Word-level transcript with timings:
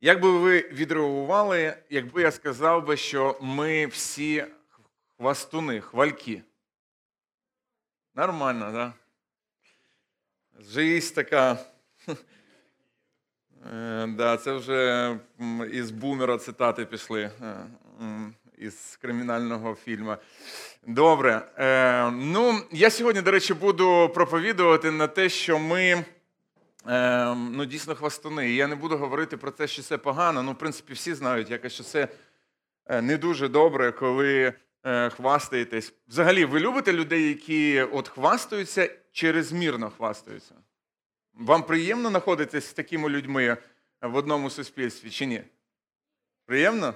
Як 0.00 0.20
би 0.20 0.30
ви 0.30 0.60
відреагували, 0.72 1.76
якби 1.90 2.22
я 2.22 2.30
сказав 2.30 2.86
би, 2.86 2.96
що 2.96 3.38
ми 3.40 3.86
всі 3.86 4.44
хвастуни, 5.16 5.80
хвальки? 5.80 6.42
Нормально, 8.14 8.64
так? 8.64 8.72
Да? 8.74 8.92
Жизнь 10.72 11.14
така. 11.14 11.58
Е, 13.74 14.06
да, 14.06 14.36
це 14.36 14.52
вже 14.52 15.18
із 15.72 15.90
бумера 15.90 16.38
цитати 16.38 16.84
пішли 16.84 17.22
е, 17.22 17.56
із 18.58 18.98
кримінального 19.02 19.74
фільму. 19.74 20.16
Добре. 20.86 21.48
Е, 21.58 22.10
ну, 22.10 22.60
я 22.70 22.90
сьогодні, 22.90 23.22
до 23.22 23.30
речі, 23.30 23.54
буду 23.54 24.10
проповідувати 24.14 24.90
на 24.90 25.06
те, 25.06 25.28
що 25.28 25.58
ми 25.58 26.04
ну, 27.36 27.64
дійсно 27.64 27.94
хвастуни. 27.94 28.50
І 28.50 28.56
я 28.56 28.66
не 28.66 28.74
буду 28.74 28.96
говорити 28.96 29.36
про 29.36 29.50
те, 29.50 29.66
що 29.66 29.82
це 29.82 29.98
погано. 29.98 30.42
Ну, 30.42 30.52
в 30.52 30.58
принципі, 30.58 30.92
всі 30.92 31.14
знають, 31.14 31.50
яке, 31.50 31.70
що 31.70 31.84
це 31.84 32.08
е, 32.86 33.02
не 33.02 33.16
дуже 33.16 33.48
добре, 33.48 33.92
коли 33.92 34.52
е, 34.84 35.10
хвастаєтесь. 35.10 35.94
Взагалі, 36.08 36.44
ви 36.44 36.60
любите 36.60 36.92
людей, 36.92 37.28
які 37.28 37.82
от 37.82 38.08
хвастаються 38.08 38.90
черезмірно 39.12 39.90
хвастаються? 39.90 40.54
Вам 41.34 41.62
приємно 41.62 42.08
знаходитись 42.08 42.66
з 42.66 42.72
такими 42.72 43.08
людьми 43.08 43.56
в 44.02 44.16
одному 44.16 44.50
суспільстві 44.50 45.10
чи 45.10 45.26
ні? 45.26 45.42
Приємно? 46.46 46.94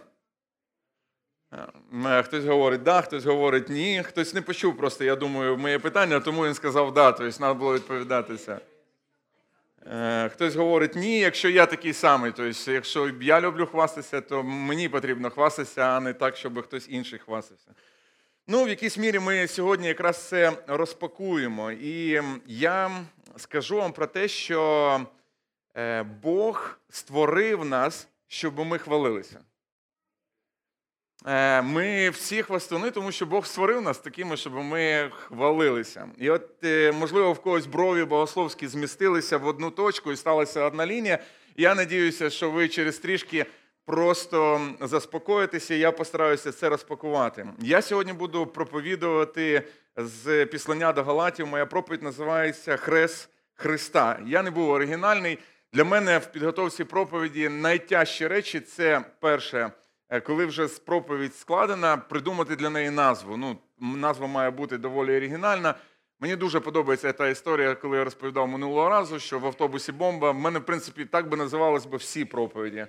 Е, 2.04 2.22
Хтось 2.22 2.44
говорить 2.44 2.82
да, 2.82 3.02
хтось 3.02 3.24
говорить 3.24 3.68
ні. 3.68 4.02
Хтось 4.06 4.34
не 4.34 4.42
почув 4.42 4.76
просто, 4.76 5.04
я 5.04 5.16
думаю, 5.16 5.56
моє 5.56 5.78
питання, 5.78 6.20
тому 6.20 6.46
він 6.46 6.54
сказав 6.54 6.94
да, 6.94 7.12
тобто 7.12 7.38
треба 7.38 7.54
було 7.54 7.74
відповідатися. 7.74 8.60
Е, 9.86 10.28
Хтось 10.28 10.54
говорить 10.54 10.94
ні, 10.94 11.18
якщо 11.18 11.48
я 11.48 11.66
такий 11.66 11.92
самий. 11.92 12.32
Тобто, 12.36 12.72
якщо 12.72 13.10
я 13.20 13.40
люблю 13.40 13.66
хвастатися, 13.66 14.20
то 14.20 14.42
мені 14.42 14.88
потрібно 14.88 15.30
хвастатися, 15.30 15.82
а 15.82 16.00
не 16.00 16.12
так, 16.12 16.36
щоб 16.36 16.62
хтось 16.62 16.86
інший 16.88 17.18
хвастався. 17.18 17.70
Ну, 18.46 18.64
в 18.64 18.68
якійсь 18.68 18.98
мірі 18.98 19.18
ми 19.18 19.48
сьогодні 19.48 19.88
якраз 19.88 20.28
це 20.28 20.52
розпакуємо. 20.66 21.72
І 21.72 22.22
я 22.46 22.90
скажу 23.36 23.76
вам 23.76 23.92
про 23.92 24.06
те, 24.06 24.28
що 24.28 25.00
е, 25.76 26.02
Бог 26.02 26.78
створив 26.90 27.64
нас, 27.64 28.08
щоб 28.28 28.58
ми 28.58 28.78
хвалилися. 28.78 29.40
Е, 31.26 31.62
Ми 31.62 32.10
всі 32.10 32.42
хвастуни, 32.42 32.90
тому 32.90 33.12
що 33.12 33.26
Бог 33.26 33.46
створив 33.46 33.82
нас 33.82 33.98
такими, 33.98 34.36
щоб 34.36 34.54
ми 34.54 35.10
хвалилися. 35.10 36.08
І 36.18 36.30
от, 36.30 36.64
е, 36.64 36.92
можливо, 36.92 37.32
в 37.32 37.38
когось 37.38 37.66
брові 37.66 38.04
богословські 38.04 38.66
змістилися 38.66 39.36
в 39.36 39.46
одну 39.46 39.70
точку 39.70 40.12
і 40.12 40.16
сталася 40.16 40.64
одна 40.64 40.86
лінія. 40.86 41.18
Я 41.56 41.74
надіюся, 41.74 42.30
що 42.30 42.50
ви 42.50 42.68
через 42.68 42.98
трішки 42.98 43.46
просто 43.86 44.60
заспокоїтеся, 44.80 45.74
я 45.74 45.92
постараюся 45.92 46.52
це 46.52 46.68
розпакувати. 46.68 47.48
Я 47.58 47.82
сьогодні 47.82 48.12
буду 48.12 48.46
проповідувати 48.46 49.62
з 49.96 50.46
післання 50.46 50.92
до 50.92 51.02
Галатів. 51.04 51.46
Моя 51.46 51.66
проповідь 51.66 52.02
називається 52.02 52.76
Хрест 52.76 53.28
Христа. 53.54 54.18
Я 54.26 54.42
не 54.42 54.50
був 54.50 54.68
оригінальний. 54.68 55.38
Для 55.72 55.84
мене 55.84 56.18
в 56.18 56.26
підготовці 56.32 56.84
проповіді 56.84 57.48
найтяжчі 57.48 58.26
речі 58.26 58.60
це 58.60 59.04
перше, 59.20 59.70
коли 60.18 60.46
вже 60.46 60.68
проповідь 60.68 61.34
складена, 61.34 61.96
придумати 61.96 62.56
для 62.56 62.70
неї 62.70 62.90
назву. 62.90 63.36
Ну, 63.36 63.56
назва 63.80 64.26
має 64.26 64.50
бути 64.50 64.78
доволі 64.78 65.16
оригінальна. 65.16 65.74
Мені 66.20 66.36
дуже 66.36 66.60
подобається 66.60 67.12
та 67.12 67.28
історія, 67.28 67.74
коли 67.74 67.98
я 67.98 68.04
розповідав 68.04 68.48
минулого 68.48 68.88
разу, 68.88 69.18
що 69.18 69.38
в 69.38 69.46
автобусі 69.46 69.92
бомба. 69.92 70.30
В 70.30 70.34
мене, 70.34 70.58
в 70.58 70.66
принципі, 70.66 71.04
так 71.04 71.28
би 71.28 71.36
називались 71.36 71.86
би 71.86 71.96
всі 71.96 72.24
проповіді. 72.24 72.86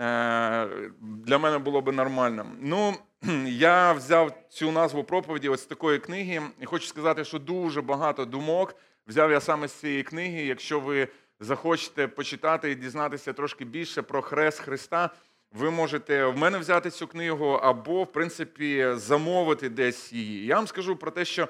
Е, 0.00 0.68
Для 1.00 1.38
мене 1.38 1.58
було 1.58 1.80
би 1.80 1.92
нормально. 1.92 2.46
Ну, 2.60 2.94
я 3.46 3.92
взяв 3.92 4.32
цю 4.48 4.72
назву 4.72 5.04
проповіді 5.04 5.48
ось 5.48 5.60
з 5.62 5.66
такої 5.66 5.98
книги, 5.98 6.42
і 6.60 6.66
хочу 6.66 6.86
сказати, 6.86 7.24
що 7.24 7.38
дуже 7.38 7.82
багато 7.82 8.24
думок 8.24 8.74
взяв 9.06 9.30
я 9.30 9.40
саме 9.40 9.68
з 9.68 9.72
цієї 9.72 10.02
книги. 10.02 10.42
Якщо 10.42 10.80
ви 10.80 11.08
захочете 11.40 12.08
почитати 12.08 12.70
і 12.70 12.74
дізнатися 12.74 13.32
трошки 13.32 13.64
більше 13.64 14.02
про 14.02 14.22
хрест 14.22 14.58
Христа, 14.58 15.10
ви 15.52 15.70
можете 15.70 16.24
в 16.24 16.36
мене 16.36 16.58
взяти 16.58 16.90
цю 16.90 17.06
книгу 17.06 17.46
або, 17.46 18.02
в 18.02 18.12
принципі, 18.12 18.86
замовити 18.94 19.68
десь 19.68 20.12
її. 20.12 20.46
Я 20.46 20.54
вам 20.56 20.66
скажу 20.66 20.96
про 20.96 21.10
те, 21.10 21.24
що 21.24 21.48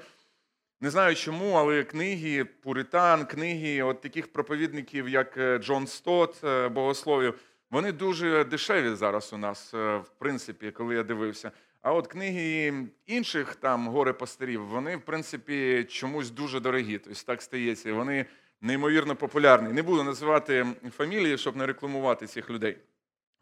не 0.81 0.91
знаю 0.91 1.15
чому, 1.15 1.53
але 1.53 1.85
книги 1.85 2.45
Пуритан, 2.45 3.27
книги 3.27 3.83
от 3.83 4.01
таких 4.01 4.33
проповідників, 4.33 5.09
як 5.09 5.37
е, 5.37 5.59
Джон 5.59 5.87
Стот, 5.87 6.45
е, 6.45 6.69
богословів, 6.69 7.35
вони 7.71 7.93
дуже 7.93 8.45
дешеві 8.45 8.95
зараз 8.95 9.33
у 9.33 9.37
нас, 9.37 9.75
е, 9.75 9.97
в 9.97 10.09
принципі, 10.19 10.71
коли 10.71 10.95
я 10.95 11.03
дивився. 11.03 11.51
А 11.83 11.93
от 11.93 12.07
книги 12.07 12.75
інших 13.07 13.55
там 13.55 13.89
горе 13.89 14.13
пастирів, 14.13 14.67
вони, 14.67 14.97
в 14.97 15.01
принципі, 15.01 15.87
чомусь 15.89 16.31
дуже 16.31 16.61
дорогі. 16.61 16.99
Тобто 16.99 17.21
так 17.27 17.43
стається. 17.43 17.93
Вони 17.93 18.27
неймовірно 18.61 19.17
популярні. 19.17 19.73
Не 19.73 19.83
буду 19.83 20.03
називати 20.03 20.67
фамілії, 20.97 21.39
щоб 21.39 21.57
не 21.57 21.67
рекламувати 21.67 22.27
цих 22.27 22.51
людей. 22.51 22.79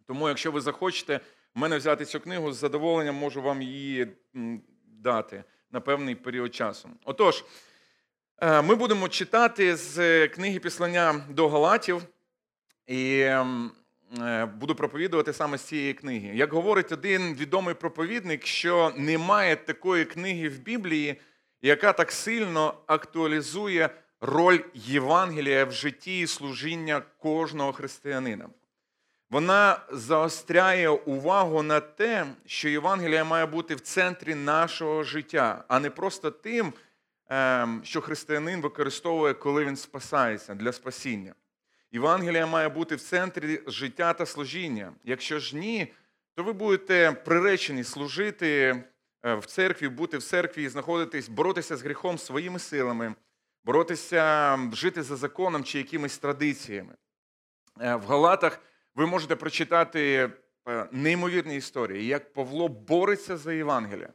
Тому, 0.06 0.28
якщо 0.28 0.53
ви 0.53 0.61
захочете 0.61 1.21
в 1.55 1.59
мене 1.59 1.77
взяти 1.77 2.05
цю 2.05 2.21
книгу, 2.21 2.53
з 2.53 2.56
задоволенням 2.56 3.15
можу 3.15 3.43
вам 3.43 3.62
її 3.62 4.09
дати 4.84 5.44
на 5.71 5.81
певний 5.81 6.15
період 6.15 6.55
часу. 6.55 6.89
Отож, 7.05 7.44
е, 8.39 8.62
ми 8.62 8.75
будемо 8.75 9.09
читати 9.09 9.77
з 9.77 10.28
книги 10.28 10.59
Післання 10.59 11.25
до 11.31 11.49
Галатів, 11.49 12.03
і 12.87 13.19
е, 13.19 14.47
буду 14.47 14.75
проповідувати 14.75 15.33
саме 15.33 15.59
з 15.59 15.62
цієї 15.62 15.94
книги. 15.94 16.37
Як 16.37 16.53
говорить 16.53 16.93
один 16.93 17.34
відомий 17.34 17.75
проповідник, 17.75 18.47
що 18.47 18.93
немає 18.97 19.56
такої 19.56 20.05
книги 20.05 20.49
в 20.49 20.59
Біблії, 20.59 21.21
яка 21.62 21.93
так 21.93 22.12
сильно 22.12 22.75
актуалізує 22.87 23.91
роль 24.21 24.59
Євангелія 24.75 25.65
в 25.65 25.73
житті 25.73 26.21
і 26.21 26.27
служіння 26.27 27.03
кожного 27.19 27.73
християнина. 27.73 28.49
Вона 29.31 29.81
заостряє 29.91 30.88
увагу 30.88 31.62
на 31.62 31.81
те, 31.81 32.26
що 32.47 32.69
Євангелія 32.69 33.25
має 33.25 33.47
бути 33.47 33.75
в 33.75 33.81
центрі 33.81 34.34
нашого 34.34 35.03
життя, 35.03 35.64
а 35.69 35.81
не 35.81 35.91
просто 35.91 36.31
тим, 36.31 36.72
ем, 37.28 37.81
що 37.84 38.00
християнин 38.00 38.60
використовує, 38.60 39.34
коли 39.34 39.64
він 39.64 39.76
спасається 39.76 40.54
для 40.54 40.72
спасіння. 40.72 41.34
Євангелія 41.92 42.47
має 42.47 42.69
бути 42.69 42.97
в 42.97 43.00
центрі 43.00 43.60
життя 43.66 44.12
та 44.12 44.26
служіння. 44.26 44.92
Якщо 45.04 45.38
ж 45.38 45.56
ні, 45.56 45.93
то 46.34 46.43
ви 46.43 46.53
будете 46.53 47.12
приречені 47.12 47.84
служити 47.84 48.48
е, 49.22 49.34
в 49.34 49.47
церкві, 49.47 49.88
бути 49.88 50.19
в 50.19 50.22
церкві 50.22 50.62
і 50.62 50.69
знаходитись, 50.69 51.28
боротися 51.28 51.76
з 51.76 51.82
гріхом 51.82 52.19
своїми 52.19 52.58
силами, 52.58 53.14
боротися, 53.64 54.58
жити 54.72 55.03
за 55.03 55.16
законом 55.16 55.64
чи 55.64 55.78
якимись 55.78 56.19
традиціями. 56.19 56.94
Е, 57.81 57.94
в 57.94 58.06
Галатах 58.06 58.60
ви 58.97 59.07
можете 59.07 59.37
прочитати 59.37 60.31
е, 60.69 60.89
неймовірні 60.93 61.57
історії, 61.57 62.07
як 62.07 62.33
Павло 62.33 62.69
бореться 62.69 63.37
за 63.37 63.53
Євангелія, 63.53 64.12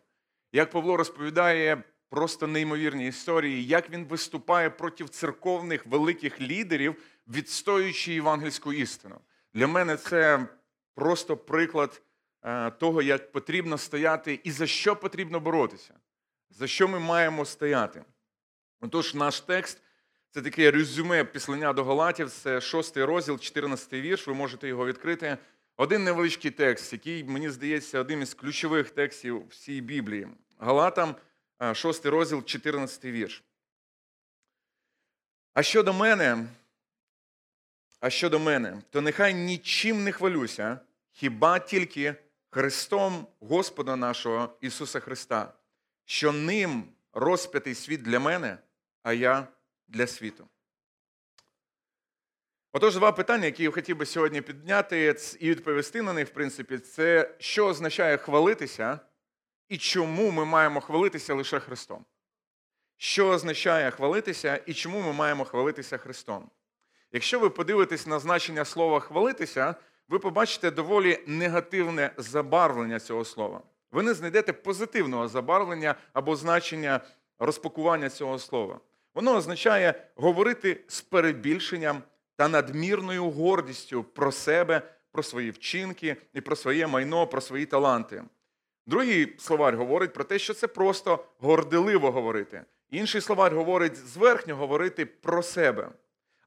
як 0.51 0.71
Павло 0.71 0.97
розповідає 0.97 1.83
просто 2.09 2.47
неймовірні 2.47 3.07
історії, 3.07 3.65
як 3.65 3.89
він 3.89 4.05
виступає 4.05 4.69
проти 4.69 5.05
церковних 5.05 5.85
великих 5.85 6.41
лідерів, 6.41 7.03
відстоюючи 7.27 8.13
євангельську 8.13 8.73
істину. 8.73 9.19
Для 9.53 9.67
мене 9.67 9.97
це 9.97 10.47
просто 10.95 11.37
приклад 11.37 12.01
е, 12.43 12.71
того, 12.71 13.01
як 13.01 13.31
потрібно 13.31 13.77
стояти 13.77 14.39
і 14.43 14.51
за 14.51 14.67
що 14.67 14.95
потрібно 14.95 15.39
боротися, 15.39 15.93
за 16.49 16.67
що 16.67 16.87
ми 16.87 16.99
маємо 16.99 17.45
стояти. 17.45 18.03
Отож, 18.81 19.15
наш 19.15 19.41
текст. 19.41 19.81
Це 20.33 20.41
таке 20.41 20.71
резюме 20.71 21.23
післання 21.23 21.73
до 21.73 21.83
Галатів, 21.83 22.29
це 22.29 22.61
шостий 22.61 23.03
розділ, 23.03 23.39
14 23.39 23.93
вірш. 23.93 24.27
Ви 24.27 24.33
можете 24.33 24.67
його 24.67 24.85
відкрити. 24.85 25.37
Один 25.77 26.03
невеличкий 26.03 26.51
текст, 26.51 26.93
який, 26.93 27.23
мені 27.23 27.49
здається, 27.49 27.99
одним 27.99 28.21
із 28.21 28.33
ключових 28.33 28.89
текстів 28.89 29.47
всій 29.47 29.81
Біблії. 29.81 30.27
Галатам, 30.59 31.15
шостий 31.73 32.11
розділ, 32.11 32.43
14 32.43 33.05
вірш. 33.05 33.43
А 35.53 35.63
щодо 35.63 35.93
мене, 35.93 36.47
а 37.99 38.09
щодо 38.09 38.39
мене, 38.39 38.81
то 38.89 39.01
нехай 39.01 39.33
нічим 39.33 40.03
не 40.03 40.11
хвалюся, 40.11 40.79
хіба 41.11 41.59
тільки 41.59 42.15
Христом 42.49 43.27
Господа 43.39 43.95
нашого 43.95 44.49
Ісуса 44.61 44.99
Христа, 44.99 45.53
що 46.05 46.31
ним 46.31 46.83
розп'ятий 47.13 47.75
світ 47.75 48.01
для 48.01 48.19
мене, 48.19 48.57
а 49.03 49.13
я 49.13 49.47
для 49.91 50.07
світу. 50.07 50.47
Отож, 52.73 52.95
два 52.95 53.11
питання, 53.11 53.45
які 53.45 53.63
я 53.63 53.71
хотів 53.71 53.97
би 53.97 54.05
сьогодні 54.05 54.41
підняти 54.41 55.15
і 55.39 55.49
відповісти 55.49 56.01
на 56.01 56.13
них, 56.13 56.27
в 56.27 56.31
принципі, 56.31 56.77
це 56.77 57.35
що 57.39 57.65
означає 57.67 58.17
хвалитися 58.17 58.99
і 59.69 59.77
чому 59.77 60.31
ми 60.31 60.45
маємо 60.45 60.81
хвалитися 60.81 61.33
лише 61.33 61.59
Христом. 61.59 62.05
Що 62.97 63.29
означає 63.29 63.91
хвалитися 63.91 64.55
і 64.65 64.73
чому 64.73 65.01
ми 65.01 65.13
маємо 65.13 65.45
хвалитися 65.45 65.97
Христом? 65.97 66.49
Якщо 67.11 67.39
ви 67.39 67.49
подивитесь 67.49 68.07
на 68.07 68.19
значення 68.19 68.65
слова 68.65 68.99
хвалитися, 68.99 69.75
ви 70.07 70.19
побачите 70.19 70.71
доволі 70.71 71.19
негативне 71.27 72.13
забарвлення 72.17 72.99
цього 72.99 73.25
слова. 73.25 73.61
Ви 73.91 74.03
не 74.03 74.13
знайдете 74.13 74.53
позитивного 74.53 75.27
забарвлення 75.27 75.95
або 76.13 76.35
значення 76.35 77.01
розпакування 77.39 78.09
цього 78.09 78.39
слова. 78.39 78.79
Воно 79.13 79.35
означає 79.35 80.07
говорити 80.15 80.83
з 80.87 81.01
перебільшенням 81.01 82.03
та 82.35 82.47
надмірною 82.47 83.29
гордістю 83.29 84.03
про 84.03 84.31
себе, 84.31 84.81
про 85.11 85.23
свої 85.23 85.51
вчинки 85.51 86.17
і 86.33 86.41
про 86.41 86.55
своє 86.55 86.87
майно, 86.87 87.27
про 87.27 87.41
свої 87.41 87.65
таланти. 87.65 88.23
Другий 88.87 89.35
словарь 89.39 89.75
говорить 89.75 90.13
про 90.13 90.23
те, 90.23 90.39
що 90.39 90.53
це 90.53 90.67
просто 90.67 91.25
горделиво 91.39 92.11
говорити. 92.11 92.63
Інший 92.89 93.21
словарь 93.21 93.53
говорить 93.55 93.95
зверхньо 93.95 94.55
говорити 94.55 95.05
про 95.05 95.43
себе. 95.43 95.89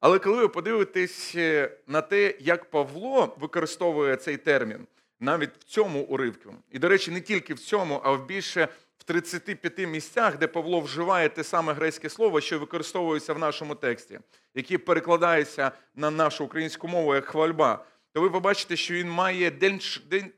Але 0.01 0.19
коли 0.19 0.37
ви 0.37 0.49
подивитесь 0.49 1.33
е, 1.37 1.71
на 1.87 2.01
те, 2.01 2.35
як 2.41 2.71
Павло 2.71 3.37
використовує 3.41 4.17
цей 4.17 4.37
термін, 4.37 4.87
навіть 5.21 5.51
в 5.59 5.65
цьому 5.65 6.03
уривку, 6.03 6.55
і, 6.71 6.79
до 6.79 6.89
речі, 6.89 7.11
не 7.11 7.21
тільки 7.21 7.55
в 7.55 7.59
цьому, 7.59 8.01
а 8.05 8.11
в 8.11 8.27
більше 8.27 8.69
в 9.05 9.07
35 9.07 9.79
місцях, 9.79 10.39
де 10.39 10.47
Павло 10.47 10.81
вживає 10.81 11.29
те 11.29 11.45
саме 11.45 11.73
грецьке 11.73 12.11
слово, 12.11 12.41
що 12.41 12.59
використовується 12.59 13.35
в 13.35 13.39
нашому 13.39 13.75
тексті, 13.75 14.21
яке 14.55 14.79
перекладається 14.79 15.73
на 15.95 16.11
нашу 16.11 16.45
українську 16.45 16.89
мову 16.89 17.15
як 17.15 17.25
хвальба, 17.25 17.85
то 18.13 18.21
ви 18.21 18.31
побачите, 18.31 18.77
що 18.77 18.95
він 18.95 19.11
має 19.11 19.51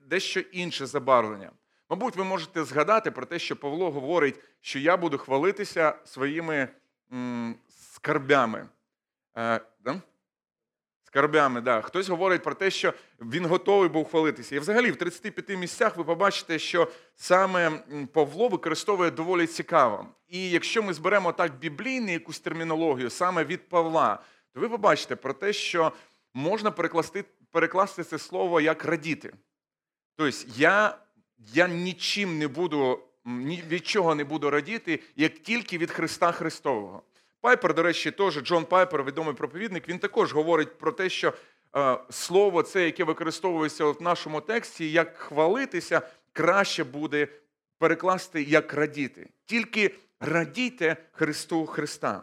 дещо 0.06 0.40
інше 0.40 0.86
забарвлення. 0.86 1.50
Мабуть, 1.90 2.16
ви 2.16 2.24
можете 2.24 2.64
згадати 2.64 3.10
про 3.10 3.26
те, 3.26 3.38
що 3.38 3.56
Павло 3.56 3.90
говорить, 3.90 4.40
що 4.60 4.78
я 4.78 4.96
буду 4.96 5.18
хвалитися 5.18 5.94
своїми 6.04 6.68
м, 7.12 7.54
скарбями. 7.68 8.68
Е, 9.38 9.60
да? 9.84 10.00
Скарбями, 11.16 11.60
да. 11.60 11.80
Хтось 11.80 12.08
говорить 12.08 12.42
про 12.42 12.54
те, 12.54 12.70
що 12.70 12.94
він 13.20 13.46
готовий 13.46 13.88
був 13.88 14.08
хвалитися. 14.10 14.56
І 14.56 14.58
взагалі 14.58 14.90
в 14.90 14.96
35 14.96 15.58
місцях 15.58 15.96
ви 15.96 16.04
побачите, 16.04 16.58
що 16.58 16.88
саме 17.14 17.70
Павло 18.12 18.48
використовує 18.48 19.10
доволі 19.10 19.46
цікаво. 19.46 20.06
І 20.28 20.50
якщо 20.50 20.82
ми 20.82 20.94
зберемо 20.94 21.32
так 21.32 21.58
біблійну 21.58 22.12
якусь 22.12 22.40
термінологію 22.40 23.10
саме 23.10 23.44
від 23.44 23.68
Павла, 23.68 24.18
то 24.54 24.60
ви 24.60 24.68
побачите 24.68 25.16
про 25.16 25.32
те, 25.32 25.52
що 25.52 25.92
можна 26.34 26.70
перекласти 26.70 27.24
перекласти 27.50 28.04
це 28.04 28.18
слово 28.18 28.60
як 28.60 28.84
радіти. 28.84 29.32
Тобто, 30.16 30.38
я 30.56 30.98
я 31.54 31.68
нічим 31.68 32.38
не 32.38 32.48
буду, 32.48 32.98
ні 33.24 33.62
від 33.68 33.86
чого 33.86 34.14
не 34.14 34.24
буду 34.24 34.50
радіти, 34.50 35.00
як 35.16 35.38
тільки 35.38 35.78
від 35.78 35.90
Христа 35.90 36.32
Христового. 36.32 37.02
Пайпер, 37.40 37.74
до 37.74 37.82
речі, 37.82 38.10
теж 38.10 38.34
Джон 38.34 38.64
Пайпер, 38.64 39.04
відомий 39.04 39.34
проповідник, 39.34 39.88
він 39.88 39.98
також 39.98 40.32
говорить 40.32 40.78
про 40.78 40.92
те, 40.92 41.08
що 41.08 41.32
е, 41.76 41.98
слово, 42.10 42.62
це, 42.62 42.84
яке 42.84 43.04
використовується 43.04 43.84
в 43.84 44.02
нашому 44.02 44.40
тексті, 44.40 44.92
як 44.92 45.16
хвалитися, 45.16 46.02
краще 46.32 46.84
буде 46.84 47.28
перекласти 47.78 48.42
як 48.42 48.74
радіти. 48.74 49.30
Тільки 49.44 49.94
радійте 50.20 50.96
Христу 51.12 51.66
Христа. 51.66 52.22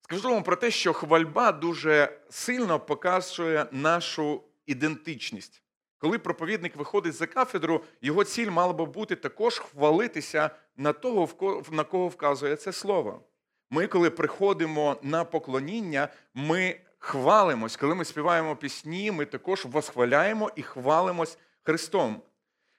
Скажу 0.00 0.30
вам 0.30 0.42
про 0.42 0.56
те, 0.56 0.70
що 0.70 0.92
хвальба 0.92 1.52
дуже 1.52 2.20
сильно 2.30 2.80
показує 2.80 3.66
нашу 3.70 4.42
ідентичність. 4.66 5.62
Коли 5.98 6.18
проповідник 6.18 6.76
виходить 6.76 7.14
за 7.14 7.26
кафедру, 7.26 7.84
його 8.00 8.24
ціль 8.24 8.50
мала 8.50 8.72
би 8.72 8.84
бути 8.84 9.16
також 9.16 9.58
хвалитися 9.58 10.50
на 10.76 10.92
того, 10.92 11.28
на 11.70 11.84
кого 11.84 12.08
вказує 12.08 12.56
це 12.56 12.72
слово. 12.72 13.24
Ми, 13.74 13.86
коли 13.86 14.10
приходимо 14.10 14.96
на 15.02 15.24
поклоніння, 15.24 16.08
ми 16.34 16.80
хвалимось. 16.98 17.76
Коли 17.76 17.94
ми 17.94 18.04
співаємо 18.04 18.56
пісні, 18.56 19.10
ми 19.10 19.24
також 19.24 19.64
восхваляємо 19.64 20.50
і 20.56 20.62
хвалимось 20.62 21.38
Христом. 21.62 22.22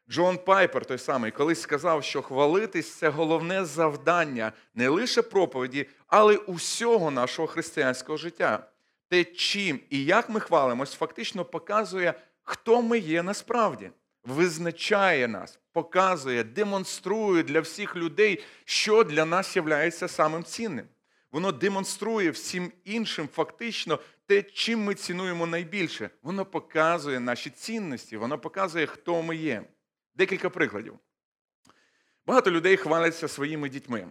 Джон 0.09 0.37
Пайпер, 0.37 0.85
той 0.85 0.97
самий, 0.97 1.31
колись 1.31 1.61
сказав, 1.61 2.03
що 2.03 2.21
хвалитись 2.21 2.93
це 2.93 3.09
головне 3.09 3.65
завдання 3.65 4.51
не 4.75 4.89
лише 4.89 5.21
проповіді, 5.21 5.89
але 6.07 6.35
усього 6.37 7.11
нашого 7.11 7.47
християнського 7.47 8.17
життя. 8.17 8.67
Те, 9.09 9.23
чим 9.23 9.79
і 9.89 10.05
як 10.05 10.29
ми 10.29 10.39
хвалимось, 10.39 10.93
фактично 10.93 11.45
показує, 11.45 12.13
хто 12.43 12.81
ми 12.81 12.99
є 12.99 13.23
насправді, 13.23 13.91
визначає 14.23 15.27
нас, 15.27 15.59
показує, 15.71 16.43
демонструє 16.43 17.43
для 17.43 17.59
всіх 17.61 17.95
людей, 17.95 18.43
що 18.65 19.03
для 19.03 19.25
нас 19.25 19.57
є 19.57 19.91
самим 19.91 20.43
цінним. 20.43 20.87
Воно 21.31 21.51
демонструє 21.51 22.31
всім 22.31 22.71
іншим 22.83 23.29
фактично 23.33 23.99
те, 24.25 24.43
чим 24.43 24.83
ми 24.83 24.95
цінуємо 24.95 25.47
найбільше. 25.47 26.09
Воно 26.21 26.45
показує 26.45 27.19
наші 27.19 27.49
цінності, 27.49 28.17
воно 28.17 28.39
показує, 28.39 28.85
хто 28.85 29.21
ми 29.21 29.35
є. 29.35 29.63
Декілька 30.15 30.49
прикладів. 30.49 30.99
Багато 32.25 32.51
людей 32.51 32.77
хваляться 32.77 33.27
своїми 33.27 33.69
дітьми. 33.69 34.07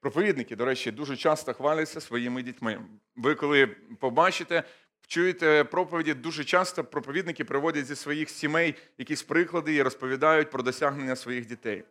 Проповідники, 0.00 0.56
до 0.56 0.64
речі, 0.64 0.90
дуже 0.90 1.16
часто 1.16 1.54
хваляться 1.54 2.00
своїми 2.00 2.42
дітьми. 2.42 2.84
Ви, 3.16 3.34
коли 3.34 3.66
побачите, 4.00 4.62
чуєте 5.08 5.64
проповіді, 5.64 6.14
дуже 6.14 6.44
часто 6.44 6.84
проповідники 6.84 7.44
приводять 7.44 7.86
зі 7.86 7.96
своїх 7.96 8.30
сімей 8.30 8.74
якісь 8.98 9.22
приклади 9.22 9.74
і 9.74 9.82
розповідають 9.82 10.50
про 10.50 10.62
досягнення 10.62 11.16
своїх 11.16 11.46
дітей. 11.46 11.84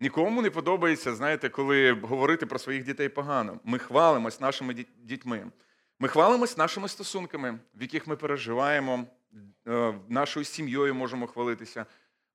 Нікому 0.00 0.42
не 0.42 0.50
подобається, 0.50 1.14
знаєте, 1.14 1.48
коли 1.48 1.92
говорити 1.92 2.46
про 2.46 2.58
своїх 2.58 2.84
дітей 2.84 3.08
погано. 3.08 3.60
Ми 3.64 3.78
хвалимось 3.78 4.40
нашими 4.40 4.86
дітьми. 5.02 5.46
Ми 5.98 6.08
хвалимось 6.08 6.56
нашими 6.56 6.88
стосунками, 6.88 7.58
в 7.74 7.82
яких 7.82 8.06
ми 8.06 8.16
переживаємо, 8.16 9.04
е, 9.68 9.94
нашою 10.08 10.44
сім'єю 10.44 10.94
можемо 10.94 11.26
хвалитися. 11.26 11.86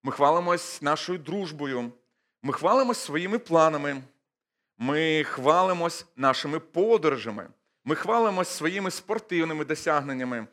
Ми 0.04 0.12
хвалимось 0.12 0.82
нашою 0.82 1.20
дружбою. 1.20 1.92
Ми 2.44 2.54
хвалимось 2.54 2.98
своїми 2.98 3.40
планами. 3.40 4.02
Ми 4.78 5.24
хвалимось 5.24 6.06
нашими 6.16 6.60
подорожами. 6.60 7.48
Ми 7.90 7.96
хвалимось 7.96 8.50
своїми 8.50 8.92
спортивними 8.92 9.66
досягненнями. 9.66 10.48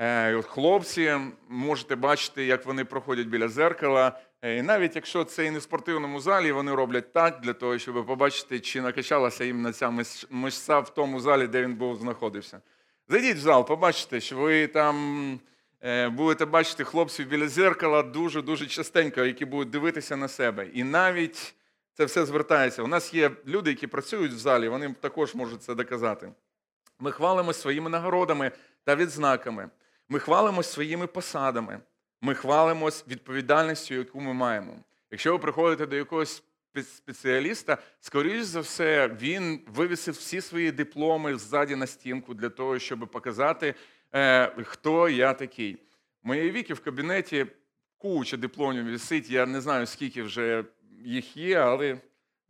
Е, 0.00 0.42
Хлопці 0.42 1.16
можете 1.48 1.96
бачити, 1.96 2.44
як 2.44 2.66
вони 2.66 2.84
проходять 2.84 3.26
біля 3.26 3.48
зеркала. 3.48 4.20
Е, 4.42 4.56
і 4.56 4.62
навіть 4.62 4.96
якщо 4.96 5.24
це 5.24 5.44
і 5.44 5.50
не 5.50 5.58
в 5.58 5.62
спортивному 5.62 6.20
залі, 6.20 6.52
вони 6.52 6.74
роблять 6.74 7.12
так 7.12 7.40
для 7.40 7.52
того, 7.52 7.78
щоб 7.78 8.06
побачити, 8.06 8.60
чи 8.60 8.80
накачалася 8.80 9.44
їм 9.44 9.72
ця 9.72 10.04
мишця 10.30 10.78
в 10.78 10.94
тому 10.94 11.20
залі, 11.20 11.46
де 11.46 11.62
він 11.62 11.74
був 11.74 11.96
знаходився. 11.96 12.60
Зайдіть 13.08 13.36
в 13.36 13.40
зал, 13.40 13.66
побачите, 13.66 14.20
що 14.20 14.36
ви 14.36 14.66
там 14.66 15.40
е, 15.84 16.08
будете 16.08 16.44
бачити 16.44 16.84
хлопців 16.84 17.28
біля 17.28 17.48
зеркала 17.48 18.02
дуже-дуже 18.02 18.66
частенько, 18.66 19.24
які 19.24 19.44
будуть 19.44 19.70
дивитися 19.70 20.16
на 20.16 20.28
себе. 20.28 20.66
І 20.74 20.84
навіть 20.84 21.54
це 21.92 22.04
все 22.04 22.26
звертається. 22.26 22.82
У 22.82 22.86
нас 22.86 23.14
є 23.14 23.30
люди, 23.46 23.70
які 23.70 23.86
працюють 23.86 24.32
в 24.32 24.38
залі, 24.38 24.68
вони 24.68 24.94
також 25.00 25.34
можуть 25.34 25.62
це 25.62 25.74
доказати. 25.74 26.32
Ми 26.98 27.12
хвалимось 27.12 27.60
своїми 27.60 27.90
нагородами 27.90 28.52
та 28.84 28.96
відзнаками. 28.96 29.70
Ми 30.08 30.18
хвалимось 30.18 30.72
своїми 30.72 31.06
посадами. 31.06 31.80
Ми 32.20 32.34
хвалимось 32.34 33.04
відповідальністю, 33.08 33.94
яку 33.94 34.20
ми 34.20 34.34
маємо. 34.34 34.76
Якщо 35.10 35.32
ви 35.32 35.38
приходите 35.38 35.86
до 35.86 35.96
якогось 35.96 36.42
спеціаліста, 36.82 37.78
скоріш 38.00 38.42
за 38.42 38.60
все, 38.60 39.08
він 39.20 39.60
вивісив 39.66 40.14
всі 40.14 40.40
свої 40.40 40.72
дипломи 40.72 41.36
ззаді 41.36 41.76
на 41.76 41.86
стінку 41.86 42.34
для 42.34 42.48
того, 42.48 42.78
щоб 42.78 42.98
показати, 42.98 43.74
е, 44.14 44.64
хто 44.64 45.08
я 45.08 45.32
такий. 45.32 45.78
Моєї 46.22 46.50
віки 46.50 46.74
в 46.74 46.80
кабінеті 46.80 47.46
куча 47.98 48.36
дипломів 48.36 48.84
висить. 48.90 49.30
Я 49.30 49.46
не 49.46 49.60
знаю, 49.60 49.86
скільки 49.86 50.22
вже 50.22 50.64
їх 51.04 51.36
є, 51.36 51.58
але 51.58 51.98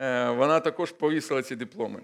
е, 0.00 0.30
вона 0.30 0.60
також 0.60 0.92
повісила 0.92 1.42
ці 1.42 1.56
дипломи. 1.56 2.00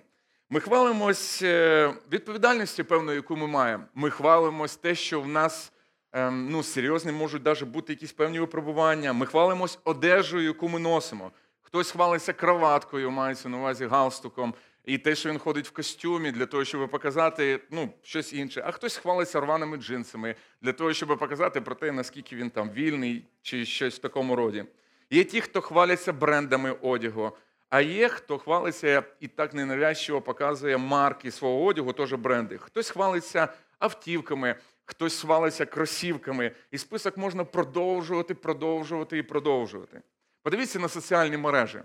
Ми 0.51 0.61
хвалимось 0.61 1.43
е, 1.43 1.95
відповідальністю, 2.13 2.85
певною, 2.85 3.17
яку 3.17 3.37
ми 3.37 3.47
маємо. 3.47 3.85
Ми 3.95 4.11
хвалимось 4.11 4.77
те, 4.77 4.95
що 4.95 5.21
в 5.21 5.29
нас 5.29 5.73
ем, 6.13 6.49
ну, 6.51 6.63
серйозні 6.63 7.13
можуть 7.13 7.45
навіть 7.45 7.63
бути 7.63 7.93
якісь 7.93 8.13
певні 8.13 8.41
випробування. 8.41 9.13
Ми 9.13 9.27
хвалимось 9.27 9.79
одежею, 9.85 10.45
яку 10.45 10.69
ми 10.69 10.79
носимо. 10.79 11.31
Хтось 11.63 11.91
хвалиться 11.91 12.33
краваткою, 12.33 13.11
мається 13.11 13.49
на 13.49 13.59
увазі 13.59 13.87
галстуком, 13.87 14.55
і 14.85 14.99
те, 14.99 15.15
що 15.15 15.31
він 15.31 15.39
ходить 15.39 15.69
в 15.69 15.71
костюмі 15.71 16.31
для 16.33 16.47
того, 16.47 16.65
щоб 16.65 16.91
показати 16.91 17.61
ну, 17.71 17.91
щось 18.03 18.33
інше. 18.33 18.63
А 18.67 18.71
хтось 18.71 18.97
хвалиться 18.97 19.41
рваними 19.41 19.77
джинсами 19.77 20.35
для 20.63 20.73
того, 20.73 20.93
щоб 20.93 21.19
показати 21.19 21.61
про 21.61 21.75
те, 21.75 21.93
наскільки 21.93 22.37
він 22.37 22.51
там 22.51 22.71
вільний 22.71 23.25
чи 23.43 23.65
щось 23.65 23.95
в 23.95 23.99
такому 23.99 24.37
роді. 24.37 24.65
Є 25.11 25.25
ті, 25.25 25.41
хто 25.41 25.61
хваляться 25.61 26.13
брендами 26.13 26.71
одягу. 26.71 27.33
А 27.75 27.81
є, 27.81 28.09
хто 28.09 28.39
хвалиться 28.39 29.03
і 29.21 29.29
так 29.29 29.55
ненавязчиво 29.55 30.21
показує 30.21 30.77
марки 30.77 31.31
свого 31.31 31.65
одягу, 31.65 31.93
теж 31.93 32.13
бренди. 32.13 32.59
Хтось 32.59 32.91
хвалиться 32.91 33.49
автівками, 33.79 34.57
хтось 34.85 35.21
хвалиться 35.21 35.67
кросівками. 35.67 36.53
І 36.71 36.79
список 36.79 37.17
можна 37.17 37.45
продовжувати, 37.45 38.35
продовжувати 38.35 39.19
і 39.19 39.23
продовжувати. 39.23 40.03
Подивіться 40.43 40.79
на 40.79 40.89
соціальні 40.89 41.37
мережі. 41.37 41.81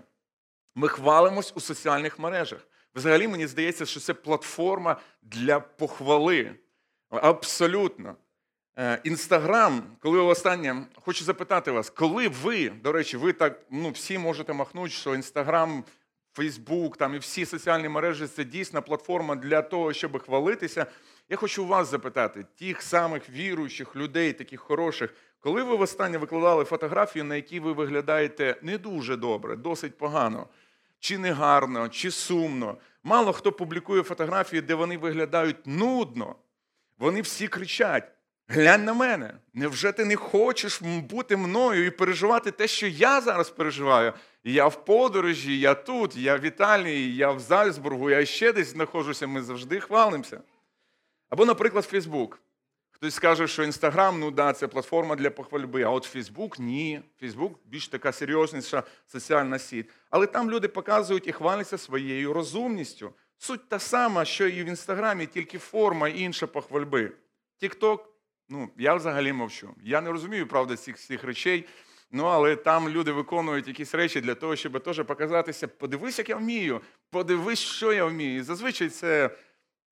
Ми 0.74 0.88
хвалимось 0.88 1.52
у 1.56 1.60
соціальних 1.60 2.18
мережах. 2.18 2.60
Взагалі, 2.94 3.28
мені 3.28 3.46
здається, 3.46 3.86
що 3.86 4.00
це 4.00 4.14
платформа 4.14 5.00
для 5.22 5.60
похвали. 5.60 6.54
Абсолютно. 7.08 8.16
Інстаграм, 9.04 9.82
коли 10.00 10.20
останнє, 10.20 10.86
хочу 11.04 11.24
запитати 11.24 11.70
вас, 11.70 11.90
коли 11.90 12.28
ви, 12.28 12.68
до 12.68 12.92
речі, 12.92 13.16
ви 13.16 13.32
так 13.32 13.60
ну, 13.70 13.90
всі 13.90 14.18
можете 14.18 14.52
махнути, 14.52 14.90
що 14.90 15.14
Інстаграм, 15.14 15.84
Фейсбук 16.32 16.96
там 16.96 17.14
і 17.14 17.18
всі 17.18 17.46
соціальні 17.46 17.88
мережі 17.88 18.26
це 18.26 18.44
дійсна 18.44 18.80
платформа 18.80 19.36
для 19.36 19.62
того, 19.62 19.92
щоб 19.92 20.22
хвалитися. 20.22 20.86
Я 21.28 21.36
хочу 21.36 21.66
вас 21.66 21.90
запитати, 21.90 22.46
тих 22.58 22.82
самих 22.82 23.30
віруючих 23.30 23.96
людей, 23.96 24.32
таких 24.32 24.60
хороших, 24.60 25.14
коли 25.40 25.62
ви 25.62 25.76
востаннє 25.76 26.18
викладали 26.18 26.64
фотографію, 26.64 27.24
на 27.24 27.36
якій 27.36 27.60
ви 27.60 27.72
виглядаєте 27.72 28.56
не 28.62 28.78
дуже 28.78 29.16
добре, 29.16 29.56
досить 29.56 29.98
погано, 29.98 30.46
чи 31.00 31.18
негарно, 31.18 31.88
чи 31.88 32.10
сумно. 32.10 32.76
Мало 33.02 33.32
хто 33.32 33.52
публікує 33.52 34.02
фотографії, 34.02 34.62
де 34.62 34.74
вони 34.74 34.98
виглядають 34.98 35.66
нудно. 35.66 36.36
Вони 36.98 37.20
всі 37.20 37.48
кричать: 37.48 38.12
глянь 38.50 38.84
на 38.84 38.94
мене, 38.94 39.34
невже 39.54 39.92
ти 39.92 40.04
не 40.04 40.16
хочеш 40.16 40.82
бути 40.82 41.36
мною 41.36 41.86
і 41.86 41.90
переживати 41.90 42.50
те, 42.50 42.68
що 42.68 42.86
я 42.86 43.20
зараз 43.20 43.50
переживаю? 43.50 44.12
Я 44.44 44.66
в 44.66 44.84
подорожі, 44.84 45.60
я 45.60 45.74
тут, 45.74 46.16
я 46.16 46.36
в 46.36 46.44
Італії, 46.44 47.16
я 47.16 47.30
в 47.30 47.40
Зальцбургу, 47.40 48.10
я 48.10 48.26
ще 48.26 48.52
десь 48.52 48.68
знаходжуся, 48.68 49.26
ми 49.26 49.42
завжди 49.42 49.80
хвалимося. 49.80 50.40
Або, 51.28 51.44
наприклад, 51.44 51.84
Фейсбук. 51.84 52.40
Хтось 52.90 53.14
скаже, 53.14 53.48
що 53.48 53.62
Інстаграм, 53.62 54.20
ну 54.20 54.30
да, 54.30 54.52
це 54.52 54.68
платформа 54.68 55.16
для 55.16 55.30
похвальби, 55.30 55.82
а 55.82 55.90
от 55.90 56.04
Фейсбук 56.04 56.58
ні. 56.58 57.00
Фейсбук 57.20 57.58
більш 57.64 57.88
така 57.88 58.12
серйозніша 58.12 58.82
соціальна 59.06 59.58
сіть. 59.58 59.90
Але 60.10 60.26
там 60.26 60.50
люди 60.50 60.68
показують 60.68 61.26
і 61.26 61.32
хваляться 61.32 61.78
своєю 61.78 62.32
розумністю. 62.32 63.12
Суть 63.38 63.68
та 63.68 63.78
сама, 63.78 64.24
що 64.24 64.48
і 64.48 64.62
в 64.62 64.66
Інстаграмі, 64.66 65.26
тільки 65.26 65.58
форма 65.58 66.08
інша 66.08 66.46
похвальби. 66.46 67.12
Тікток, 67.56 68.09
ну 68.50 68.70
я 68.76 68.94
взагалі 68.94 69.32
мовчу. 69.32 69.74
Я 69.82 70.00
не 70.00 70.10
розумію, 70.10 70.46
правда, 70.46 70.76
цих 70.76 70.96
всіх 70.96 71.24
речей. 71.24 71.66
Ну, 72.12 72.24
але 72.24 72.56
там 72.56 72.88
люди 72.88 73.12
виконують 73.12 73.68
якісь 73.68 73.94
речі 73.94 74.20
для 74.20 74.34
того, 74.34 74.56
щоб 74.56 74.82
теж 74.82 75.04
показатися, 75.04 75.68
подивись, 75.68 76.18
як 76.18 76.28
я 76.28 76.36
вмію, 76.36 76.80
подивись, 77.10 77.58
що 77.58 77.92
я 77.92 78.04
вмію. 78.04 78.36
І 78.36 78.42
зазвичай 78.42 78.88
це 78.88 79.30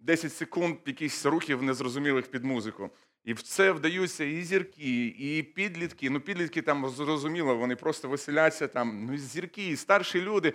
10 0.00 0.32
секунд 0.32 0.76
якихось 0.86 1.26
рухів 1.26 1.62
незрозумілих 1.62 2.26
під 2.26 2.44
музику. 2.44 2.90
І 3.24 3.32
в 3.32 3.42
це 3.42 3.72
вдаються 3.72 4.24
і 4.24 4.42
зірки, 4.42 5.06
і 5.18 5.42
підлітки. 5.42 6.10
Ну, 6.10 6.20
підлітки 6.20 6.62
там 6.62 6.88
зрозуміло, 6.88 7.56
вони 7.56 7.76
просто 7.76 8.08
веселяться 8.08 8.68
там. 8.68 9.06
Ну, 9.06 9.14
і 9.14 9.18
зірки, 9.18 9.68
і 9.68 9.76
старші 9.76 10.20
люди 10.20 10.52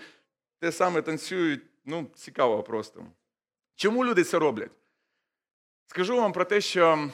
те 0.60 0.72
саме 0.72 1.02
танцюють. 1.02 1.62
Ну, 1.86 2.08
цікаво 2.16 2.64
просто. 2.64 3.06
Чому 3.76 4.06
люди 4.06 4.24
це 4.24 4.40
роблять? 4.40 4.72
Скажу 5.88 6.18
вам 6.18 6.34
про 6.34 6.46
те, 6.46 6.62
що 6.62 7.10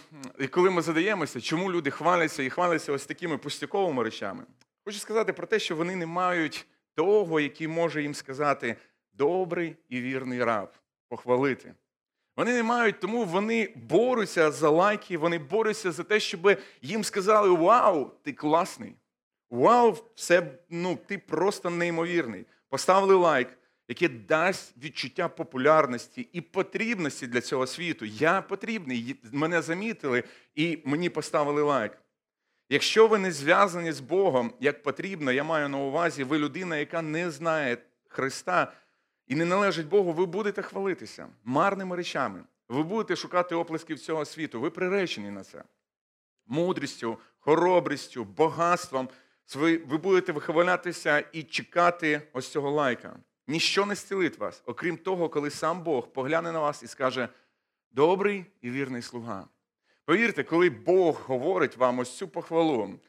коли 0.51 0.69
ми 0.69 0.81
задаємося, 0.81 1.41
чому 1.41 1.71
люди 1.71 1.91
хваляться 1.91 2.43
і 2.43 2.49
хваляться 2.49 2.93
ось 2.93 3.05
такими 3.05 3.37
пустяковими 3.37 4.03
речами, 4.03 4.43
хочу 4.85 4.99
сказати 4.99 5.33
про 5.33 5.47
те, 5.47 5.59
що 5.59 5.75
вони 5.75 5.95
не 5.95 6.05
мають 6.05 6.65
того, 6.95 7.39
який 7.39 7.67
може 7.67 8.01
їм 8.01 8.13
сказати 8.13 8.75
добрий 9.13 9.75
і 9.89 10.01
вірний 10.01 10.43
раб, 10.43 10.73
похвалити. 11.09 11.73
Вони 12.37 12.53
не 12.53 12.63
мають, 12.63 12.99
тому 12.99 13.23
вони 13.23 13.73
борються 13.75 14.51
за 14.51 14.69
лайки, 14.69 15.17
вони 15.17 15.37
борються 15.37 15.91
за 15.91 16.03
те, 16.03 16.19
щоб 16.19 16.57
їм 16.81 17.03
сказали: 17.03 17.49
Вау, 17.49 18.11
ти 18.23 18.33
класний! 18.33 18.95
Вау, 19.49 19.97
все, 20.15 20.59
ну, 20.69 20.99
ти 21.07 21.17
просто 21.17 21.69
неймовірний. 21.69 22.45
Поставили 22.69 23.15
лайк, 23.15 23.58
яке 23.89 24.09
дасть 24.09 24.73
відчуття 24.83 25.27
популярності 25.29 26.29
і 26.33 26.41
потрібності 26.41 27.27
для 27.27 27.41
цього 27.41 27.67
світу. 27.67 28.05
Я 28.05 28.41
потрібний, 28.41 29.15
мене 29.31 29.61
замітили 29.61 30.23
і 30.55 30.79
мені 30.85 31.09
поставили 31.09 31.61
лайк. 31.61 31.97
Якщо 32.69 33.07
ви 33.07 33.17
не 33.17 33.31
зв'язані 33.31 33.91
з 33.91 33.99
Богом 33.99 34.53
як 34.59 34.83
потрібно, 34.83 35.31
я 35.31 35.43
маю 35.43 35.69
на 35.69 35.77
увазі, 35.77 36.23
ви 36.23 36.37
людина, 36.37 36.77
яка 36.77 37.01
не 37.01 37.31
знає 37.31 37.77
Христа 38.07 38.73
і 39.27 39.35
не 39.35 39.45
належить 39.45 39.87
Богу, 39.87 40.13
ви 40.13 40.25
будете 40.25 40.61
хвалитися 40.61 41.27
марними 41.43 41.95
речами. 41.95 42.43
Ви 42.69 42.83
будете 42.83 43.15
шукати 43.15 43.55
оплесків 43.55 43.99
цього 43.99 44.25
світу. 44.25 44.59
Ви 44.61 44.69
приречені 44.69 45.31
на 45.31 45.43
це. 45.43 45.63
Мудрістю, 46.47 47.17
хоробрістю, 47.39 48.23
багатством. 48.23 49.09
Ви 49.55 49.77
будете 49.77 50.31
вихвалятися 50.31 51.23
і 51.33 51.43
чекати 51.43 52.21
ось 52.33 52.51
цього 52.51 52.71
лайка. 52.71 53.19
Ніщо 53.49 53.85
не 53.85 53.95
зцілить 53.95 54.37
вас, 54.37 54.63
окрім 54.65 54.97
того, 54.97 55.29
коли 55.29 55.49
сам 55.49 55.83
Бог 55.83 56.07
погляне 56.07 56.51
на 56.51 56.59
вас 56.59 56.83
і 56.83 56.87
скаже: 56.87 57.29
добрий 57.91 58.45
і 58.61 58.71
вірний 58.71 59.01
слуга. 59.01 59.47
Повірте, 60.05 60.43
коли 60.43 60.69
Бог 60.69 61.21
говорить 61.25 61.77
вам 61.77 61.99
ось 61.99 62.17
цю 62.17 62.27
похвалу, 62.27 62.99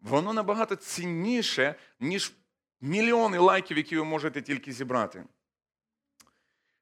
воно 0.00 0.32
набагато 0.32 0.76
цінніше, 0.76 1.74
ніж 2.00 2.32
мільйони 2.80 3.38
лайків, 3.38 3.76
які 3.76 3.96
ви 3.96 4.04
можете 4.04 4.42
тільки 4.42 4.72
зібрати. 4.72 5.24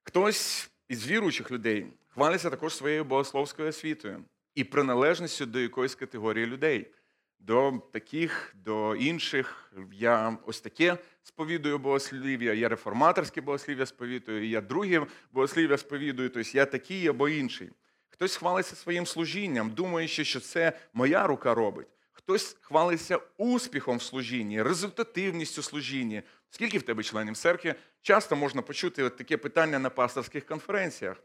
Хтось 0.03 0.71
із 0.89 1.07
віруючих 1.07 1.51
людей 1.51 1.87
хвалиться 2.09 2.51
також 2.51 2.77
своєю 2.77 3.05
богословською 3.05 3.69
освітою 3.69 4.25
і 4.55 4.65
приналежністю 4.65 5.47
до 5.47 5.61
якоїсь 5.61 5.95
категорії 5.95 6.47
людей. 6.47 6.91
До 7.39 7.83
таких, 7.93 8.55
до 8.55 8.97
інших. 8.97 9.73
Я 9.93 10.39
ось 10.47 10.61
таке 10.61 10.99
сповідую 11.23 11.79
богослів'я, 11.79 12.55
я 12.55 12.69
реформаторське 12.69 13.41
богослів'я 13.41 13.87
сповідую, 13.87 14.49
я 14.49 14.61
друге 14.61 15.07
богослів'я 15.33 15.79
сповідую, 15.79 16.31
тобто 16.31 16.51
я 16.59 16.67
такий 16.67 17.09
або 17.09 17.29
інший. 17.29 17.71
Хтось 18.09 18.37
хвалиться 18.37 18.77
своїм 18.77 19.07
служінням, 19.07 19.71
думаючи, 19.71 20.25
що 20.25 20.41
це 20.41 20.73
моя 20.93 21.27
рука 21.27 21.55
робить. 21.55 21.87
Хтось 22.13 22.57
хвалиться 22.61 23.19
успіхом 23.37 23.97
в 23.97 24.03
служінні, 24.03 24.63
результативністю 24.63 25.63
служіння. 25.63 26.23
Скільки 26.51 26.79
в 26.79 26.83
тебе 26.83 27.03
членів 27.03 27.37
церкви? 27.37 27.75
Часто 28.03 28.37
можна 28.37 28.63
почути 28.63 29.03
от 29.03 29.17
таке 29.17 29.37
питання 29.37 29.79
на 29.79 29.91
пасторських 29.91 30.47
конференціях. 30.47 31.17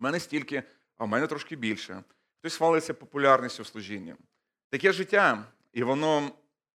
У 0.00 0.04
мене 0.04 0.20
стільки, 0.20 0.62
а 0.96 1.04
в 1.04 1.08
мене 1.08 1.26
трошки 1.26 1.56
більше. 1.56 2.04
Хтось 2.38 2.56
хвалиться 2.56 2.94
популярністю 2.94 3.62
в 3.62 3.66
служінні. 3.66 4.14
Таке 4.74 4.92
життя, 4.92 5.44
і 5.72 5.82
воно, 5.82 6.30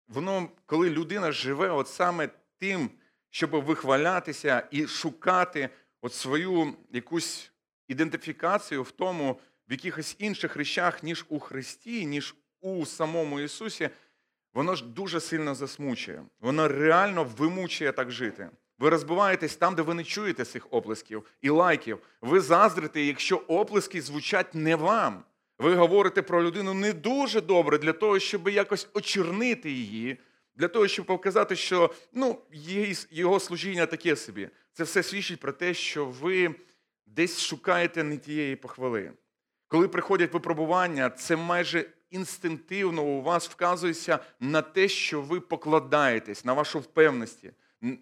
воно, 0.07 0.49
коли 0.65 0.89
людина 0.89 1.31
живе 1.31 1.69
от 1.69 1.87
саме 1.87 2.29
тим, 2.59 2.89
щоб 3.29 3.51
вихвалятися 3.51 4.67
і 4.71 4.87
шукати 4.87 5.69
от 6.01 6.13
свою 6.13 6.73
якусь 6.91 7.51
ідентифікацію 7.87 8.83
в 8.83 8.91
тому, 8.91 9.39
в 9.69 9.71
якихось 9.71 10.15
інших 10.19 10.55
речах, 10.55 11.03
ніж 11.03 11.25
у 11.29 11.39
Христі, 11.39 12.05
ніж 12.05 12.35
у 12.61 12.85
самому 12.85 13.39
Ісусі, 13.39 13.89
воно 14.53 14.75
ж 14.75 14.85
дуже 14.85 15.19
сильно 15.19 15.55
засмучує. 15.55 16.23
Воно 16.39 16.67
реально 16.67 17.23
вимучує 17.23 17.91
так 17.91 18.11
жити. 18.11 18.49
Ви 18.77 18.89
розбиваєтесь 18.89 19.55
там, 19.55 19.75
де 19.75 19.81
ви 19.81 19.93
не 19.93 20.03
чуєте 20.03 20.45
цих 20.45 20.67
оплесків 20.73 21.23
і 21.41 21.49
лайків. 21.49 21.99
Ви 22.21 22.39
заздрите, 22.39 23.01
якщо 23.01 23.37
оплески 23.37 24.01
звучать 24.01 24.55
не 24.55 24.75
вам. 24.75 25.23
Ви 25.59 25.75
говорите 25.75 26.21
про 26.21 26.43
людину 26.43 26.73
не 26.73 26.93
дуже 26.93 27.41
добре 27.41 27.77
для 27.77 27.93
того, 27.93 28.19
щоб 28.19 28.49
якось 28.49 28.87
очернити 28.93 29.71
її, 29.71 30.17
для 30.55 30.67
того, 30.67 30.87
щоб 30.87 31.05
показати, 31.05 31.55
що 31.55 31.93
ну, 32.13 32.37
його 33.11 33.39
служіння 33.39 33.85
таке 33.85 34.15
собі. 34.15 34.49
Це 34.73 34.83
все 34.83 35.03
свідчить 35.03 35.39
про 35.39 35.51
те, 35.51 35.73
що 35.73 36.05
ви 36.05 36.55
десь 37.05 37.41
шукаєте 37.41 38.03
не 38.03 38.17
тієї 38.17 38.55
похвали. 38.55 39.11
Коли 39.67 39.87
приходять 39.87 40.33
випробування, 40.33 41.09
це 41.09 41.35
майже 41.35 41.85
інстинктивно 42.09 43.03
у 43.03 43.21
вас 43.21 43.49
вказується 43.49 44.19
на 44.39 44.61
те, 44.61 44.87
що 44.87 45.21
ви 45.21 45.39
покладаєтесь, 45.39 46.45
на 46.45 46.53
вашу 46.53 46.79
впевненість. 46.79 47.45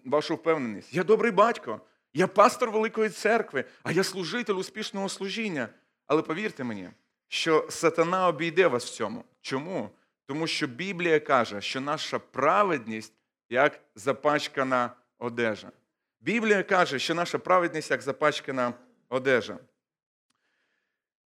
Вашу 0.04 0.34
впевненість. 0.34 0.94
Я 0.94 1.04
добрий 1.04 1.32
батько, 1.32 1.80
я 2.14 2.26
пастор 2.26 2.70
Великої 2.70 3.10
церкви, 3.10 3.64
а 3.82 3.92
я 3.92 4.04
служитель 4.04 4.54
успішного 4.54 5.08
служіння. 5.08 5.68
Але 6.06 6.22
повірте 6.22 6.64
мені, 6.64 6.88
що 7.28 7.66
сатана 7.70 8.28
обійде 8.28 8.66
вас 8.66 8.84
в 8.84 8.88
цьому. 8.94 9.24
Чому? 9.40 9.90
Тому 10.26 10.46
що 10.46 10.66
Біблія 10.66 11.20
каже, 11.20 11.60
що 11.60 11.80
наша 11.80 12.18
праведність 12.18 13.12
як 13.48 13.80
запачкана 13.94 14.90
одежа. 15.18 15.72
Біблія 16.20 16.62
каже, 16.62 16.98
що 16.98 17.14
наша 17.14 17.38
праведність 17.38 17.90
як 17.90 18.02
запачкана 18.02 18.74
одежа. 19.08 19.58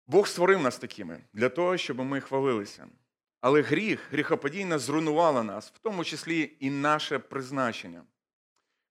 Бог 0.06 0.28
створив 0.28 0.62
нас 0.62 0.78
такими 0.78 1.24
для 1.32 1.48
того, 1.48 1.76
щоб 1.76 1.98
ми 1.98 2.20
хвалилися. 2.20 2.88
Але 3.40 3.62
гріх, 3.62 4.12
гріхоподійна 4.12 4.78
зруйнувала 4.78 5.42
нас, 5.42 5.72
в 5.74 5.78
тому 5.78 6.04
числі 6.04 6.56
і 6.60 6.70
наше 6.70 7.18
призначення. 7.18 8.02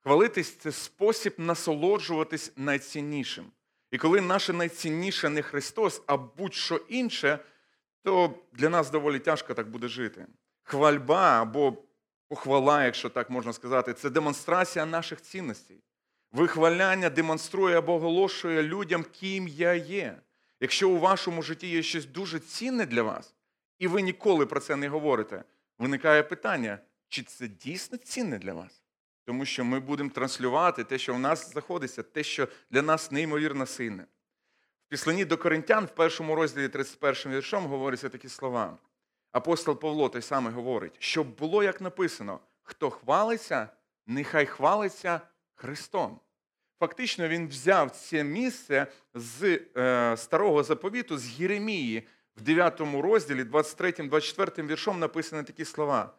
Хвалитись 0.03 0.55
це 0.55 0.71
спосіб 0.71 1.33
насолоджуватись 1.37 2.53
найціннішим. 2.55 3.51
І 3.91 3.97
коли 3.97 4.21
наше 4.21 4.53
найцінніше 4.53 5.29
не 5.29 5.41
Христос, 5.41 6.01
а 6.07 6.17
будь-що 6.17 6.75
інше, 6.75 7.39
то 8.03 8.33
для 8.53 8.69
нас 8.69 8.91
доволі 8.91 9.19
тяжко 9.19 9.53
так 9.53 9.69
буде 9.69 9.87
жити. 9.87 10.27
Хвальба 10.63 11.41
або 11.41 11.77
похвала, 12.27 12.85
якщо 12.85 13.09
так 13.09 13.29
можна 13.29 13.53
сказати, 13.53 13.93
це 13.93 14.09
демонстрація 14.09 14.85
наших 14.85 15.21
цінностей. 15.21 15.83
Вихваляння 16.31 17.09
демонструє 17.09 17.77
або 17.77 17.93
оголошує 17.93 18.63
людям, 18.63 19.05
ким 19.19 19.47
я 19.47 19.73
є. 19.73 20.21
Якщо 20.59 20.89
у 20.89 20.99
вашому 20.99 21.41
житті 21.41 21.67
є 21.67 21.83
щось 21.83 22.05
дуже 22.05 22.39
цінне 22.39 22.85
для 22.85 23.03
вас, 23.03 23.35
і 23.79 23.87
ви 23.87 24.01
ніколи 24.01 24.45
про 24.45 24.59
це 24.59 24.75
не 24.75 24.89
говорите, 24.89 25.43
виникає 25.77 26.23
питання, 26.23 26.79
чи 27.09 27.23
це 27.23 27.47
дійсно 27.47 27.97
цінне 27.97 28.39
для 28.39 28.53
вас? 28.53 28.80
Тому 29.31 29.45
що 29.45 29.65
ми 29.65 29.79
будемо 29.79 30.09
транслювати 30.09 30.83
те, 30.83 30.97
що 30.97 31.13
в 31.13 31.19
нас 31.19 31.51
знаходиться, 31.51 32.03
те, 32.03 32.23
що 32.23 32.47
для 32.71 32.81
нас 32.81 33.11
неймовірно 33.11 33.65
сильне. 33.65 34.05
В 34.87 34.89
післанні 34.89 35.25
до 35.25 35.37
Коринтян, 35.37 35.85
в 35.85 35.89
першому 35.89 36.35
розділі 36.35 36.69
31 36.69 37.33
віршом, 37.33 37.65
говоряться 37.65 38.09
такі 38.09 38.29
слова. 38.29 38.77
Апостол 39.31 39.79
Павло 39.79 40.09
той 40.09 40.21
самий 40.21 40.53
говорить, 40.53 40.95
щоб 40.99 41.27
було 41.37 41.63
як 41.63 41.81
написано: 41.81 42.39
хто 42.61 42.89
хвалиться, 42.89 43.69
нехай 44.07 44.45
хвалиться 44.45 45.21
Христом. 45.55 46.19
Фактично, 46.79 47.27
він 47.27 47.47
взяв 47.47 47.91
це 47.91 48.23
місце 48.23 48.87
з 49.13 49.59
е, 49.77 50.17
старого 50.17 50.63
заповіту, 50.63 51.17
з 51.17 51.39
Єремії, 51.39 52.07
в 52.37 52.41
9 52.41 52.81
розділі, 52.81 53.43
23-24 53.43 54.67
віршом 54.67 54.99
написані 54.99 55.43
такі 55.43 55.65
слова. 55.65 56.13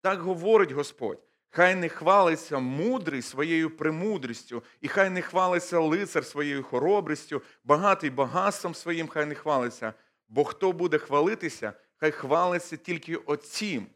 Так 0.00 0.20
говорить 0.20 0.72
Господь. 0.72 1.26
Хай 1.56 1.74
не 1.74 1.88
хвалиться 1.88 2.58
мудрий 2.58 3.22
своєю 3.22 3.76
премудрістю, 3.76 4.62
і 4.80 4.88
хай 4.88 5.10
не 5.10 5.22
хвалиться 5.22 5.78
лицар 5.78 6.24
своєю 6.24 6.62
хоробрістю, 6.62 7.42
багатий 7.64 8.10
багатством 8.10 8.74
своїм, 8.74 9.08
хай 9.08 9.26
не 9.26 9.34
хвалиться. 9.34 9.92
Бо 10.28 10.44
хто 10.44 10.72
буде 10.72 10.98
хвалитися, 10.98 11.72
хай 11.96 12.10
хвалиться 12.10 12.76
тільки 12.76 13.16
отцім, 13.16 13.86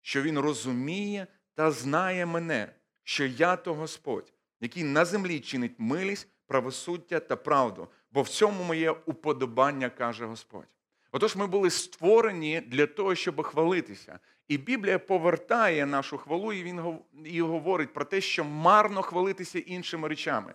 що 0.00 0.22
він 0.22 0.38
розуміє 0.38 1.26
та 1.54 1.70
знає 1.70 2.26
мене, 2.26 2.72
що 3.04 3.26
я 3.26 3.56
то 3.56 3.74
Господь, 3.74 4.32
який 4.60 4.84
на 4.84 5.04
землі 5.04 5.40
чинить 5.40 5.74
милість, 5.78 6.28
правосуддя 6.46 7.20
та 7.20 7.36
правду, 7.36 7.88
бо 8.12 8.22
в 8.22 8.28
цьому 8.28 8.64
моє 8.64 8.90
уподобання, 8.90 9.90
каже 9.90 10.26
Господь. 10.26 10.68
Отож, 11.12 11.36
ми 11.36 11.46
були 11.46 11.70
створені 11.70 12.60
для 12.60 12.86
того, 12.86 13.14
щоб 13.14 13.42
хвалитися. 13.42 14.18
І 14.50 14.58
Біблія 14.58 14.98
повертає 14.98 15.86
нашу 15.86 16.18
хвалу, 16.18 16.52
і 16.52 16.62
він 16.62 16.98
і 17.24 17.42
говорить 17.42 17.92
про 17.92 18.04
те, 18.04 18.20
що 18.20 18.44
марно 18.44 19.02
хвалитися 19.02 19.58
іншими 19.58 20.08
речами. 20.08 20.54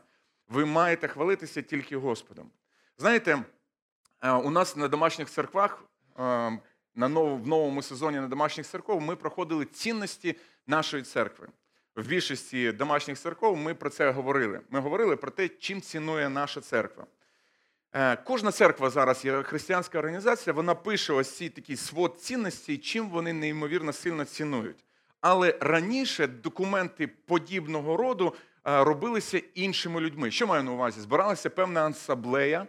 Ви 0.49 0.65
маєте 0.65 1.07
хвалитися 1.07 1.61
тільки 1.61 1.97
Господом. 1.97 2.51
Знаєте, 2.97 3.43
е, 4.21 4.31
у 4.31 4.49
нас 4.49 4.75
на 4.75 4.87
домашніх 4.87 5.29
церквах, 5.29 5.83
е, 6.19 6.21
на 6.95 7.07
нов, 7.07 7.41
в 7.41 7.47
новому 7.47 7.81
сезоні 7.81 8.19
на 8.19 8.27
домашніх 8.27 8.67
церков, 8.67 9.01
ми 9.01 9.15
проходили 9.15 9.65
цінності 9.65 10.35
нашої 10.67 11.03
церкви. 11.03 11.47
В 11.95 12.07
більшості 12.07 12.71
домашніх 12.71 13.17
церков 13.17 13.57
ми 13.57 13.73
про 13.73 13.89
це 13.89 14.11
говорили. 14.11 14.61
Ми 14.69 14.79
говорили 14.79 15.15
про 15.15 15.31
те, 15.31 15.49
чим 15.49 15.81
цінує 15.81 16.29
наша 16.29 16.61
церква. 16.61 17.05
Е, 17.97 18.15
кожна 18.15 18.51
церква 18.51 18.89
зараз 18.89 19.25
є 19.25 19.43
християнська 19.43 19.99
організація, 19.99 20.53
вона 20.53 20.75
пише 20.75 21.13
ось 21.13 21.37
ці 21.37 21.49
такі 21.49 21.75
свод 21.75 22.19
цінностей, 22.19 22.77
чим 22.77 23.09
вони 23.09 23.33
неймовірно 23.33 23.93
сильно 23.93 24.25
цінують. 24.25 24.85
Але 25.21 25.57
раніше 25.61 26.27
документи 26.27 27.07
подібного 27.07 27.97
роду 27.97 28.33
е, 28.67 28.83
робилися 28.83 29.41
іншими 29.53 30.01
людьми. 30.01 30.31
Що 30.31 30.47
маю 30.47 30.63
на 30.63 30.71
увазі? 30.71 31.01
Збиралася 31.01 31.49
певна 31.49 31.85
ансаблея 31.85 32.67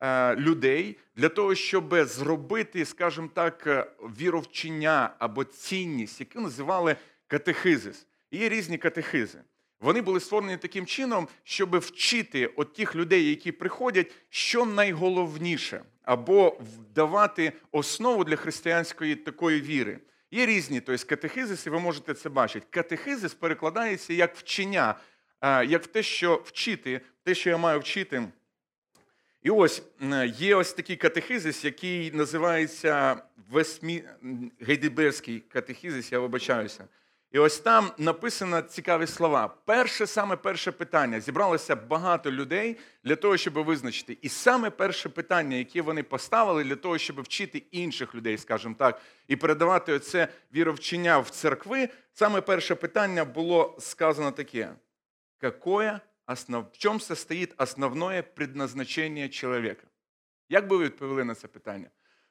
е, 0.00 0.36
людей 0.36 0.96
для 1.16 1.28
того, 1.28 1.54
щоб 1.54 1.94
зробити, 2.04 2.84
скажімо 2.84 3.28
так, 3.34 3.88
віровчення 4.20 5.10
або 5.18 5.44
цінність, 5.44 6.20
яку 6.20 6.40
називали 6.40 6.96
катехизис. 7.26 8.06
Є 8.30 8.48
різні 8.48 8.78
катехизи. 8.78 9.38
Вони 9.80 10.00
були 10.00 10.20
створені 10.20 10.56
таким 10.56 10.86
чином, 10.86 11.28
щоб 11.44 11.78
вчити 11.78 12.46
от 12.46 12.72
тих 12.72 12.96
людей, 12.96 13.28
які 13.30 13.52
приходять, 13.52 14.12
що 14.28 14.64
найголовніше, 14.64 15.82
або 16.02 16.60
давати 16.94 17.52
основу 17.72 18.24
для 18.24 18.36
християнської 18.36 19.16
такої 19.16 19.60
віри. 19.60 19.98
Є 20.30 20.46
різні 20.46 20.80
тобто 20.80 21.06
катехизиси, 21.06 21.70
ви 21.70 21.80
можете 21.80 22.14
це 22.14 22.28
бачити. 22.28 22.66
Катехизис 22.70 23.34
перекладається 23.34 24.12
як 24.12 24.36
вчення, 24.36 24.94
як 25.42 25.84
в 25.84 25.86
те, 25.86 26.02
що 26.02 26.42
вчити, 26.44 27.00
те, 27.24 27.34
що 27.34 27.50
я 27.50 27.56
маю 27.56 27.80
вчити. 27.80 28.28
І 29.42 29.50
ось 29.50 29.82
є 30.38 30.54
ось 30.54 30.72
такий 30.72 30.96
катехизис, 30.96 31.64
який 31.64 32.10
називається 32.10 33.22
Весмі... 33.50 34.04
Гейдеберський 34.60 35.40
катехизис, 35.40 36.12
я 36.12 36.18
вибачаюся. 36.18 36.84
І 37.32 37.38
ось 37.38 37.58
там 37.58 37.90
написано 37.98 38.62
цікаві 38.62 39.06
слова. 39.06 39.48
Перше, 39.64 40.06
саме 40.06 40.36
перше 40.36 40.72
питання. 40.72 41.20
Зібралося 41.20 41.76
багато 41.76 42.32
людей 42.32 42.76
для 43.04 43.16
того, 43.16 43.36
щоб 43.36 43.54
визначити. 43.54 44.18
І 44.22 44.28
саме 44.28 44.70
перше 44.70 45.08
питання, 45.08 45.56
яке 45.56 45.82
вони 45.82 46.02
поставили 46.02 46.64
для 46.64 46.76
того, 46.76 46.98
щоб 46.98 47.20
вчити 47.20 47.58
інших 47.58 48.14
людей, 48.14 48.38
скажімо 48.38 48.74
так, 48.78 49.00
і 49.28 49.36
передавати 49.36 49.92
оце 49.92 50.28
віровчення 50.54 51.18
в 51.18 51.30
церкви, 51.30 51.88
саме 52.12 52.40
перше 52.40 52.74
питання 52.74 53.24
було 53.24 53.76
сказано 53.80 54.32
таке: 54.32 54.72
Какое 55.38 56.00
основ... 56.26 56.64
в 56.72 56.78
чому 56.78 57.00
состоїть 57.00 57.54
основне 57.58 58.22
предназначення 58.22 59.28
чоловіка? 59.28 59.86
Як 60.48 60.66
би 60.68 60.76
ви 60.76 60.84
відповіли 60.84 61.24
на 61.24 61.34
це 61.34 61.48
питання? 61.48 61.90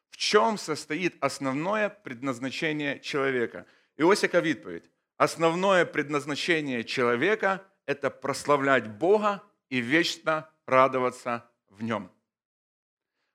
В 0.09 0.17
чому 0.17 0.57
состоїть 0.57 1.13
основне 1.21 1.89
предназначення 2.03 2.99
чоловіка? 2.99 3.65
И 4.00 4.04
ось 4.04 4.22
яка 4.22 4.40
відповідь. 4.40 4.90
Основное 5.18 5.84
предназначение 5.84 6.84
человека – 6.84 7.86
это 7.86 8.10
прославлять 8.10 8.86
Бога 8.88 9.40
и 9.70 9.80
вечно 9.80 10.48
радоваться 10.66 11.42
в 11.68 11.82
нем. 11.82 12.10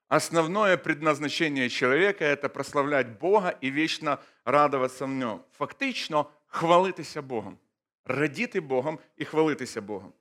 Основное 0.08 0.76
предназначение 0.76 1.68
человека – 1.68 2.26
это 2.26 2.48
прославлять 2.48 3.18
Бога 3.18 3.50
и 3.60 3.70
вечно 3.70 4.18
радоваться 4.44 5.06
в 5.06 5.10
нем. 5.10 5.40
Фактично, 5.58 6.30
хвалитися 6.46 7.22
Богом, 7.22 7.58
радіти 8.04 8.60
Богом 8.60 8.98
і 9.16 9.24
хвалитися 9.24 9.80
Богом. 9.80 10.12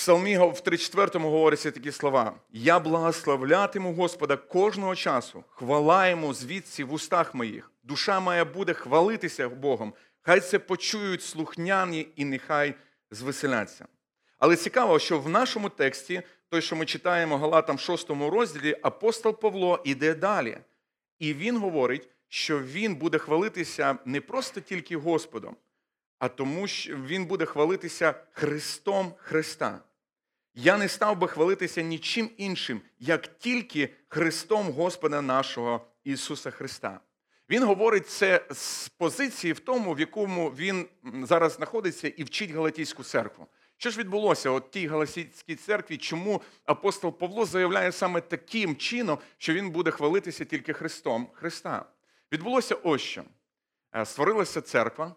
Псалмі 0.00 0.38
в 0.38 0.42
34-му 0.42 1.30
говоряться 1.30 1.70
такі 1.70 1.92
слова: 1.92 2.32
Я 2.50 2.80
благословлятиму 2.80 3.94
Господа 3.94 4.36
кожного 4.36 4.96
часу, 4.96 5.44
хвала 5.48 6.08
йому 6.08 6.34
звідси 6.34 6.84
в 6.84 6.92
устах 6.92 7.34
моїх. 7.34 7.72
Душа 7.82 8.20
моя 8.20 8.44
буде 8.44 8.72
хвалитися 8.72 9.48
Богом. 9.48 9.94
Хай 10.22 10.40
це 10.40 10.58
почують 10.58 11.22
слухняні 11.22 12.08
і 12.16 12.24
нехай 12.24 12.74
звеселяться. 13.10 13.86
Але 14.38 14.56
цікаво, 14.56 14.98
що 14.98 15.18
в 15.18 15.28
нашому 15.28 15.68
тексті, 15.68 16.22
той, 16.48 16.62
що 16.62 16.76
ми 16.76 16.86
читаємо 16.86 17.38
Галатам 17.38 17.78
6 17.78 18.10
розділі, 18.10 18.76
апостол 18.82 19.40
Павло 19.40 19.82
іде 19.84 20.14
далі. 20.14 20.58
І 21.18 21.34
він 21.34 21.58
говорить, 21.58 22.08
що 22.28 22.60
він 22.60 22.94
буде 22.94 23.18
хвалитися 23.18 23.98
не 24.04 24.20
просто 24.20 24.60
тільки 24.60 24.96
Господом, 24.96 25.56
а 26.18 26.28
тому, 26.28 26.66
що 26.66 26.96
він 26.96 27.26
буде 27.26 27.44
хвалитися 27.44 28.14
Христом 28.32 29.14
Христа. 29.18 29.80
Я 30.62 30.76
не 30.76 30.88
став 30.88 31.18
би 31.18 31.28
хвалитися 31.28 31.82
нічим 31.82 32.30
іншим, 32.36 32.80
як 32.98 33.38
тільки 33.38 33.88
Христом 34.08 34.72
Господа 34.72 35.22
нашого 35.22 35.86
Ісуса 36.04 36.50
Христа. 36.50 37.00
Він 37.50 37.64
говорить 37.64 38.08
це 38.08 38.46
з 38.50 38.88
позиції 38.88 39.52
в 39.52 39.60
тому, 39.60 39.94
в 39.94 40.00
якому 40.00 40.50
він 40.50 40.88
зараз 41.22 41.52
знаходиться 41.52 42.08
і 42.08 42.24
вчить 42.24 42.50
Галатійську 42.50 43.04
церкву. 43.04 43.46
Що 43.76 43.90
ж 43.90 43.98
відбулося 43.98 44.50
от 44.50 44.70
тій 44.70 44.86
Галатійській 44.86 45.56
церкві, 45.56 45.96
чому 45.96 46.42
апостол 46.64 47.18
Павло 47.18 47.44
заявляє 47.44 47.92
саме 47.92 48.20
таким 48.20 48.76
чином, 48.76 49.18
що 49.38 49.54
він 49.54 49.70
буде 49.70 49.90
хвалитися 49.90 50.44
тільки 50.44 50.72
Христом 50.72 51.28
Христа? 51.32 51.84
Відбулося 52.32 52.74
ось 52.74 53.02
що. 53.02 53.24
Е, 53.94 54.06
створилася 54.06 54.60
церква, 54.60 55.14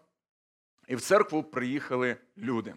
і 0.88 0.96
в 0.96 1.00
церкву 1.00 1.42
приїхали 1.42 2.16
люди. 2.36 2.74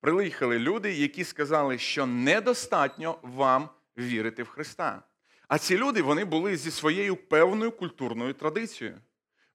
Приїхали 0.00 0.58
люди, 0.58 0.92
які 0.92 1.24
сказали, 1.24 1.78
що 1.78 2.06
недостатньо 2.06 3.18
вам 3.22 3.68
вірити 3.98 4.42
в 4.42 4.48
Христа. 4.48 5.02
А 5.48 5.58
ці 5.58 5.78
люди 5.78 6.02
вони 6.02 6.24
були 6.24 6.56
зі 6.56 6.70
своєю 6.70 7.16
певною 7.16 7.72
культурною 7.72 8.32
традицією. 8.32 9.00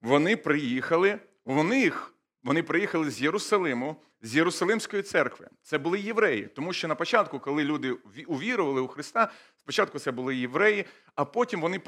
Вони 0.02 0.38
приїхали, 0.38 1.20
вони 1.46 1.80
їх, 1.82 2.14
вони 2.44 2.64
приїхали 2.64 3.12
з 3.12 3.22
Єрусалиму, 3.22 3.96
з 4.22 4.36
Єрусалимської 4.36 5.04
церкви. 5.04 5.48
Це 5.62 5.78
були 5.78 6.00
євреї, 6.00 6.48
тому 6.56 6.74
що 6.74 6.88
на 6.88 6.96
початку, 6.96 7.40
коли 7.40 7.64
люди 7.64 7.92
увірували 8.28 8.82
у 8.82 8.88
Христа, 8.88 9.32
спочатку 9.58 10.00
це 10.00 10.12
були 10.12 10.36
євреї, 10.36 10.86
а 11.16 11.26
потім 11.26 11.62
вони 11.62 11.80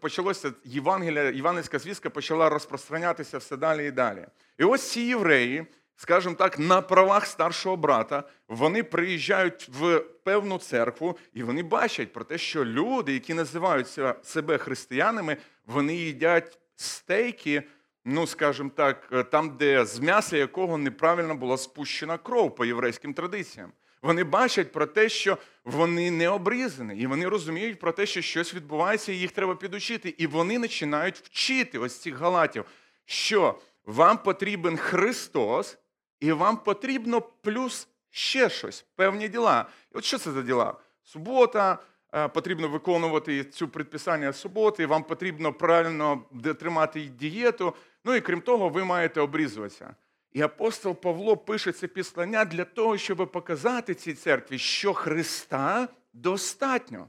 почалося 0.00 0.52
Євангелія, 0.64 1.22
Євангельська 1.22 1.78
звістка 1.78 2.10
почала 2.10 2.48
розпространятися 2.48 3.38
все 3.38 3.56
далі 3.56 3.86
і 3.86 3.90
далі. 3.90 4.26
І 4.58 4.64
ось 4.64 4.90
ці 4.90 5.00
євреї 5.00 5.66
скажімо 6.02 6.34
так, 6.34 6.58
на 6.58 6.80
правах 6.80 7.26
старшого 7.26 7.76
брата, 7.76 8.24
вони 8.48 8.82
приїжджають 8.82 9.68
в 9.68 9.98
певну 9.98 10.58
церкву 10.58 11.18
і 11.34 11.42
вони 11.42 11.62
бачать 11.62 12.12
про 12.12 12.24
те, 12.24 12.38
що 12.38 12.64
люди, 12.64 13.12
які 13.12 13.34
називаються 13.34 14.14
себе 14.22 14.58
християнами, 14.58 15.36
вони 15.66 15.94
їдять 15.96 16.58
стейки, 16.76 17.62
ну, 18.04 18.26
скажімо 18.26 18.70
так, 18.76 19.28
там, 19.30 19.56
де 19.56 19.84
з 19.84 19.98
м'яса 19.98 20.36
якого 20.36 20.78
неправильно 20.78 21.34
була 21.34 21.56
спущена 21.56 22.18
кров 22.18 22.54
по 22.54 22.64
єврейським 22.64 23.14
традиціям. 23.14 23.72
Вони 24.02 24.24
бачать 24.24 24.72
про 24.72 24.86
те, 24.86 25.08
що 25.08 25.38
вони 25.64 26.10
не 26.10 26.28
обрізані, 26.28 27.00
і 27.00 27.06
вони 27.06 27.28
розуміють 27.28 27.78
про 27.78 27.92
те, 27.92 28.06
що 28.06 28.22
щось 28.22 28.54
відбувається, 28.54 29.12
і 29.12 29.16
їх 29.16 29.32
треба 29.32 29.54
підучити. 29.54 30.14
І 30.18 30.26
вони 30.26 30.60
починають 30.60 31.18
вчити 31.18 31.78
ось 31.78 31.98
цих 31.98 32.18
галатів, 32.18 32.64
що 33.04 33.58
вам 33.84 34.18
потрібен 34.18 34.76
Христос, 34.76 35.78
і 36.22 36.32
вам 36.32 36.56
потрібно 36.56 37.20
плюс 37.20 37.88
ще 38.10 38.50
щось, 38.50 38.84
певні 38.96 39.28
діла. 39.28 39.66
І 39.94 39.98
от 39.98 40.04
що 40.04 40.18
це 40.18 40.32
за 40.32 40.42
діла? 40.42 40.74
Субота, 41.02 41.78
е, 42.14 42.28
потрібно 42.28 42.68
виконувати 42.68 43.44
цю 43.44 43.68
предписання 43.68 44.32
суботи, 44.32 44.86
вам 44.86 45.02
потрібно 45.02 45.52
правильно 45.52 46.22
тримати 46.60 47.00
дієту. 47.00 47.74
Ну 48.04 48.14
і 48.14 48.20
крім 48.20 48.40
того, 48.40 48.68
ви 48.68 48.84
маєте 48.84 49.20
обрізуватися. 49.20 49.94
І 50.32 50.42
апостол 50.42 50.94
Павло 50.94 51.36
пише 51.36 51.72
це 51.72 51.86
післання 51.86 52.44
для 52.44 52.64
того, 52.64 52.98
щоб 52.98 53.32
показати 53.32 53.94
цій 53.94 54.14
церкві, 54.14 54.58
що 54.58 54.94
Христа 54.94 55.88
достатньо. 56.12 57.08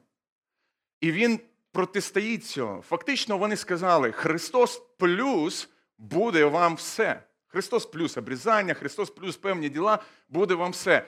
І 1.01 1.11
він 1.11 1.39
протистоїть 1.71 2.45
цього. 2.45 2.81
Фактично, 2.81 3.37
вони 3.37 3.55
сказали: 3.55 4.11
Христос 4.11 4.81
плюс 4.97 5.69
буде 5.97 6.45
вам 6.45 6.75
все. 6.75 7.23
Христос 7.53 7.85
плюс 7.85 8.17
обрізання, 8.17 8.73
Христос 8.73 9.09
плюс 9.09 9.37
певні 9.37 9.69
діла, 9.69 9.99
буде 10.29 10.53
вам 10.53 10.71
все. 10.71 11.05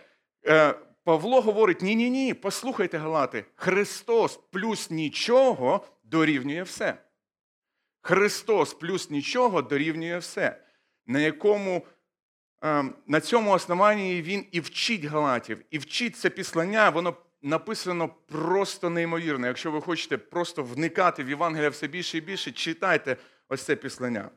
Е, 0.47 0.75
Павло 1.03 1.41
говорить: 1.41 1.81
ні-ні 1.81 2.09
ні, 2.09 2.33
послухайте, 2.33 2.97
Галати, 2.97 3.45
Христос 3.55 4.39
плюс 4.51 4.91
нічого 4.91 5.85
дорівнює 6.03 6.63
все. 6.63 6.97
Христос 8.01 8.73
плюс 8.73 9.09
нічого 9.09 9.61
дорівнює 9.61 10.17
все. 10.17 10.61
На 11.05 11.19
якому 11.19 11.85
ем, 12.61 12.95
на 13.07 13.21
цьому 13.21 13.51
основанні 13.51 14.21
він 14.21 14.45
і 14.51 14.59
вчить 14.59 15.03
Галатів, 15.03 15.65
і 15.71 15.77
вчить 15.77 16.17
це 16.17 16.29
післання, 16.29 16.89
воно 16.89 17.15
написано 17.41 18.09
просто 18.27 18.89
неймовірно. 18.89 19.47
Якщо 19.47 19.71
ви 19.71 19.81
хочете 19.81 20.17
просто 20.17 20.63
вникати 20.63 21.23
в 21.23 21.29
Євангелія 21.29 21.69
все 21.69 21.87
більше 21.87 22.17
і 22.17 22.21
більше, 22.21 22.51
читайте 22.51 23.17
ось 23.49 23.63
це 23.63 23.75
післання. 23.75 24.29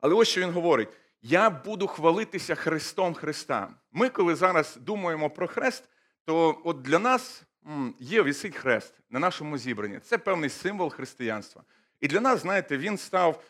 Але 0.00 0.14
ось 0.14 0.28
що 0.28 0.40
він 0.40 0.50
говорить: 0.50 0.88
я 1.22 1.50
буду 1.50 1.86
хвалитися 1.86 2.54
Христом 2.54 3.14
Христа. 3.14 3.68
Ми, 3.92 4.08
коли 4.08 4.34
зараз 4.34 4.76
думаємо 4.76 5.30
про 5.30 5.48
хрест, 5.48 5.84
то 6.24 6.60
от 6.64 6.82
для 6.82 6.98
нас 6.98 7.42
є 7.98 8.22
висить 8.22 8.56
хрест 8.56 8.94
на 9.10 9.18
нашому 9.18 9.58
зібранні. 9.58 9.98
Це 9.98 10.18
певний 10.18 10.50
символ 10.50 10.90
християнства. 10.90 11.62
І 12.00 12.08
для 12.08 12.20
нас, 12.20 12.40
знаєте, 12.40 12.78
він 12.78 12.98
став 12.98 13.42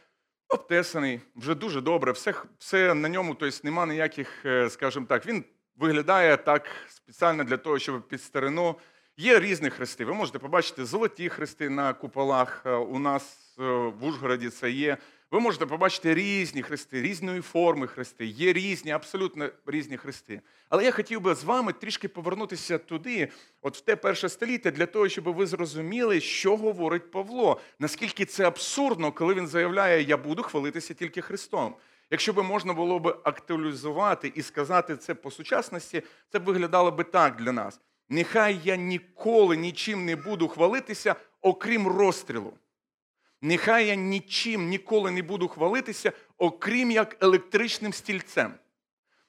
обтесаний, 0.49 1.21
вже 1.37 1.55
дуже 1.55 1.81
добре, 1.81 2.13
все 2.13 2.35
все 2.59 2.95
на 2.95 3.09
ньому, 3.09 3.35
тобто 3.35 3.59
нема 3.63 3.87
ніяких, 3.87 4.47
е, 4.47 4.71
скажімо 4.71 5.07
так, 5.09 5.27
він 5.27 5.45
виглядає 5.77 6.37
так 6.37 6.67
спеціально 6.89 7.45
для 7.45 7.57
того, 7.57 7.79
щоб 7.79 8.09
під 8.09 8.23
старину. 8.23 8.77
Є 9.17 9.41
різні 9.41 9.71
хрести. 9.71 10.05
Ви 10.05 10.15
можете 10.15 10.39
побачити 10.39 10.85
золоті 10.85 11.29
хрести 11.29 11.71
на 11.71 11.93
куполах. 11.93 12.63
Е, 12.67 12.71
у 12.73 12.99
нас 12.99 13.55
е, 13.59 13.63
в 14.01 14.05
Ужгороді 14.05 14.51
це 14.51 14.71
є. 14.71 14.97
Ви 15.31 15.41
можете 15.41 15.67
побачити 15.67 16.15
різні 16.15 16.63
хрести, 16.63 17.03
різної 17.03 17.41
форми 17.41 17.87
хрести, 17.87 18.27
є 18.27 18.53
різні, 18.53 18.91
абсолютно 18.91 19.51
різні 19.67 19.97
хрести. 19.97 20.41
Але 20.69 20.85
я 20.85 20.91
хотів 20.91 21.21
би 21.21 21.35
з 21.35 21.45
вами 21.45 21.73
трішки 21.73 22.09
повернутися 22.09 22.79
туди, 22.79 23.29
от 23.63 23.77
в 23.77 23.81
те 23.81 23.97
перше 23.97 24.29
століття, 24.29 24.71
для 24.71 24.87
того, 24.87 25.09
щоб 25.09 25.25
ви 25.25 25.47
зрозуміли, 25.47 26.21
що 26.21 26.57
говорить 26.57 27.11
Павло. 27.11 27.61
Наскільки 27.79 28.25
це 28.25 28.47
абсурдно, 28.47 29.13
коли 29.13 29.35
він 29.35 29.47
заявляє, 29.47 30.03
я 30.03 30.17
буду 30.17 30.43
хвалитися 30.43 30.95
тільки 30.95 31.21
Христом. 31.21 31.75
Якщо 32.11 32.33
б 32.33 32.43
можна 32.43 32.73
було 32.73 32.99
б 32.99 33.21
актуалізувати 33.25 34.33
і 34.35 34.43
сказати 34.43 34.97
це 34.97 35.15
по 35.15 35.31
сучасності, 35.31 36.03
це 36.33 36.39
б 36.39 36.45
виглядало 36.45 36.91
би 36.91 37.05
так 37.05 37.37
для 37.37 37.53
нас. 37.53 37.81
Нехай 38.09 38.61
я 38.65 38.77
ніколи 38.77 39.57
нічим 39.57 40.05
не 40.05 40.17
буду 40.17 40.49
хвалитися, 40.49 41.15
окрім 41.41 41.89
розстрілу. 41.89 42.53
Нехай 43.43 43.87
я 43.87 43.95
нічим 43.95 44.69
ніколи 44.69 45.11
не 45.11 45.23
буду 45.23 45.49
хвалитися, 45.49 46.13
окрім 46.39 46.91
як 46.91 47.17
електричним 47.21 47.93
стільцем. 47.93 48.55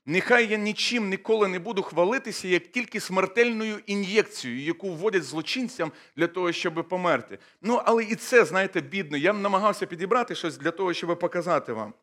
Нехай 0.06 0.48
я 0.48 0.58
нічим 0.58 1.10
ніколи 1.10 1.48
не 1.48 1.60
буду 1.60 1.82
хвалитися, 1.82 2.48
як 2.48 2.68
тільки 2.68 3.00
смертельною 3.00 3.80
ін'єкцією, 3.86 4.62
яку 4.62 4.90
вводять 4.90 5.24
злочинцям 5.24 5.92
для 6.16 6.28
того, 6.28 6.52
щоб 6.52 6.88
померти. 6.90 7.40
Ну, 7.62 7.82
але 7.86 8.04
і 8.04 8.16
це, 8.16 8.46
знаєте, 8.46 8.82
бідно. 8.82 9.18
Я 9.18 9.34
намагався 9.34 9.86
підібрати 9.86 10.36
щось 10.36 10.58
для 10.58 10.72
того, 10.72 10.94
щоб 10.94 11.20
показати 11.20 11.74
вам 11.74 11.94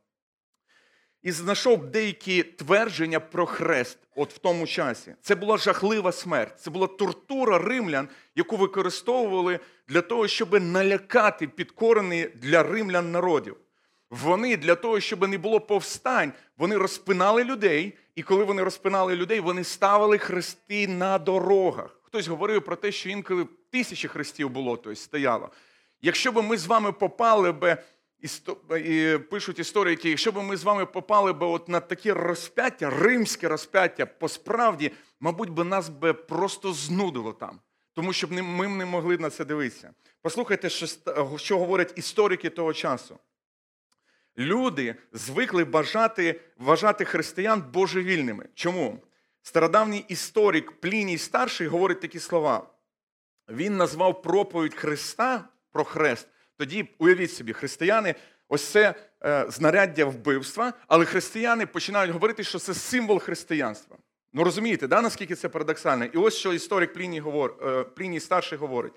і 1.22 1.32
знайшов 1.32 1.86
деякі 1.86 2.42
твердження 2.42 3.20
про 3.20 3.46
хрест 3.46 3.98
от 4.14 4.34
в 4.34 4.38
тому 4.38 4.66
часі. 4.66 5.14
Це 5.22 5.34
була 5.34 5.56
жахлива 5.56 6.12
смерть, 6.12 6.60
це 6.60 6.70
була 6.70 6.86
тортура 6.86 7.58
римлян, 7.58 8.08
яку 8.34 8.56
використовували 8.56 9.58
для 9.88 10.00
того, 10.00 10.28
щоб 10.28 10.62
налякати 10.62 11.48
підкорений 11.48 12.28
для 12.34 12.62
римлян 12.62 13.12
народів. 13.12 13.56
Вони 14.10 14.56
для 14.56 14.74
того, 14.74 15.00
щоб 15.00 15.28
не 15.28 15.38
було 15.38 15.60
повстань, 15.60 16.32
вони 16.58 16.76
розпинали 16.76 17.44
людей, 17.44 17.98
і 18.14 18.22
коли 18.22 18.44
вони 18.44 18.62
розпинали 18.62 19.16
людей, 19.16 19.40
вони 19.40 19.64
ставили 19.64 20.18
хрести 20.18 20.88
на 20.88 21.18
дорогах. 21.18 22.00
Хтось 22.02 22.28
говорив 22.28 22.64
про 22.64 22.76
те, 22.76 22.92
що 22.92 23.08
інколи 23.08 23.46
тисячі 23.70 24.08
хрестів 24.08 24.50
було, 24.50 24.76
тобто 24.76 24.96
стояло. 24.96 25.50
Якщо 26.02 26.32
б 26.32 26.42
ми 26.42 26.56
з 26.56 26.66
вами 26.66 26.92
попали 26.92 27.52
би 27.52 27.76
і 28.84 29.18
пишуть 29.30 29.58
історики, 29.58 30.08
якщо 30.08 30.32
б 30.32 30.42
ми 30.42 30.56
з 30.56 30.64
вами 30.64 30.86
попали 30.86 31.32
б 31.32 31.42
от 31.42 31.68
на 31.68 31.80
таке 31.80 32.14
розп'яття, 32.14 32.90
римське 32.90 33.48
розп'яття, 33.48 34.06
по 34.06 34.28
справді, 34.28 34.92
мабуть, 35.20 35.50
би 35.50 35.64
нас 35.64 35.88
би 35.88 36.12
просто 36.12 36.72
знудило 36.72 37.32
там, 37.32 37.60
тому 37.94 38.12
що 38.12 38.28
ми 38.28 38.68
не 38.68 38.86
могли 38.86 39.18
на 39.18 39.30
це 39.30 39.44
дивитися. 39.44 39.94
Послухайте, 40.22 40.70
що, 40.70 40.86
що 41.36 41.58
говорять 41.58 41.92
історики 41.96 42.50
того 42.50 42.72
часу. 42.72 43.18
Люди 44.38 44.94
звикли 45.12 45.64
бажати, 45.64 46.40
вважати 46.58 47.04
християн 47.04 47.64
божевільними. 47.72 48.48
Чому? 48.54 49.02
Стародавній 49.42 50.04
історик 50.08 50.80
Пліній 50.80 51.18
Старший 51.18 51.66
говорить 51.66 52.00
такі 52.00 52.18
слова. 52.18 52.66
Він 53.48 53.76
назвав 53.76 54.22
проповідь 54.22 54.74
Христа 54.74 55.48
про 55.72 55.84
хрест 55.84 56.28
тоді 56.58 56.88
уявіть 56.98 57.32
собі, 57.32 57.52
християни, 57.52 58.14
ось 58.48 58.64
це 58.64 58.94
е, 59.24 59.46
знаряддя 59.48 60.04
вбивства, 60.04 60.72
але 60.88 61.04
християни 61.04 61.66
починають 61.66 62.12
говорити, 62.12 62.44
що 62.44 62.58
це 62.58 62.74
символ 62.74 63.18
християнства. 63.18 63.96
Ну 64.32 64.44
розумієте, 64.44 64.88
да, 64.88 65.02
наскільки 65.02 65.34
це 65.34 65.48
парадоксально? 65.48 66.04
І 66.04 66.16
ось 66.16 66.36
що 66.36 66.52
історик 66.52 66.92
Пліній, 66.92 67.20
говор, 67.20 67.56
е, 67.62 67.84
Пліній 67.84 68.20
старший 68.20 68.58
говорить. 68.58 68.92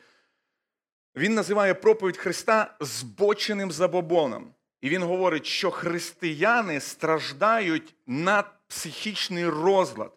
Він 1.15 1.33
називає 1.33 1.73
проповідь 1.73 2.17
Христа 2.17 2.75
збоченим 2.79 3.71
забобоном. 3.71 4.53
І 4.81 4.89
він 4.89 5.03
говорить, 5.03 5.45
що 5.45 5.71
християни 5.71 6.79
страждають 6.79 7.95
на 8.07 8.43
психічний 8.67 9.47
розлад, 9.47 10.13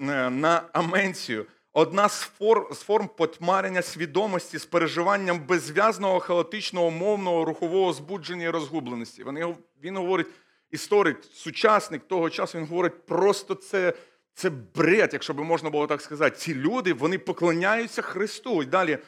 е, 0.00 0.30
на 0.30 0.62
аменцію, 0.72 1.46
одна 1.74 2.08
з 2.08 2.20
форм, 2.20 2.66
з 2.74 2.78
форм 2.78 3.08
потьмарення 3.16 3.82
свідомості 3.82 4.58
з 4.58 4.64
переживанням 4.64 5.40
безв'язного, 5.46 6.20
хаотичного, 6.20 6.90
мовного, 6.90 7.44
рухового 7.44 7.92
збудження 7.92 8.44
і 8.44 8.50
розгубленості. 8.50 9.22
Вони, 9.22 9.56
Він 9.82 9.96
говорить, 9.96 10.26
історик, 10.70 11.24
сучасник 11.32 12.02
того 12.08 12.30
часу, 12.30 12.58
він 12.58 12.66
говорить, 12.66 13.06
просто 13.06 13.54
це 13.54 13.92
це 14.34 14.50
бред, 14.50 15.10
якщо 15.12 15.34
би 15.34 15.44
можна 15.44 15.70
було 15.70 15.86
так 15.86 16.00
сказати. 16.00 16.36
Ці 16.36 16.54
люди 16.54 16.92
вони 16.92 17.18
поклоняються 17.18 18.02
Христу. 18.02 18.62
І 18.62 18.66
далі 18.66 18.98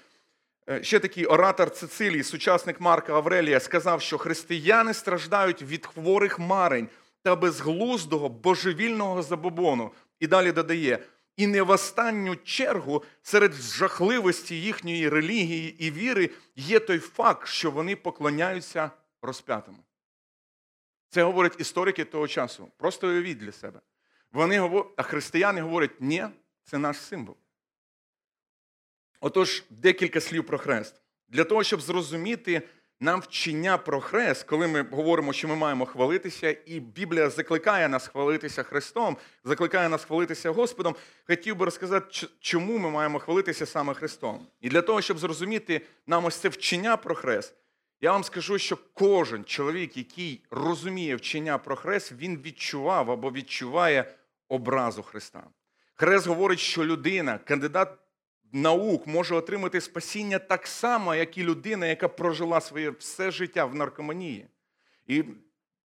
е, 0.68 0.82
ще 0.82 0.98
такий 0.98 1.26
оратор 1.26 1.70
Цицилії, 1.70 2.22
сучасник 2.22 2.80
Марка 2.80 3.14
Аврелія, 3.14 3.60
сказав, 3.60 4.02
що 4.02 4.18
християни 4.18 4.94
страждають 4.94 5.62
від 5.62 5.86
хворих 5.86 6.38
марень 6.38 6.88
та 7.22 7.36
безглуздого 7.36 8.28
божевільного 8.28 9.22
забобону. 9.22 9.90
І 10.20 10.26
далі 10.26 10.52
додає. 10.52 10.98
І 11.36 11.46
не 11.46 11.62
в 11.62 11.70
останню 11.70 12.36
чергу 12.36 13.04
серед 13.22 13.52
жахливості 13.52 14.60
їхньої 14.60 15.08
релігії 15.08 15.86
і 15.86 15.90
віри 15.90 16.30
є 16.56 16.80
той 16.80 16.98
факт, 16.98 17.48
що 17.48 17.70
вони 17.70 17.96
поклоняються 17.96 18.90
розп'ятому. 19.22 19.78
Це 21.08 21.22
говорять 21.22 21.60
історики 21.60 22.04
того 22.04 22.28
часу. 22.28 22.70
Просто 22.76 23.08
уявіть 23.08 23.38
для 23.38 23.52
себе. 23.52 23.80
Вони 24.32 24.58
говорять, 24.58 24.92
А 24.96 25.02
християни 25.02 25.60
говорять, 25.60 26.00
ні, 26.00 26.26
це 26.64 26.78
наш 26.78 26.96
символ. 26.96 27.36
Отож, 29.20 29.64
декілька 29.70 30.20
слів 30.20 30.46
про 30.46 30.58
хрест. 30.58 31.02
Для 31.28 31.44
того, 31.44 31.62
щоб 31.62 31.80
зрозуміти 31.80 32.62
нам 33.00 33.20
вчення 33.20 33.78
про 33.78 34.00
хрест, 34.00 34.42
коли 34.42 34.66
ми 34.66 34.82
говоримо, 34.82 35.32
що 35.32 35.48
ми 35.48 35.56
маємо 35.56 35.86
хвалитися, 35.86 36.56
і 36.66 36.80
Біблія 36.80 37.30
закликає 37.30 37.88
нас 37.88 38.08
хвалитися 38.08 38.62
Христом, 38.62 39.16
закликає 39.44 39.88
нас 39.88 40.04
хвалитися 40.04 40.50
Господом, 40.50 40.94
хотів 41.26 41.56
би 41.56 41.64
розказати, 41.64 42.26
чому 42.40 42.78
ми 42.78 42.90
маємо 42.90 43.18
хвалитися 43.18 43.66
саме 43.66 43.94
Христом. 43.94 44.46
І 44.60 44.68
для 44.68 44.82
того, 44.82 45.02
щоб 45.02 45.18
зрозуміти 45.18 45.80
нам 46.06 46.24
ось 46.24 46.36
це 46.36 46.48
вчення 46.48 46.96
про 46.96 47.14
хрест, 47.14 47.54
я 48.00 48.12
вам 48.12 48.24
скажу, 48.24 48.58
що 48.58 48.78
кожен 48.94 49.44
чоловік, 49.44 49.96
який 49.96 50.42
розуміє 50.50 51.16
вчення 51.16 51.58
про 51.58 51.76
хрест, 51.76 52.12
він 52.12 52.42
відчував 52.42 53.10
або 53.10 53.30
відчуває 53.30 54.14
образу 54.48 55.02
Христа. 55.02 55.42
Хрест 55.94 56.26
говорить, 56.26 56.58
що 56.58 56.84
людина, 56.84 57.38
кандидат 57.38 57.98
наук, 58.52 59.06
може 59.06 59.34
отримати 59.34 59.80
спасіння 59.80 60.38
так 60.38 60.66
само, 60.66 61.14
як 61.14 61.38
і 61.38 61.42
людина, 61.42 61.86
яка 61.86 62.08
прожила 62.08 62.60
своє 62.60 62.90
все 62.90 63.30
життя 63.30 63.64
в 63.64 63.74
наркоманії. 63.74 64.46
І 65.06 65.24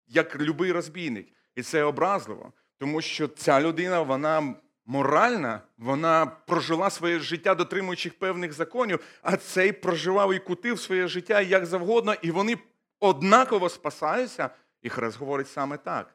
як 0.09 0.41
любий 0.41 0.73
розбійник. 0.73 1.29
І 1.55 1.62
це 1.62 1.83
образливо, 1.85 2.53
тому 2.79 3.01
що 3.01 3.29
ця 3.29 3.61
людина, 3.61 4.03
вона 4.03 4.55
моральна, 4.87 5.61
вона 5.79 6.27
прожила 6.27 6.91
своє 6.91 7.19
життя, 7.19 7.55
дотримуючи 7.55 8.11
певних 8.11 8.53
законів, 8.53 9.01
а 9.23 9.37
цей 9.37 9.73
проживав 9.73 10.35
і 10.35 10.38
кутив 10.38 10.81
своє 10.81 11.09
життя 11.09 11.41
як 11.41 11.67
завгодно, 11.67 12.15
і 12.23 12.31
вони 12.31 12.59
однаково 13.01 13.69
спасаються. 13.69 14.51
І 14.83 14.88
Хрест 14.88 15.19
говорить 15.19 15.49
саме 15.49 15.77
так. 15.77 16.15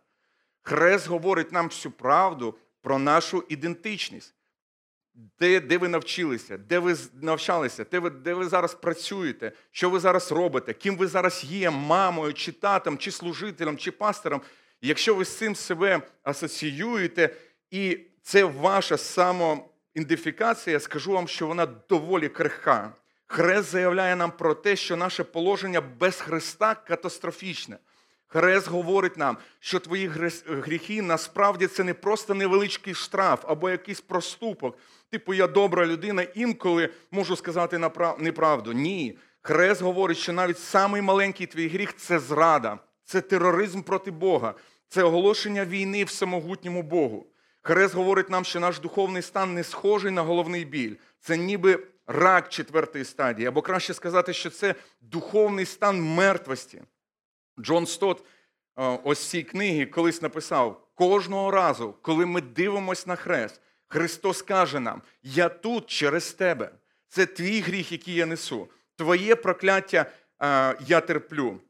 Хрест 0.62 1.08
говорить 1.08 1.52
нам 1.52 1.68
всю 1.68 1.92
правду 1.92 2.58
про 2.82 3.00
нашу 3.00 3.44
ідентичність. 3.50 4.36
Де 5.40 5.60
де 5.60 5.78
ви 5.78 5.88
навчилися, 5.88 6.58
де 6.58 6.80
ви 6.80 6.96
навчалися, 7.22 7.86
де 7.92 8.00
ви 8.00 8.10
де 8.10 8.34
ви 8.34 8.48
зараз 8.48 8.74
працюєте, 8.74 9.52
що 9.72 9.90
ви 9.90 10.00
зараз 10.00 10.32
робите, 10.32 10.74
ким 10.74 10.98
ви 10.98 11.08
зараз 11.08 11.44
є, 11.44 11.70
мамою, 11.70 12.34
чи 12.34 12.52
татом, 12.52 12.98
чи 12.98 13.12
служителем, 13.12 13.78
чи 13.78 13.92
пастором. 13.92 14.42
Якщо 14.82 15.16
ви 15.16 15.26
з 15.26 15.38
цим 15.38 15.56
себе 15.56 16.02
асоціюєте, 16.24 17.36
і 17.72 18.00
це 18.22 18.44
ваша 18.44 18.98
самоідентифікація, 18.98 20.80
скажу 20.80 21.12
вам, 21.12 21.28
що 21.28 21.48
вона 21.48 21.66
доволі 21.66 22.30
крихка. 22.30 22.94
Хрест 23.28 23.72
заявляє 23.72 24.16
нам 24.16 24.32
про 24.32 24.54
те, 24.56 24.76
що 24.76 24.96
наше 24.96 25.24
положення 25.24 25.82
без 25.82 26.16
Христа 26.16 26.76
катастрофічне. 26.76 27.78
Хрест 28.28 28.68
говорить 28.68 29.18
нам, 29.18 29.38
що 29.60 29.80
твої 29.80 30.08
гріхи 30.48 31.02
насправді 31.02 31.68
це 31.68 31.84
не 31.84 31.94
просто 31.94 32.34
невеличкий 32.34 32.94
штраф 32.94 33.46
або 33.48 33.70
якийсь 33.70 34.02
проступок. 34.02 34.78
Типу, 35.12 35.34
я 35.34 35.48
добра 35.48 35.86
людина, 35.86 36.22
інколи 36.22 36.90
можу 37.12 37.36
сказати 37.36 37.92
неправду. 38.20 38.74
Ні. 38.74 39.18
Хрест 39.42 39.82
говорить, 39.82 40.18
що 40.18 40.34
навіть 40.34 40.60
самий 40.60 41.02
маленький 41.02 41.48
твій 41.48 41.68
гріх 41.68 41.96
це 41.96 42.20
зрада, 42.20 42.80
це 43.04 43.22
тероризм 43.22 43.82
проти 43.82 44.12
Бога, 44.12 44.54
це 44.90 45.04
оголошення 45.04 45.66
війни 45.66 46.04
в 46.04 46.10
самогутньому 46.10 46.84
Богу. 46.84 47.28
Хрест 47.62 47.96
говорить 47.96 48.30
нам, 48.30 48.46
що 48.46 48.60
наш 48.60 48.80
духовний 48.80 49.22
стан 49.22 49.54
не 49.54 49.64
схожий 49.64 50.12
на 50.12 50.22
головний 50.22 50.66
біль. 50.66 50.96
Це 51.20 51.38
ніби 51.38 51.88
рак 52.08 52.50
четвертої 52.50 53.06
стадії, 53.06 53.48
або 53.48 53.62
краще 53.62 53.94
сказати, 53.94 54.34
що 54.34 54.50
це 54.50 54.76
духовний 55.02 55.66
стан 55.66 56.02
мертвості. 56.02 56.82
Джон 57.60 57.86
Стот 57.86 58.26
ось 59.04 59.30
цій 59.30 59.44
книги 59.44 59.86
колись 59.86 60.22
написав: 60.22 60.88
кожного 60.96 61.52
разу, 61.52 61.96
коли 62.02 62.26
ми 62.26 62.42
дивимося 62.42 63.04
на 63.08 63.16
хрест, 63.16 63.62
Христос 63.88 64.42
каже 64.42 64.80
нам: 64.80 65.02
Я 65.24 65.50
тут 65.50 65.88
через 65.88 66.34
тебе. 66.34 66.72
Це 67.08 67.26
твій 67.26 67.62
гріх, 67.62 67.92
який 67.92 68.16
я 68.16 68.26
несу. 68.26 68.70
Твоє 68.96 69.36
прокляття 69.36 70.12
я 70.88 71.02
терплю. 71.02 71.62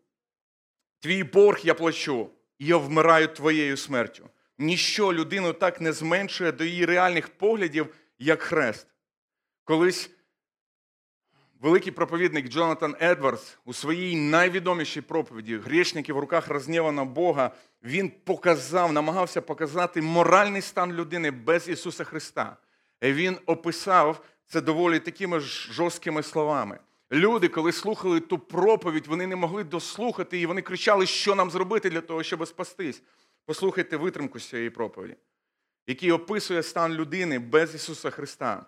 Твій 0.99 1.23
борг 1.23 1.59
я 1.63 1.73
плачу, 1.73 2.29
і 2.59 2.65
я 2.65 2.77
вмираю 2.77 3.27
твоєю 3.27 3.77
смертю. 3.77 4.29
Ніщо 4.57 5.13
людину 5.13 5.53
так 5.53 5.81
не 5.81 5.93
зменшує 5.93 6.51
до 6.51 6.63
її 6.63 6.85
реальних 6.85 7.29
поглядів, 7.29 7.95
як 8.19 8.41
хрест. 8.41 8.87
Колись 9.63 10.09
великий 11.61 11.91
проповідник 11.91 12.49
Джонатан 12.49 12.95
Едвардс 13.01 13.57
у 13.65 13.73
своїй 13.73 14.15
найвідомішій 14.15 15.01
проповіді 15.01 15.57
Грішники 15.57 16.13
в 16.13 16.19
руках 16.19 16.47
рознєвана 16.47 17.05
Бога, 17.05 17.51
він 17.83 18.11
показав, 18.23 18.93
намагався 18.93 19.41
показати 19.41 20.01
моральний 20.01 20.61
стан 20.61 20.93
людини 20.93 21.31
без 21.31 21.69
Ісуса 21.69 22.03
Христа. 22.03 22.57
І 23.01 23.11
Він 23.11 23.37
описав 23.45 24.25
це 24.45 24.61
доволі 24.61 24.99
такими 24.99 25.39
ж 25.39 25.73
жорсткими 25.73 26.23
словами. 26.23 26.79
Люди, 27.11 27.47
коли 27.47 27.71
слухали 27.71 28.19
ту 28.19 28.39
проповідь, 28.39 29.07
вони 29.07 29.27
не 29.27 29.35
могли 29.35 29.63
дослухати 29.63 30.39
і 30.39 30.45
вони 30.45 30.61
кричали, 30.61 31.05
що 31.05 31.35
нам 31.35 31.51
зробити 31.51 31.89
для 31.89 32.01
того, 32.01 32.23
щоб 32.23 32.47
спастись. 32.47 33.01
Послухайте 33.45 33.97
витримку 33.97 34.39
з 34.39 34.49
цієї 34.49 34.69
проповіді, 34.69 35.15
який 35.87 36.11
описує 36.11 36.63
стан 36.63 36.93
людини 36.93 37.39
без 37.39 37.75
Ісуса 37.75 38.09
Христа. 38.09 38.65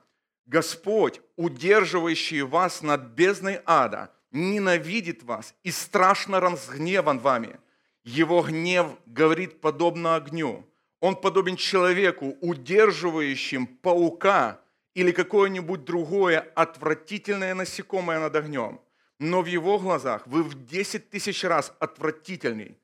Господь, 0.49 1.21
удерживающий 1.35 2.41
вас 2.41 2.81
над 2.81 3.01
бездной 3.11 3.61
ада, 3.65 4.11
ненавидит 4.31 5.21
вас 5.21 5.53
и 5.61 5.69
страшно 5.69 6.39
разгневан 6.39 7.19
вами. 7.19 7.59
Его 8.03 8.41
гнев 8.41 8.87
говорит 9.05 9.61
подобно 9.61 10.15
огню. 10.15 10.65
Он 11.01 11.15
подобен 11.15 11.55
человеку, 11.55 12.35
удерживающим 12.41 13.67
паука 13.67 14.59
или 14.95 15.11
какое-нибудь 15.11 15.85
другое 15.85 16.39
отвратительное 16.55 17.53
насекомое 17.53 18.19
над 18.19 18.35
огнем. 18.35 18.81
Но 19.19 19.43
в 19.43 19.45
его 19.45 19.77
глазах 19.77 20.25
вы 20.25 20.41
в 20.41 20.65
10 20.65 21.11
тысяч 21.11 21.43
раз 21.43 21.71
отвратительней, 21.79 22.75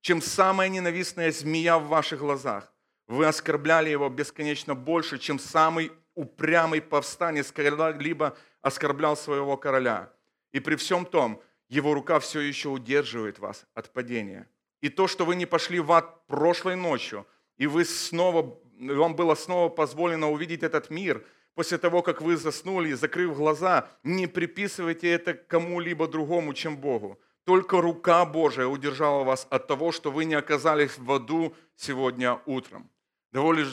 чем 0.00 0.20
самая 0.20 0.68
ненавистная 0.68 1.30
змея 1.30 1.78
в 1.78 1.86
ваших 1.86 2.18
глазах. 2.18 2.72
Вы 3.06 3.26
оскорбляли 3.26 3.90
его 3.90 4.08
бесконечно 4.08 4.74
больше, 4.74 5.18
чем 5.18 5.38
самый 5.38 5.92
упрямый 6.14 6.80
повстанец 6.80 7.52
когда-либо 7.52 8.36
оскорблял 8.62 9.16
своего 9.16 9.56
короля. 9.56 10.12
И 10.52 10.60
при 10.60 10.76
всем 10.76 11.04
том, 11.04 11.40
его 11.68 11.94
рука 11.94 12.18
все 12.18 12.40
еще 12.40 12.68
удерживает 12.68 13.38
вас 13.38 13.66
от 13.74 13.92
падения. 13.92 14.48
И 14.80 14.88
то, 14.88 15.08
что 15.08 15.24
вы 15.24 15.34
не 15.34 15.46
пошли 15.46 15.80
в 15.80 15.90
ад 15.92 16.26
прошлой 16.26 16.76
ночью, 16.76 17.26
и 17.56 17.66
вы 17.66 17.84
снова, 17.84 18.58
вам 18.78 19.16
было 19.16 19.34
снова 19.34 19.68
позволено 19.68 20.30
увидеть 20.30 20.62
этот 20.62 20.90
мир, 20.90 21.24
после 21.54 21.78
того, 21.78 22.02
как 22.02 22.20
вы 22.20 22.36
заснули, 22.36 22.92
закрыв 22.92 23.36
глаза, 23.36 23.88
не 24.02 24.26
приписывайте 24.26 25.10
это 25.10 25.34
кому-либо 25.34 26.06
другому, 26.06 26.54
чем 26.54 26.76
Богу. 26.76 27.18
Только 27.44 27.80
рука 27.80 28.24
Божия 28.24 28.66
удержала 28.66 29.24
вас 29.24 29.46
от 29.50 29.66
того, 29.66 29.92
что 29.92 30.10
вы 30.10 30.24
не 30.24 30.34
оказались 30.34 30.98
в 30.98 31.12
аду 31.12 31.54
сегодня 31.76 32.38
утром. 32.46 32.88
Доволі 33.32 33.66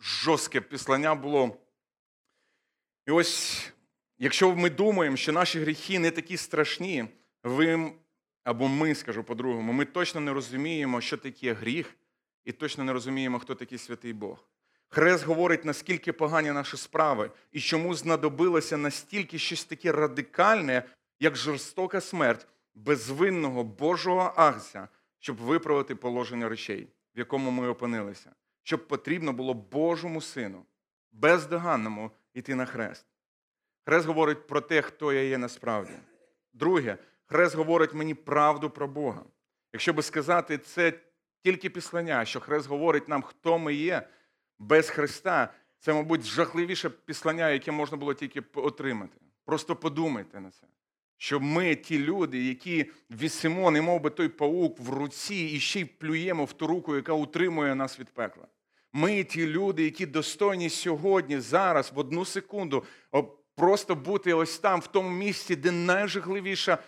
жорстке 0.00 0.60
післання 0.60 1.14
було 1.14 1.56
І 3.06 3.10
ось, 3.10 3.72
якщо 4.18 4.56
ми 4.56 4.70
думаємо, 4.70 5.16
що 5.16 5.32
наші 5.32 5.60
гріхи 5.60 5.98
не 5.98 6.10
такі 6.10 6.36
страшні, 6.36 7.04
ви 7.42 7.92
або 8.44 8.68
ми, 8.68 8.94
скажу 8.94 9.24
по-другому, 9.24 9.72
ми 9.72 9.84
точно 9.84 10.20
не 10.20 10.32
розуміємо, 10.32 11.00
що 11.00 11.16
таке 11.16 11.52
гріх, 11.52 11.96
і 12.44 12.52
точно 12.52 12.84
не 12.84 12.92
розуміємо, 12.92 13.38
хто 13.38 13.54
такий 13.54 13.78
святий 13.78 14.12
Бог. 14.12 14.48
Хрест 14.88 15.24
говорить, 15.24 15.64
наскільки 15.64 16.12
погані 16.12 16.52
наші 16.52 16.76
справи, 16.76 17.30
і 17.52 17.60
чому 17.60 17.94
знадобилося 17.94 18.76
настільки 18.76 19.38
щось 19.38 19.64
таке 19.64 19.92
радикальне, 19.92 20.82
як 21.20 21.36
жорстока 21.36 22.00
смерть 22.00 22.46
безвинного 22.74 23.64
Божого 23.64 24.32
агця, 24.36 24.88
щоб 25.18 25.36
виправити 25.36 25.94
положення 25.94 26.48
речей, 26.48 26.88
в 27.14 27.18
якому 27.18 27.50
ми 27.50 27.68
опинилися, 27.68 28.34
щоб 28.62 28.88
потрібно 28.88 29.32
було 29.32 29.54
Божому 29.54 30.20
Сину, 30.20 30.64
бездоганному 31.12 32.10
йти 32.36 32.54
на 32.54 32.66
хрест. 32.66 33.06
Хрест 33.84 34.06
говорить 34.06 34.46
про 34.46 34.60
те, 34.60 34.82
хто 34.82 35.12
я 35.12 35.22
є 35.22 35.38
насправді. 35.38 35.92
Друге, 36.52 36.98
хрест 37.26 37.54
говорить 37.56 37.94
мені 37.94 38.14
правду 38.14 38.70
про 38.70 38.88
Бога. 38.88 39.24
Якщо 39.72 39.92
би 39.92 40.02
сказати, 40.02 40.58
це 40.58 40.92
тільки 41.42 41.70
післання, 41.70 42.24
що 42.24 42.40
хрест 42.40 42.68
говорить 42.68 43.08
нам, 43.08 43.22
хто 43.22 43.58
ми 43.58 43.74
є 43.74 44.08
без 44.58 44.90
Христа, 44.90 45.52
це, 45.78 45.92
мабуть, 45.92 46.22
жахливіше 46.22 46.90
післання, 46.90 47.50
яке 47.50 47.72
можна 47.72 47.96
було 47.96 48.14
тільки 48.14 48.42
отримати. 48.54 49.20
Просто 49.44 49.76
подумайте 49.76 50.40
на 50.40 50.50
це. 50.50 50.66
Що 51.16 51.40
ми 51.40 51.74
ті 51.74 51.98
люди, 51.98 52.44
які 52.44 52.90
вісимо, 53.10 53.70
не 53.70 53.82
мов 53.82 54.00
би 54.00 54.10
той 54.10 54.28
паук 54.28 54.80
в 54.80 54.90
руці, 54.90 55.34
і 55.34 55.60
ще 55.60 55.80
й 55.80 55.84
плюємо 55.84 56.44
в 56.44 56.52
ту 56.52 56.66
руку, 56.66 56.96
яка 56.96 57.12
утримує 57.12 57.74
нас 57.74 58.00
від 58.00 58.10
пекла. 58.10 58.46
Ми 58.96 59.24
ті 59.24 59.46
люди, 59.46 59.84
які 59.84 60.06
достойні 60.06 60.70
сьогодні, 60.70 61.40
зараз, 61.40 61.92
в 61.94 61.98
одну 61.98 62.24
секунду, 62.24 62.84
просто 63.54 63.94
бути 63.94 64.34
ось 64.34 64.58
там, 64.58 64.80
в 64.80 64.86
тому 64.86 65.10
місці, 65.10 65.56
де 65.56 65.70
найжахливіша 65.70 66.78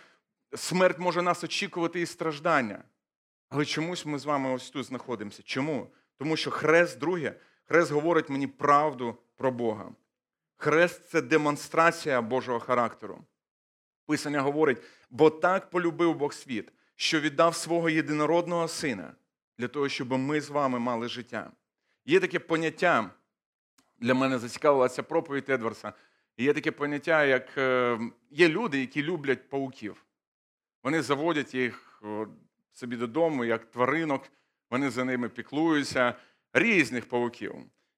смерть 0.55 0.99
може 0.99 1.21
нас 1.21 1.43
очікувати 1.43 2.01
і 2.01 2.05
страждання. 2.05 2.83
Але 3.49 3.65
чомусь 3.65 4.05
ми 4.05 4.19
з 4.19 4.25
вами 4.25 4.53
ось 4.53 4.69
тут 4.69 4.85
знаходимося. 4.85 5.43
Чому? 5.43 5.87
Тому 6.17 6.37
що 6.37 6.51
хрест, 6.51 6.99
друге, 6.99 7.33
хрест 7.65 7.91
говорить 7.91 8.29
мені 8.29 8.47
правду 8.47 9.17
про 9.35 9.51
Бога. 9.51 9.91
Хрест 10.57 11.09
це 11.09 11.21
демонстрація 11.21 12.21
Божого 12.21 12.59
характеру. 12.59 13.23
Писання 14.05 14.41
говорить, 14.41 14.81
бо 15.09 15.29
так 15.29 15.69
полюбив 15.69 16.15
Бог 16.15 16.33
світ, 16.33 16.71
що 16.95 17.19
віддав 17.19 17.55
свого 17.55 17.89
єдинородного 17.89 18.67
сина 18.67 19.13
для 19.57 19.67
того, 19.67 19.89
щоб 19.89 20.11
ми 20.11 20.41
з 20.41 20.49
вами 20.49 20.79
мали 20.79 21.07
життя. 21.07 21.51
Є 22.09 22.19
таке 22.19 22.39
поняття, 22.39 23.09
для 23.99 24.13
мене 24.13 24.39
зацікавила 24.39 24.89
ця 24.89 25.03
проповідь 25.03 25.49
Едварса. 25.49 25.93
Є 26.37 26.53
таке 26.53 26.71
поняття, 26.71 27.25
як 27.25 27.57
е, 27.57 27.99
є 28.31 28.49
люди, 28.49 28.79
які 28.79 29.03
люблять 29.03 29.49
пауків. 29.49 30.05
Вони 30.83 31.01
заводять 31.01 31.53
їх 31.53 32.03
собі 32.73 32.95
додому, 32.95 33.45
як 33.45 33.65
тваринок, 33.65 34.23
вони 34.71 34.89
за 34.89 35.05
ними 35.05 35.29
піклуються, 35.29 36.13
різних 36.53 37.09
пауків. 37.09 37.55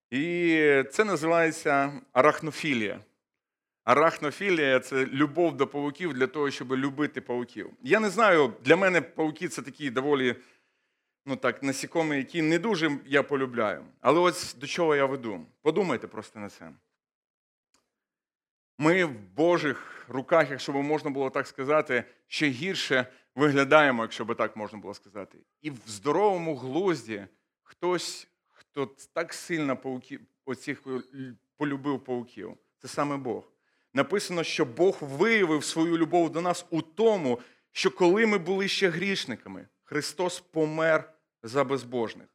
І 0.10 0.84
це 0.91 1.04
називається 1.04 2.02
арахнофілія. 2.13 3.00
Арахнофілія 3.84 4.80
це 4.80 5.06
любов 5.06 5.58
до 5.58 5.67
павуків 5.67 6.13
для 6.13 6.28
того, 6.28 6.52
щоб 6.52 6.76
любити 6.76 7.21
павуків. 7.21 7.71
Я 7.82 8.00
не 8.00 8.10
знаю, 8.10 8.54
для 8.63 8.76
мене 8.76 9.02
павуки 9.02 9.47
це 9.47 9.62
такі 9.62 9.89
доволі 9.89 10.36
ну 11.25 11.36
так, 11.36 11.63
насікомі, 11.63 12.17
які 12.17 12.41
не 12.41 12.60
дуже 12.60 12.99
я 13.05 13.23
полюбляю. 13.23 13.86
Але 14.01 14.19
ось 14.19 14.55
до 14.55 14.67
чого 14.67 14.95
я 14.95 15.05
веду. 15.05 15.45
Подумайте 15.62 16.07
просто 16.07 16.39
на 16.39 16.49
це. 16.49 16.71
Ми 18.77 19.05
в 19.05 19.19
Божих 19.36 20.05
руках, 20.07 20.51
якщо 20.51 20.71
б 20.71 20.75
можна 20.75 21.10
було 21.10 21.29
так 21.29 21.47
сказати, 21.47 22.03
ще 22.27 22.49
гірше 22.49 23.05
виглядаємо, 23.36 24.01
якщо 24.01 24.25
б 24.25 24.36
так 24.36 24.55
можна 24.55 24.79
було 24.79 24.93
сказати. 24.93 25.38
І 25.62 25.71
в 25.71 25.79
здоровому 25.86 26.55
глузді 26.55 27.27
хтось, 27.63 28.27
хто 28.49 28.86
так 29.13 29.34
сильно 29.34 29.77
пауків, 29.77 30.21
оцих 30.45 30.84
полюбив 31.57 32.03
пауків, 32.03 32.57
це 32.77 32.88
саме 32.88 33.17
Бог. 33.17 33.51
Написано, 33.93 34.43
що 34.43 34.65
Бог 34.65 34.97
виявив 35.01 35.63
свою 35.63 35.97
любов 35.97 36.31
до 36.31 36.41
нас 36.41 36.65
у 36.69 36.81
тому, 36.81 37.39
що 37.71 37.91
коли 37.91 38.25
ми 38.25 38.38
були 38.38 38.67
ще 38.67 38.89
грішниками, 38.89 39.67
Христос 39.91 40.39
помер 40.39 41.13
за 41.43 41.63
безбожних. 41.63 42.27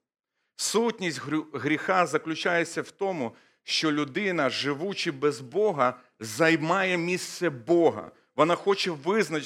Сутність 0.56 1.20
гріха 1.52 2.06
заключається 2.06 2.82
в 2.82 2.90
тому, 2.90 3.32
що 3.64 3.92
людина, 3.92 4.50
живучи 4.50 5.10
без 5.10 5.40
Бога, 5.40 6.00
займає 6.20 6.96
місце 6.96 7.50
Бога. 7.50 8.10
Вона 8.36 8.54
хоче 8.54 8.90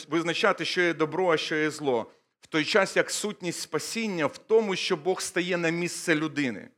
визначати, 0.08 0.64
що 0.64 0.80
є 0.80 0.94
добро, 0.94 1.32
а 1.32 1.36
що 1.36 1.56
є 1.56 1.70
зло. 1.70 2.10
В 2.40 2.46
той 2.46 2.64
час, 2.64 2.96
як 2.96 3.10
сутність 3.10 3.60
спасіння 3.60 4.26
в 4.26 4.38
тому, 4.38 4.76
що 4.76 4.96
Бог 4.96 5.20
стає 5.20 5.56
на 5.56 5.70
місце 5.70 6.14
людини. 6.14 6.68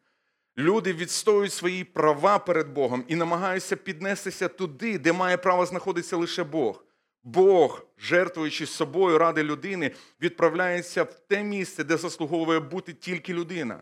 Люди 0.58 0.92
відстоюють 0.92 1.52
свої 1.52 1.84
права 1.84 2.38
перед 2.38 2.68
Богом 2.68 3.04
і 3.08 3.16
намагаються 3.16 3.76
піднестися 3.76 4.48
туди, 4.48 4.98
де 4.98 5.12
має 5.12 5.36
право 5.36 5.66
знаходитися 5.66 6.16
лише 6.16 6.44
Бог. 6.44 6.84
Бог, 7.24 7.86
жертвуючи 7.98 8.66
собою 8.66 9.18
ради 9.18 9.42
людини, 9.42 9.90
відправляється 10.20 11.02
в 11.02 11.14
те 11.14 11.44
місце, 11.44 11.84
де 11.84 11.96
заслуговує 11.96 12.60
бути 12.60 12.92
тільки 12.92 13.34
людина. 13.34 13.80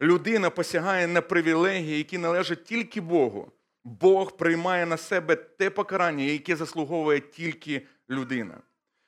Людина 0.00 0.50
посягає 0.50 1.06
на 1.06 1.20
привілегії, 1.20 1.98
які 1.98 2.18
належать 2.18 2.64
тільки 2.64 3.00
Богу. 3.00 3.52
Бог 3.84 4.36
приймає 4.36 4.86
на 4.86 4.96
себе 4.96 5.36
те 5.36 5.70
покарання, 5.70 6.24
яке 6.24 6.56
заслуговує 6.56 7.20
тільки 7.20 7.82
людина. 8.10 8.60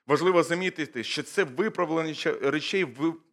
Важливо 0.07 0.43
замітити, 0.43 1.05
що 1.05 1.23
це 1.23 1.45
виправлення 1.45 2.15
речей 2.43 2.83
е, 2.83 2.87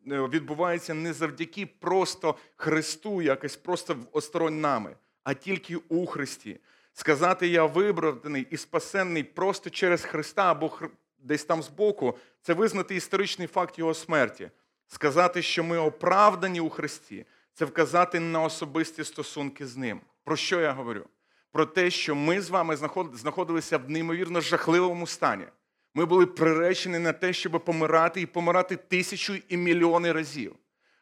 відбувається 0.08 0.93
не 0.93 1.13
завдяки 1.13 1.65
просто 1.65 2.36
Христу, 2.55 3.21
якось 3.21 3.55
просто 3.55 3.97
осторонь 4.12 4.62
нами, 4.62 4.95
а 5.23 5.34
тільки 5.34 5.75
у 5.75 6.05
Христі. 6.05 6.60
Сказати 6.97 7.47
я 7.47 7.65
вибраний 7.65 8.47
і 8.51 8.58
спасенний 8.58 9.23
просто 9.23 9.69
через 9.69 10.05
Христа 10.05 10.51
або 10.51 10.79
десь 11.17 11.43
там 11.43 11.63
збоку, 11.63 12.17
це 12.41 12.53
визнати 12.53 12.95
історичний 12.95 13.47
факт 13.47 13.79
Його 13.79 13.93
смерті. 13.93 14.51
Сказати, 14.88 15.41
що 15.41 15.63
ми 15.63 15.77
оправдані 15.77 16.60
у 16.60 16.69
Христі, 16.69 17.25
це 17.53 17.65
вказати 17.65 18.19
на 18.19 18.41
особисті 18.41 19.03
стосунки 19.03 19.67
з 19.67 19.77
Ним. 19.77 20.01
Про 20.23 20.36
що 20.36 20.62
я 20.62 20.71
говорю? 20.71 21.05
Про 21.51 21.65
те, 21.65 21.89
що 21.89 22.15
ми 22.15 22.41
з 22.41 22.49
вами 22.49 22.75
знаходилися 23.13 23.77
в 23.77 23.89
неймовірно 23.89 24.41
жахливому 24.41 25.08
стані. 25.08 25.45
Ми 25.93 26.05
були 26.05 26.25
приречені 26.25 26.99
на 26.99 27.13
те, 27.13 27.34
щоб 27.34 27.65
помирати 27.65 28.21
і 28.21 28.25
помирати 28.25 28.75
тисячу 28.75 29.36
і 29.49 29.58
мільйони 29.58 30.12
разів. 30.12 30.55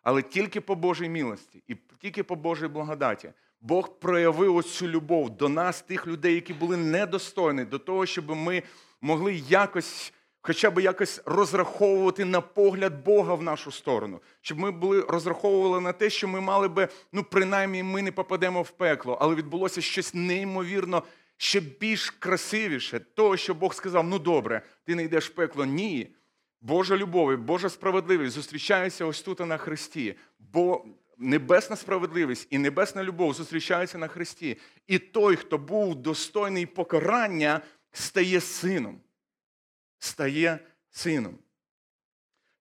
Але 0.03 0.21
тільки 0.21 0.61
по 0.61 0.75
Божій 0.75 1.09
милості 1.09 1.63
і 1.67 1.75
тільки 1.99 2.23
по 2.23 2.35
Божій 2.35 2.67
благодаті 2.67 3.33
Бог 3.63 3.99
проявив 3.99 4.55
оцю 4.55 4.87
любов 4.87 5.29
до 5.29 5.49
нас, 5.49 5.81
тих 5.81 6.07
людей, 6.07 6.35
які 6.35 6.53
були 6.53 6.77
недостойні, 6.77 7.65
до 7.65 7.79
того, 7.79 8.05
щоб 8.05 8.29
ми 8.29 8.63
могли 9.01 9.33
якось, 9.49 10.13
хоча 10.41 10.71
б 10.71 10.83
якось 10.83 11.21
розраховувати 11.25 12.25
на 12.25 12.41
погляд 12.41 13.03
Бога 13.03 13.33
в 13.33 13.43
нашу 13.43 13.71
сторону, 13.71 14.21
щоб 14.41 14.59
ми 14.59 14.71
були 14.71 15.01
розраховували 15.01 15.81
на 15.81 15.93
те, 15.93 16.09
що 16.09 16.27
ми 16.27 16.41
мали 16.41 16.67
би, 16.67 16.87
ну 17.11 17.23
принаймні, 17.23 17.83
ми 17.83 18.01
не 18.01 18.11
попадемо 18.11 18.61
в 18.61 18.69
пекло, 18.69 19.17
але 19.21 19.35
відбулося 19.35 19.81
щось 19.81 20.13
неймовірно 20.13 21.03
ще 21.37 21.59
більш 21.59 22.09
красивіше, 22.09 22.99
того, 22.99 23.37
що 23.37 23.53
Бог 23.53 23.73
сказав: 23.73 24.07
ну 24.07 24.19
добре, 24.19 24.61
ти 24.85 24.95
не 24.95 25.03
йдеш 25.03 25.29
в 25.29 25.33
пекло. 25.33 25.65
Ні. 25.65 26.15
Божа 26.61 26.97
любов 26.97 27.37
Божа 27.37 27.69
справедливість 27.69 28.35
зустрічаються 28.35 29.05
ось 29.05 29.21
тут 29.21 29.39
на 29.39 29.57
Христі. 29.57 30.15
Бо 30.39 30.85
небесна 31.17 31.75
справедливість 31.75 32.47
і 32.49 32.57
небесна 32.57 33.03
любов 33.03 33.33
зустрічаються 33.33 33.97
на 33.97 34.07
Христі. 34.07 34.57
І 34.87 34.99
той, 34.99 35.35
хто 35.35 35.57
був 35.57 35.95
достойний 35.95 36.65
покарання, 36.65 37.61
стає 37.91 38.41
сином. 38.41 39.01
Стає 39.99 40.59
сином. 40.91 41.37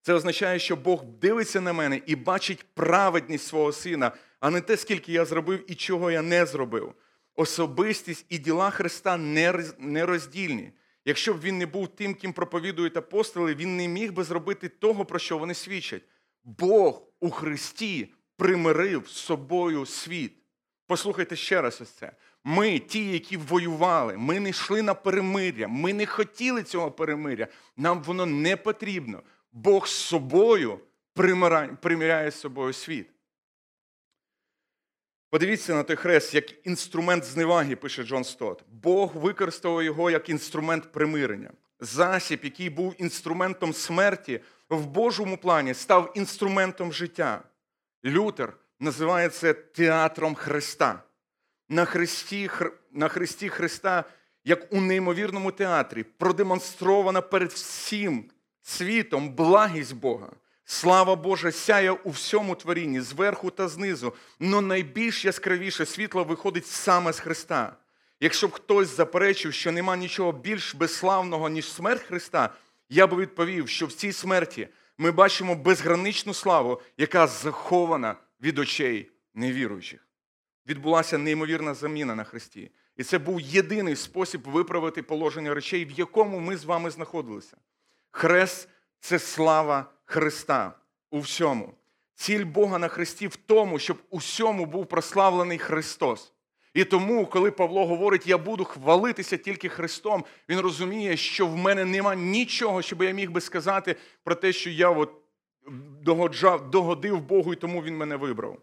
Це 0.03 0.15
означає, 0.15 0.59
що 0.59 0.77
Бог 0.77 1.05
дивиться 1.05 1.61
на 1.61 1.73
мене 1.73 2.01
і 2.07 2.17
бачить 2.17 2.65
праведність 2.75 3.47
свого 3.47 3.73
сина, 3.73 4.13
а 4.41 4.51
не 4.51 4.61
те, 4.61 4.77
скільки 4.77 5.13
я 5.13 5.25
зробив 5.25 5.71
і 5.71 5.75
чого 5.75 6.11
я 6.11 6.23
не 6.23 6.47
зробив. 6.47 6.95
Особистість 7.35 8.27
і 8.29 8.39
діла 8.39 8.71
Христа 8.71 9.17
нероздільні. 9.79 10.73
Якщо 11.05 11.35
б 11.35 11.41
він 11.41 11.59
не 11.59 11.67
був 11.67 11.89
тим, 11.89 12.15
ким 12.15 12.33
проповідують 12.33 12.97
апостоли, 12.97 13.55
він 13.55 13.77
не 13.77 13.89
міг 13.89 14.13
би 14.13 14.25
зробити 14.25 14.69
того, 14.69 15.05
про 15.05 15.19
що 15.19 15.39
вони 15.39 15.55
свідчать. 15.55 16.03
Бог 16.45 17.03
у 17.21 17.31
Христі 17.31 18.15
примирив 18.43 19.09
з 19.09 19.13
собою 19.13 19.87
світ. 19.87 20.33
Послухайте 20.87 21.37
ще 21.37 21.63
раз 21.63 21.81
ось 21.81 21.91
це. 21.91 22.13
Ми, 22.45 22.79
ті, 22.79 23.13
які 23.13 23.37
воювали, 23.37 24.17
ми 24.17 24.41
не 24.41 24.51
йшли 24.51 24.83
на 24.83 24.95
перемиря, 24.95 25.69
ми 25.69 25.93
не 25.93 26.07
хотіли 26.07 26.63
цього 26.63 26.91
перемиря. 26.91 27.49
Нам 27.77 28.03
воно 28.03 28.27
не 28.27 28.57
потрібно. 28.57 29.23
Бог 29.53 29.87
з 29.87 29.91
собою 29.91 30.81
примиряє 31.81 32.31
з 32.31 32.41
собою 32.41 32.73
світ. 32.73 33.11
Подивіться 35.31 35.75
на 35.75 35.83
той 35.83 35.97
хрест 35.97 36.35
як 36.35 36.67
інструмент 36.67 37.25
зневаги, 37.25 37.77
пише 37.77 38.03
Джон 38.03 38.25
Стот. 38.25 38.65
Бог 38.69 39.17
використовував 39.17 39.85
його 39.85 40.11
як 40.11 40.29
інструмент 40.29 40.93
примирення. 40.93 41.51
Засіб, 41.81 42.41
який 42.43 42.71
був 42.71 42.95
інструментом 42.99 43.73
смерті, 43.73 44.41
в 44.69 44.87
Божому 44.87 45.37
плані 45.37 45.75
став 45.75 46.13
інструментом 46.15 46.93
життя. 46.93 47.43
Лютер 48.05 48.57
називає 48.81 49.29
це 49.29 49.55
театром 49.55 50.35
Христа. 50.35 51.03
На 51.69 51.85
Христі, 51.85 52.51
на 52.93 53.09
Христі 53.09 53.49
Христа, 53.49 54.05
як 54.45 54.73
у 54.73 54.81
неймовірному 54.81 55.51
театрі, 55.51 56.03
продемонстрована 56.03 57.21
перед 57.21 57.53
всім 57.53 58.31
світом 58.63 59.31
благість 59.31 59.97
Бога. 59.97 60.33
Слава 60.65 61.17
Божа 61.17 61.53
сяє 61.53 61.91
у 61.91 62.11
всьому 62.11 62.55
творінні, 62.55 63.01
зверху 63.01 63.51
та 63.51 63.69
знизу, 63.69 64.15
але 64.41 64.61
найбільш 64.61 65.25
яскравіше 65.25 65.87
світло 65.87 66.25
виходить 66.25 66.67
саме 66.67 67.13
з 67.13 67.21
Христа. 67.21 67.77
Якщо 68.21 68.49
б 68.49 68.53
хтось 68.53 68.97
заперечив, 68.97 69.55
що 69.55 69.73
нема 69.73 69.97
нічого 69.97 70.33
більш 70.33 70.75
безславного, 70.75 71.49
ніж 71.49 71.73
смерть 71.73 72.03
Христа, 72.03 72.51
я 72.89 73.07
би 73.07 73.17
відповів, 73.17 73.69
що 73.69 73.87
в 73.87 73.93
цій 73.93 74.13
смерті 74.13 74.69
ми 74.99 75.11
бачимо 75.11 75.55
безграничну 75.55 76.35
славу, 76.35 76.81
яка 76.97 77.27
захована 77.27 78.17
від 78.41 78.59
очей 78.59 79.11
невіруючих. 79.35 80.09
Відбулася 80.67 81.19
неймовірна 81.19 81.75
заміна 81.75 82.15
на 82.15 82.25
Христі. 82.25 82.71
І 82.97 83.05
це 83.05 83.19
був 83.19 83.41
єдиний 83.41 83.97
спосіб 83.97 84.43
виправити 84.45 85.03
положення 85.03 85.55
речей, 85.55 85.85
в 85.85 85.91
якому 85.91 86.41
ми 86.41 86.57
з 86.57 86.65
вами 86.65 86.91
знаходилися. 86.91 87.57
Хрест 88.11 88.69
це 89.01 89.19
слава 89.19 89.93
Христа 90.05 90.75
у 91.11 91.21
всьому. 91.21 91.75
Ціль 92.15 92.45
Бога 92.45 92.79
на 92.79 92.89
Христі 92.89 93.27
в 93.27 93.37
тому, 93.37 93.79
щоб 93.79 93.99
у 94.11 94.17
всьому 94.17 94.67
був 94.67 94.87
прославлений 94.87 95.59
Христос. 95.59 96.32
І 96.75 96.85
тому, 96.85 97.27
коли 97.27 97.51
Павло 97.51 97.87
говорить, 97.87 98.27
я 98.27 98.39
буду 98.39 98.65
хвалитися 98.65 99.37
тільки 99.37 99.69
Христом, 99.69 100.25
він 100.49 100.61
розуміє, 100.61 101.17
що 101.17 101.47
в 101.47 101.57
мене 101.57 101.85
нема 101.85 102.15
нічого, 102.15 102.83
щоб 102.83 103.03
я 103.03 103.11
міг 103.11 103.31
би 103.31 103.41
сказати 103.41 103.97
про 104.25 104.35
те, 104.35 104.53
що 104.53 104.71
я 104.71 104.91
от 104.91 105.13
догоджав, 106.03 106.71
догодив 106.71 107.21
Богу, 107.21 107.53
і 107.53 107.57
тому 107.57 107.83
Він 107.83 107.97
мене 107.97 108.17
вибрав. 108.17 108.59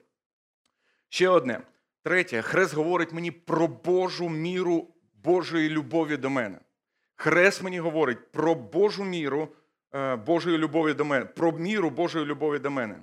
Ще 1.10 1.30
одне. 1.30 1.62
Третє, 2.04 2.42
хрест 2.42 2.74
говорить 2.74 3.14
мені 3.14 3.32
про 3.32 3.68
Божу 3.68 4.30
міру 4.30 4.88
Божої 5.24 5.70
любові 5.70 6.18
до 6.18 6.30
мене. 6.30 6.60
Хрест 7.16 7.64
мені 7.64 7.80
говорить 7.80 8.32
про 8.32 8.56
Божу 8.56 9.04
міру 9.04 9.50
Е, 9.96 10.16
Божої 10.16 10.58
любові 10.58 10.94
до 10.94 11.06
мене, 11.06 11.26
про 11.26 11.52
міру 11.52 11.90
Божої 11.90 12.26
любові 12.26 12.60
до 12.60 12.72
мене. 12.72 12.96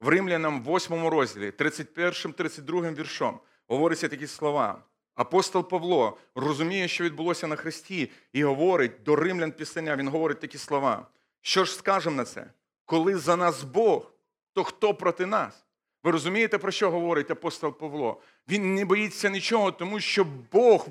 В 0.00 0.08
Римлянам, 0.08 0.64
8 0.64 1.06
розділі, 1.08 1.50
31, 1.50 2.32
32 2.32 2.90
віршом, 2.90 3.40
говориться 3.70 4.08
такі 4.08 4.26
слова. 4.26 4.82
Апостол 5.14 5.68
Павло 5.68 6.18
розуміє, 6.34 6.88
що 6.88 7.04
відбулося 7.04 7.46
на 7.46 7.56
Христі, 7.56 8.10
і 8.32 8.44
говорить 8.44 9.02
до 9.04 9.16
римлян 9.16 9.52
пісення, 9.52 9.96
він 9.96 10.08
говорить 10.08 10.40
такі 10.40 10.58
слова. 10.58 11.06
Що 11.40 11.64
ж 11.64 11.74
скажемо 11.74 12.16
на 12.16 12.24
це? 12.24 12.46
Коли 12.84 13.16
за 13.16 13.36
нас 13.36 13.62
Бог, 13.62 14.12
то 14.52 14.64
хто 14.64 14.94
проти 14.94 15.26
нас? 15.26 15.64
Ви 16.04 16.10
розумієте, 16.10 16.58
про 16.58 16.70
що 16.70 16.90
говорить 16.90 17.30
апостол 17.30 17.78
Павло? 17.78 18.20
Він 18.48 18.74
не 18.74 18.84
боїться 18.84 19.30
нічого, 19.30 19.72
тому 19.72 20.00
що 20.00 20.26
Бог 20.52 20.86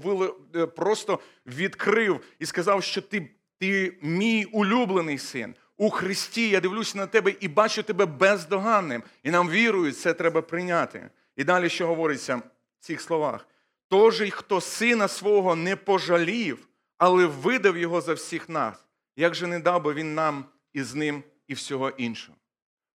е, 0.56 0.66
просто 0.66 1.20
відкрив 1.46 2.22
і 2.40 2.46
сказав, 2.46 2.84
що 2.84 3.02
ти, 3.02 3.30
ти 3.58 3.98
мій 4.02 4.46
улюблений 4.46 5.18
син. 5.18 5.56
У 5.78 5.90
Христі 5.90 6.50
я 6.50 6.60
дивлюся 6.60 6.98
на 6.98 7.08
тебе 7.08 7.34
і 7.40 7.48
бачу 7.48 7.84
тебе 7.84 8.06
бездоганним. 8.06 9.04
І 9.24 9.32
нам 9.32 9.50
вірують, 9.50 9.98
це 9.98 10.14
треба 10.14 10.42
прийняти. 10.42 11.10
І 11.36 11.44
далі 11.44 11.70
що 11.70 11.88
говориться 11.88 12.42
цих 12.80 13.02
словах? 13.02 13.48
Тож, 13.88 14.24
хто 14.32 14.62
сина 14.62 15.08
свого 15.08 15.56
не 15.56 15.76
пожалів, 15.76 16.68
але 16.98 17.26
видав 17.26 17.78
його 17.78 18.02
за 18.02 18.14
всіх 18.14 18.50
нас, 18.50 18.86
як 19.16 19.36
же 19.36 19.48
не 19.48 19.60
дав 19.60 19.84
би 19.84 19.94
він 19.94 20.14
нам 20.14 20.46
і 20.74 20.84
з 20.84 20.96
ним 20.96 21.24
і 21.48 21.54
всього 21.54 21.90
іншого? 21.90 22.38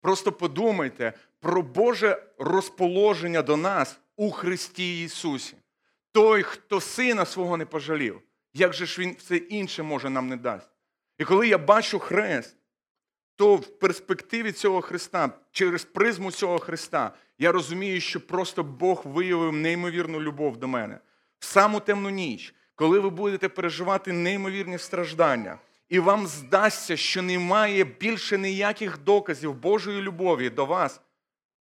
Просто 0.01 0.31
подумайте 0.31 1.13
про 1.39 1.61
Боже 1.61 2.23
розположення 2.37 3.41
до 3.41 3.57
нас 3.57 3.99
у 4.15 4.31
Христі 4.31 5.03
Ісусі. 5.03 5.55
Той, 6.11 6.43
хто 6.43 6.81
сина 6.81 7.25
свого 7.25 7.57
не 7.57 7.65
пожалів, 7.65 8.21
як 8.53 8.73
же 8.73 8.85
ж 8.85 9.01
Він 9.01 9.15
все 9.19 9.37
інше 9.37 9.83
може 9.83 10.09
нам 10.09 10.27
не 10.29 10.37
дасть? 10.37 10.69
І 11.17 11.25
коли 11.25 11.47
я 11.47 11.57
бачу 11.57 11.99
хрест, 11.99 12.55
то 13.35 13.55
в 13.55 13.79
перспективі 13.79 14.51
цього 14.51 14.81
Христа, 14.81 15.29
через 15.51 15.85
призму 15.85 16.31
цього 16.31 16.59
Христа, 16.59 17.11
я 17.37 17.51
розумію, 17.51 18.01
що 18.01 18.27
просто 18.27 18.63
Бог 18.63 19.01
виявив 19.05 19.53
неймовірну 19.53 20.21
любов 20.21 20.57
до 20.57 20.67
мене. 20.67 20.99
В 21.39 21.45
саму 21.45 21.79
темну 21.79 22.09
ніч, 22.09 22.53
коли 22.75 22.99
ви 22.99 23.09
будете 23.09 23.49
переживати 23.49 24.13
неймовірні 24.13 24.77
страждання, 24.77 25.59
і 25.89 25.99
вам 25.99 26.27
здасться, 26.27 26.97
що 26.97 27.21
немає 27.21 27.83
більше 27.83 28.37
ніяких 28.37 28.97
доказів 28.97 29.55
Божої 29.55 30.01
любові 30.01 30.49
до 30.49 30.65
вас, 30.65 31.01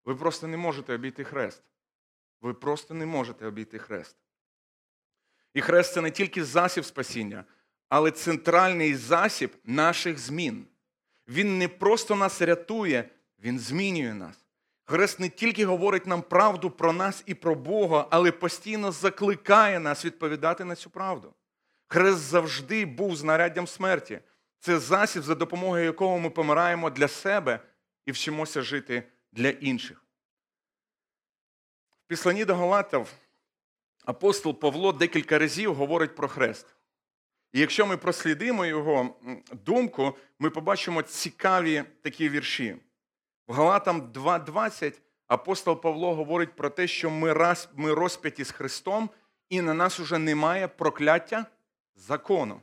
ви 0.06 0.16
просто 0.16 0.48
не 0.48 0.58
можете 0.58 0.94
обійти 0.94 1.24
хрест. 1.24 1.64
Ви 2.42 2.54
просто 2.54 2.94
не 2.94 3.06
можете 3.06 3.46
обійти 3.46 3.80
хрест. 3.80 4.16
І 5.54 5.62
хрест 5.62 5.94
це 5.94 6.02
не 6.02 6.12
тільки 6.12 6.44
засіб 6.44 6.86
спасіння, 6.86 7.46
але 7.90 8.12
центральний 8.12 8.96
засіб 8.96 9.56
наших 9.66 10.20
змін. 10.20 10.68
Він 11.28 11.58
не 11.58 11.68
просто 11.68 12.16
нас 12.16 12.42
рятує, 12.42 13.10
він 13.40 13.60
змінює 13.60 14.14
нас. 14.14 14.49
Хрест 14.90 15.20
не 15.20 15.30
тільки 15.30 15.66
говорить 15.66 16.08
нам 16.08 16.22
правду 16.22 16.72
про 16.72 16.94
нас 16.94 17.24
і 17.26 17.34
про 17.34 17.56
Бога, 17.56 18.08
але 18.10 18.32
постійно 18.32 18.92
закликає 18.92 19.80
нас 19.80 20.06
відповідати 20.06 20.66
на 20.66 20.76
цю 20.76 20.90
правду. 20.90 21.34
Хрест 21.88 22.18
завжди 22.18 22.86
був 22.86 23.16
знаряддям 23.16 23.68
смерті. 23.68 24.20
Це 24.60 24.80
засіб, 24.80 25.24
за 25.24 25.36
допомогою 25.36 25.86
якого 25.86 26.20
ми 26.20 26.30
помираємо 26.30 26.90
для 26.90 27.08
себе 27.08 27.60
і 28.06 28.12
вчимося 28.12 28.62
жити 28.62 29.04
для 29.32 29.50
інших. 29.50 30.06
В 32.06 32.08
післанні 32.08 32.46
до 32.46 32.56
Галатів 32.56 33.08
апостол 34.06 34.60
Павло 34.60 34.92
декілька 34.92 35.40
разів 35.40 35.74
говорить 35.74 36.16
про 36.16 36.28
хрест. 36.28 36.76
І 37.54 37.60
якщо 37.60 37.86
ми 37.86 37.98
прослідимо 37.98 38.66
його 38.66 39.16
думку, 39.52 40.18
ми 40.40 40.50
побачимо 40.50 41.02
цікаві 41.02 41.84
такі 42.02 42.30
вірші. 42.30 42.78
В 43.50 43.54
Галатам 43.54 44.12
2.20 44.12 44.94
апостол 45.28 45.82
Павло 45.82 46.16
говорить 46.16 46.56
про 46.56 46.70
те, 46.70 46.88
що 46.88 47.10
ми 47.10 47.34
раз, 47.34 47.70
ми 47.76 47.94
розп'яті 47.94 48.44
з 48.44 48.52
Христом, 48.52 49.10
і 49.50 49.62
на 49.62 49.74
нас 49.74 50.00
уже 50.00 50.18
немає 50.18 50.68
прокляття 50.68 51.46
закону. 51.96 52.62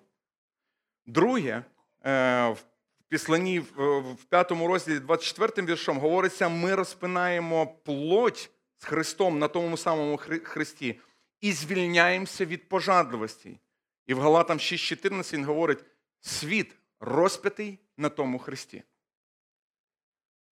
Друге, 1.07 1.65
е, 2.05 2.49
в 2.49 2.65
післанні 3.09 3.61
в 3.61 4.25
5 4.29 4.51
розділі 4.67 5.01
24 5.01 5.67
віршом 5.67 5.99
говориться: 5.99 6.49
ми 6.49 6.75
розпинаємо 6.75 7.67
плоть 7.67 8.51
з 8.79 8.85
Христом 8.85 9.39
на 9.39 9.49
тому 9.49 9.77
самому 9.77 10.17
Христі 10.43 11.01
і 11.41 11.53
звільняємося 11.53 12.45
від 12.45 12.69
пожадливості. 12.69 13.59
І 14.07 14.15
в 14.15 14.21
Галатам 14.21 14.59
6.14 14.59 15.35
він 15.35 15.45
говорить: 15.45 15.85
світ 16.21 16.77
розп'ятий 17.01 17.79
на 17.97 18.09
тому 18.09 18.39
Христі. 18.39 18.83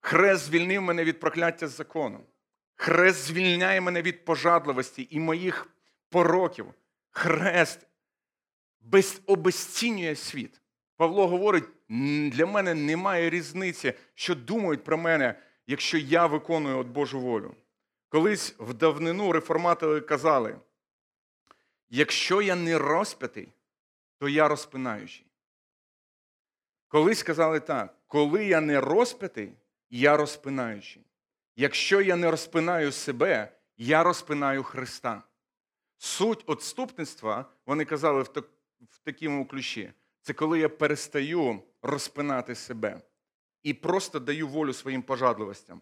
Хрест 0.05 0.45
звільнив 0.45 0.83
мене 0.83 1.05
від 1.05 1.21
прокляття 1.21 1.69
закону. 1.69 2.21
Хрест 2.77 3.19
звільняє 3.19 3.81
мене 3.81 4.03
від 4.03 4.25
пожадливості 4.25 5.09
і 5.11 5.21
моїх 5.21 5.67
пороків. 6.09 6.67
Хрест 7.11 7.87
без, 8.81 9.23
обезцінює 9.27 10.17
світ. 10.17 10.61
Павло 10.97 11.29
говорить: 11.29 11.65
для 12.33 12.47
мене 12.47 12.75
немає 12.75 13.31
різниці, 13.31 13.93
що 14.15 14.35
думають 14.35 14.85
про 14.85 14.99
мене, 14.99 15.35
якщо 15.67 15.99
я 15.99 16.27
виконую 16.27 16.79
от 16.79 16.87
Божу 16.87 17.21
волю. 17.21 17.55
Колись 18.09 18.55
в 18.59 18.75
давнину 18.75 19.33
реформатори 19.33 20.01
казали: 20.01 20.59
якщо 21.89 22.43
я 22.43 22.57
не 22.57 22.79
розп'ятий, 22.79 23.49
то 24.19 24.29
я 24.29 24.49
розпинаючий. 24.49 25.27
Колись 26.89 27.19
сказали 27.19 27.61
так: 27.61 27.95
коли 28.07 28.45
я 28.45 28.61
не 28.61 28.81
розп'ятий, 28.81 29.53
я 29.97 30.16
розпинаючий. 30.16 31.03
Якщо 31.57 32.01
я 32.01 32.16
не 32.16 32.30
розпинаю 32.30 32.92
себе, 32.92 33.53
я 33.76 34.03
розпинаю 34.03 34.62
Христа. 34.62 35.22
Суть 35.99 36.45
отступництва, 36.47 37.45
вони 37.66 37.84
казали 37.84 38.22
в, 38.22 38.28
так, 38.28 38.45
в 38.90 38.99
такому 38.99 39.47
ключі, 39.47 39.92
це 40.20 40.32
коли 40.32 40.59
я 40.59 40.68
перестаю 40.68 41.62
розпинати 41.82 42.55
себе 42.55 43.01
і 43.62 43.74
просто 43.74 44.20
даю 44.20 44.49
волю 44.49 44.72
своїм 44.72 45.03
пожадливостям. 45.03 45.80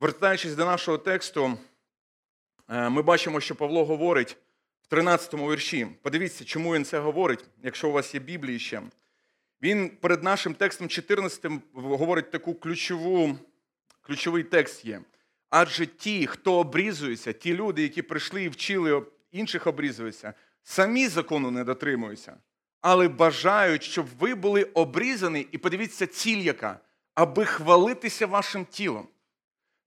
Вертаючись 0.00 0.54
до 0.54 0.64
нашого 0.64 0.98
тексту, 0.98 1.58
е, 2.68 2.88
ми 2.88 3.02
бачимо, 3.02 3.40
що 3.40 3.54
Павло 3.54 3.84
говорить 3.84 4.36
в 4.82 4.86
13 4.86 5.34
му 5.34 5.52
вірші. 5.52 5.86
Подивіться, 6.02 6.44
чому 6.44 6.74
він 6.74 6.84
це 6.84 6.98
говорить, 6.98 7.44
якщо 7.62 7.88
у 7.88 7.92
вас 7.92 8.14
є 8.14 8.20
Біблії 8.20 8.58
ще. 8.58 8.82
Він 9.62 9.90
перед 9.90 10.22
нашим 10.22 10.54
текстом 10.54 10.88
14 10.88 11.46
говорить 11.74 12.30
таку 12.30 12.54
ключову, 12.54 13.38
ключовий 14.00 14.42
текст 14.42 14.84
є. 14.84 15.00
Адже 15.50 15.86
ті, 15.86 16.26
хто 16.26 16.54
обрізується, 16.54 17.32
ті 17.32 17.54
люди, 17.54 17.82
які 17.82 18.02
прийшли 18.02 18.44
і 18.44 18.48
вчили 18.48 19.06
інших 19.30 19.66
обрізуються, 19.66 20.34
самі 20.62 21.08
закону 21.08 21.50
не 21.50 21.64
дотримуються, 21.64 22.36
але 22.80 23.08
бажають, 23.08 23.82
щоб 23.82 24.06
ви 24.18 24.34
були 24.34 24.64
обрізані, 24.64 25.46
і 25.52 25.58
подивіться, 25.58 26.06
ціль 26.06 26.36
яка, 26.36 26.80
аби 27.14 27.44
хвалитися 27.44 28.26
вашим 28.26 28.64
тілом. 28.64 29.08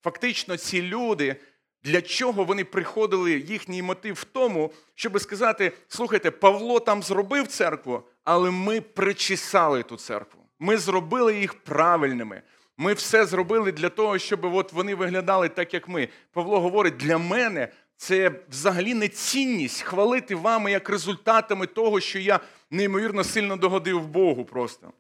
Фактично, 0.02 0.58
ці 0.58 0.82
люди, 0.82 1.36
для 1.84 2.02
чого 2.02 2.44
вони 2.44 2.64
приходили, 2.64 3.32
їхній 3.32 3.82
мотив 3.82 4.16
в 4.16 4.24
тому, 4.24 4.72
щоб 4.96 5.20
сказати: 5.20 5.72
слухайте, 5.88 6.32
Павло 6.32 6.80
там 6.80 7.04
зробив 7.04 7.48
церкву, 7.48 8.04
але 8.24 8.52
ми 8.52 8.82
причесали 8.82 9.84
ту 9.84 9.98
церкву. 9.98 10.42
Ми 10.60 10.78
зробили 10.78 11.40
їх 11.40 11.54
правильними. 11.54 12.42
Ми 12.78 12.94
все 12.94 13.26
зробили 13.26 13.72
для 13.72 13.90
того, 13.90 14.18
щоб 14.18 14.46
от 14.46 14.74
вони 14.74 14.96
виглядали 14.96 15.50
так, 15.50 15.74
як 15.74 15.88
ми. 15.88 16.10
Павло 16.32 16.60
говорить, 16.60 16.98
для 16.98 17.18
мене 17.18 17.68
це 17.98 18.32
взагалі 18.50 18.94
не 18.94 19.08
цінність 19.08 19.82
хвалити 19.82 20.36
вами 20.36 20.72
як 20.72 20.90
результатами 20.90 21.68
того, 21.68 22.00
що 22.00 22.20
я 22.20 22.40
неймовірно 22.72 23.24
сильно 23.24 23.56
догодив 23.56 24.08
Богу 24.08 24.46
просто. 24.46 24.94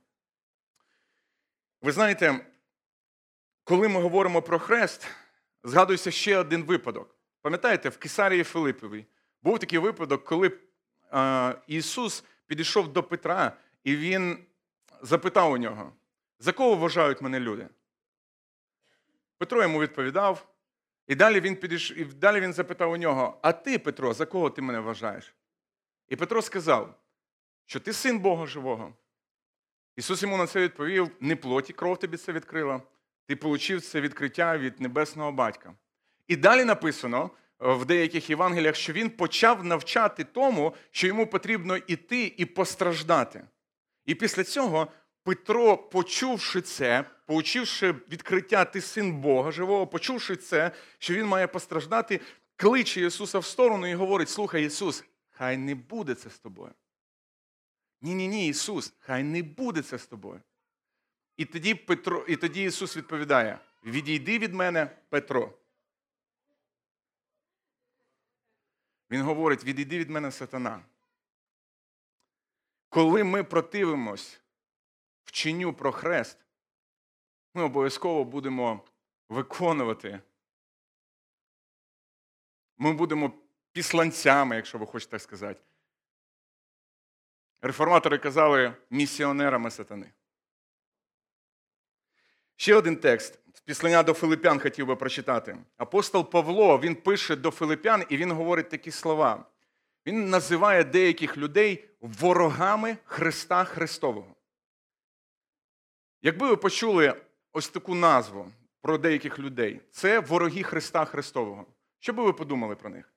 Ви 1.81 1.91
знаєте, 1.91 2.39
коли 3.63 3.87
ми 3.87 4.01
говоримо 4.01 4.41
про 4.41 4.59
хрест, 4.59 5.07
згадується 5.63 6.11
ще 6.11 6.37
один 6.37 6.63
випадок. 6.63 7.15
Пам'ятаєте, 7.41 7.89
в 7.89 7.97
Кесарії 7.97 8.43
Филиповій 8.43 9.05
був 9.41 9.59
такий 9.59 9.79
випадок, 9.79 10.23
коли 10.23 10.51
Ісус 11.67 12.23
підійшов 12.47 12.93
до 12.93 13.03
Петра, 13.03 13.57
і 13.83 13.95
він 13.95 14.45
запитав 15.01 15.51
у 15.51 15.57
нього, 15.57 15.93
за 16.39 16.51
кого 16.51 16.75
вважають 16.75 17.21
мене 17.21 17.39
люди? 17.39 17.67
Петро 19.37 19.61
йому 19.61 19.79
відповідав, 19.81 20.47
і 21.07 21.15
далі 21.15 21.39
він 21.39 21.55
підійш... 21.55 21.91
і 21.91 22.05
далі 22.05 22.39
він 22.39 22.53
запитав 22.53 22.91
у 22.91 22.97
нього: 22.97 23.39
А 23.41 23.51
ти, 23.51 23.79
Петро, 23.79 24.13
за 24.13 24.25
кого 24.25 24.49
ти 24.49 24.61
мене 24.61 24.79
вважаєш? 24.79 25.33
І 26.07 26.15
Петро 26.15 26.41
сказав, 26.41 26.99
що 27.65 27.79
ти 27.79 27.93
син 27.93 28.19
Бога 28.19 28.45
живого. 28.45 28.93
Ісус 29.95 30.23
йому 30.23 30.37
на 30.37 30.47
це 30.47 30.61
відповів: 30.61 31.11
не 31.19 31.35
плоті 31.35 31.73
кров 31.73 31.99
тобі 31.99 32.17
це 32.17 32.31
відкрила, 32.31 32.81
ти 33.27 33.35
отримав 33.35 33.81
це 33.81 34.01
відкриття 34.01 34.57
від 34.57 34.81
небесного 34.81 35.31
батька. 35.31 35.73
І 36.27 36.35
далі 36.35 36.63
написано 36.63 37.29
в 37.59 37.85
деяких 37.85 38.29
Євангеліях, 38.29 38.75
що 38.75 38.93
він 38.93 39.09
почав 39.09 39.65
навчати 39.65 40.23
тому, 40.23 40.75
що 40.91 41.07
йому 41.07 41.27
потрібно 41.27 41.77
іти 41.77 42.33
і 42.37 42.45
постраждати. 42.45 43.43
І 44.05 44.15
після 44.15 44.43
цього 44.43 44.87
Петро, 45.23 45.77
почувши 45.77 46.61
це, 46.61 47.03
поучивши 47.25 47.91
відкриття 47.91 48.65
ти 48.65 48.81
син 48.81 49.21
Бога 49.21 49.51
живого, 49.51 49.87
почувши 49.87 50.35
це, 50.35 50.71
що 50.97 51.13
він 51.13 51.25
має 51.25 51.47
постраждати, 51.47 52.19
кличе 52.55 53.01
Ісуса 53.01 53.39
в 53.39 53.45
сторону 53.45 53.87
і 53.87 53.95
говорить: 53.95 54.29
Слухай, 54.29 54.65
Ісус, 54.65 55.03
хай 55.31 55.57
не 55.57 55.75
буде 55.75 56.15
це 56.15 56.29
з 56.29 56.39
тобою. 56.39 56.71
Ні-ні, 58.01 58.27
ні, 58.27 58.47
Ісус, 58.47 58.93
хай 58.99 59.23
не 59.23 59.43
буде 59.43 59.81
це 59.81 59.97
з 59.97 60.05
тобою. 60.05 60.41
І 61.37 61.45
тоді 61.45 61.75
Петро, 61.75 62.25
і 62.27 62.35
тоді 62.35 62.63
Ісус 62.63 62.97
відповідає: 62.97 63.59
Відійди 63.83 64.39
від 64.39 64.53
мене, 64.53 64.85
Петро. 65.09 65.53
Він 69.11 69.21
говорить: 69.21 69.63
відійди 69.63 69.99
від 69.99 70.09
мене 70.09 70.31
сатана. 70.31 70.85
Коли 72.89 73.23
ми 73.23 73.43
противимось 73.43 74.41
вченню 75.23 75.73
про 75.73 75.91
хрест, 75.91 76.37
ми 77.53 77.63
обов'язково 77.63 78.23
будемо 78.23 78.85
виконувати. 79.29 80.21
Ми 82.77 82.93
будемо 82.93 83.33
післанцями, 83.71 84.55
якщо 84.55 84.77
ви 84.77 84.85
хочете 84.85 85.11
так 85.11 85.21
сказати. 85.21 85.61
Реформатори 87.61 88.17
казали 88.17 88.73
місіонерами 88.89 89.71
сатани. 89.71 90.11
Ще 92.55 92.75
один 92.75 92.95
текст 92.97 93.39
з 93.53 93.59
післання 93.61 94.03
до 94.03 94.13
Филипян 94.13 94.59
хотів 94.59 94.87
би 94.87 94.95
прочитати. 94.95 95.57
Апостол 95.77 96.29
Павло 96.29 96.79
він 96.79 96.95
пише 96.95 97.35
до 97.35 97.51
Филипян 97.51 98.03
і 98.09 98.17
він 98.17 98.31
говорить 98.31 98.69
такі 98.69 98.91
слова. 98.91 99.45
Він 100.05 100.29
називає 100.29 100.83
деяких 100.83 101.37
людей 101.37 101.89
ворогами 102.01 102.97
Христа 103.05 103.63
Христового. 103.63 104.35
Якби 106.21 106.47
ви 106.47 106.55
почули 106.55 107.21
ось 107.51 107.69
таку 107.69 107.95
назву 107.95 108.51
про 108.81 108.97
деяких 108.97 109.39
людей, 109.39 109.81
це 109.91 110.19
вороги 110.19 110.63
Христа 110.63 111.05
Христового. 111.05 111.65
Що 111.99 112.13
би 112.13 112.23
ви 112.23 112.33
подумали 112.33 112.75
про 112.75 112.89
них? 112.89 113.13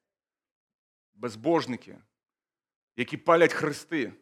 Безбожники, 1.14 1.98
які 2.96 3.16
палять 3.16 3.52
хрести. 3.52 4.12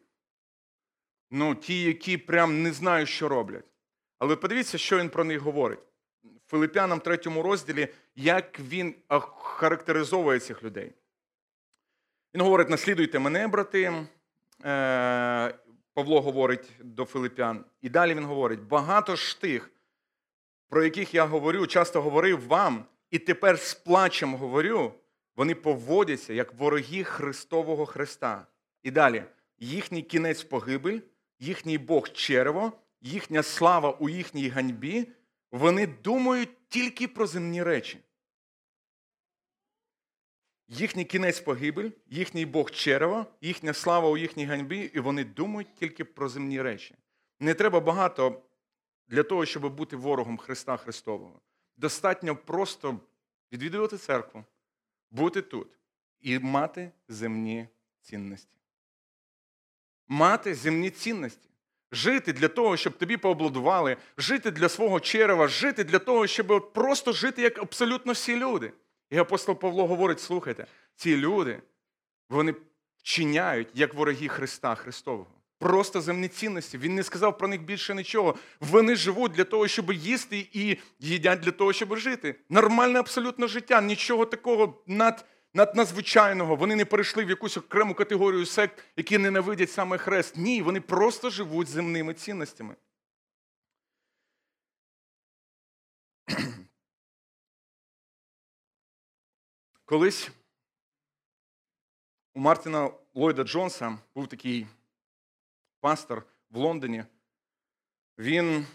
Ну, 1.31 1.55
ті, 1.55 1.83
які 1.83 2.19
прям 2.19 2.62
не 2.62 2.73
знають, 2.73 3.09
що 3.09 3.29
роблять. 3.29 3.74
Але 4.19 4.37
подивіться, 4.37 4.79
що 4.79 4.99
він 4.99 5.09
про 5.09 5.25
них 5.25 5.41
говорить. 5.41 5.79
В 6.25 6.51
Филиппянам 6.51 7.01
третьому 7.01 7.43
розділі, 7.43 7.89
як 8.17 8.61
він 8.61 8.95
характеризовує 9.39 10.41
цих 10.41 10.62
людей. 10.62 10.93
Він 12.35 12.43
говорить: 12.43 12.69
наслідуйте 12.69 13.19
мене, 13.19 13.49
брати. 13.49 14.07
Е, 14.65 15.55
Павло 15.95 16.21
говорить 16.21 16.71
до 16.81 17.05
Филипян. 17.05 17.65
І 17.83 17.89
далі 17.89 18.15
він 18.15 18.25
говорить: 18.25 18.61
багато 18.61 19.17
ж 19.17 19.41
тих, 19.41 19.71
про 20.69 20.85
яких 20.85 21.15
я 21.15 21.25
говорю, 21.25 21.67
часто 21.67 22.03
говорив 22.03 22.47
вам, 22.47 22.85
і 23.11 23.19
тепер 23.19 23.59
з 23.59 23.75
плачем 23.75 24.35
говорю, 24.35 24.93
вони 25.37 25.55
поводяться 25.55 26.33
як 26.33 26.55
вороги 26.55 27.05
Христового 27.05 27.87
Христа. 27.87 28.47
І 28.83 28.91
далі 28.91 29.25
їхній 29.59 30.03
кінець 30.03 30.45
погибель, 30.45 31.01
їхній 31.39 31.79
Бог 31.79 32.09
черево, 32.09 32.73
їхня 33.05 33.43
слава 33.43 33.91
у 33.91 34.09
їхній 34.09 34.49
ганьбі, 34.49 35.09
вони 35.51 35.87
думають 35.87 36.69
тільки 36.69 37.09
про 37.09 37.27
земні 37.27 37.63
речі. 37.63 38.01
Їхній 40.69 41.05
кінець 41.05 41.41
погибель, 41.41 41.91
їхній 42.07 42.47
Бог 42.47 42.71
черево, 42.71 43.27
їхня 43.41 43.75
слава 43.75 44.09
у 44.09 44.17
їхній 44.17 44.45
ганьбі, 44.45 44.91
і 44.95 45.01
вони 45.01 45.25
думають 45.25 45.75
тільки 45.75 46.05
про 46.05 46.29
земні 46.29 46.63
речі. 46.63 46.95
Не 47.41 47.55
треба 47.55 47.81
багато 47.81 48.43
для 49.09 49.23
того, 49.23 49.47
щоб 49.47 49.77
бути 49.77 49.97
ворогом 49.97 50.39
Христа 50.39 50.77
Христового. 50.77 51.41
Достатньо 51.77 52.37
просто 52.37 53.01
відвідувати 53.53 53.99
церкву, 53.99 54.45
бути 55.11 55.43
тут 55.43 55.69
і 56.21 56.39
мати 56.39 56.93
земні 57.09 57.69
цінності. 58.01 58.57
Мати 60.09 60.55
земні 60.55 60.91
цінності. 60.91 61.54
Жити 61.95 62.32
для 62.32 62.49
того, 62.49 62.76
щоб 62.76 62.92
тобі 62.92 63.16
пообладували, 63.16 63.97
жити 64.18 64.51
для 64.51 64.68
свого 64.68 65.01
черева, 65.01 65.49
жити 65.49 65.84
для 65.84 65.99
того, 65.99 66.26
щоб 66.26 66.72
просто 66.72 67.12
жити 67.12 67.42
як 67.42 67.59
абсолютно 67.59 68.12
всі 68.12 68.36
люди. 68.36 68.72
І 69.11 69.18
апостол 69.18 69.55
Павло 69.55 69.86
говорить: 69.86 70.20
слухайте, 70.20 70.66
ці 70.97 71.16
люди, 71.16 71.62
вони 72.30 72.55
вчиняють 72.99 73.68
як 73.74 73.95
вороги 73.95 74.28
Христа 74.28 74.74
Христового. 74.74 75.26
Просто 75.59 76.01
земні 76.01 76.28
цінності. 76.28 76.78
Він 76.78 76.95
не 76.95 77.03
сказав 77.03 77.38
про 77.38 77.49
них 77.49 77.62
більше 77.62 77.95
нічого. 77.95 78.34
Вони 78.61 78.97
живуть 78.97 79.32
для 79.32 79.45
того, 79.45 79.68
щоб 79.68 79.92
їсти, 79.92 80.49
і 80.53 80.78
їдять 81.01 81.40
для 81.40 81.51
того, 81.51 81.72
щоб 81.72 81.97
жити. 81.97 82.34
Нормальне 82.51 82.99
абсолютно 82.99 83.47
життя, 83.47 83.80
нічого 83.80 84.26
такого 84.26 84.82
над, 84.86 85.24
надзвичайного. 85.55 86.57
Вони 86.57 86.77
не 86.77 86.85
перейшли 86.85 87.25
в 87.25 87.31
якусь 87.31 87.57
окрему 87.57 87.95
категорію 87.95 88.47
сект, 88.47 88.85
які 88.97 89.19
ненавидять 89.19 89.71
саме 89.71 89.99
хрест. 89.99 90.37
Ні, 90.37 90.63
вони 90.63 90.81
просто 90.81 91.31
живуть 91.31 91.69
земними 91.69 92.15
цінностями. 92.15 92.77
Колись 99.85 100.31
у 102.35 102.41
Мартіна 102.41 102.91
Ллойда 103.15 103.45
Джонса 103.45 103.99
був 104.15 104.29
такий 104.29 104.67
пастор 105.81 106.27
в 106.51 106.57
Лондоні. 106.57 107.05
Він 108.19 108.67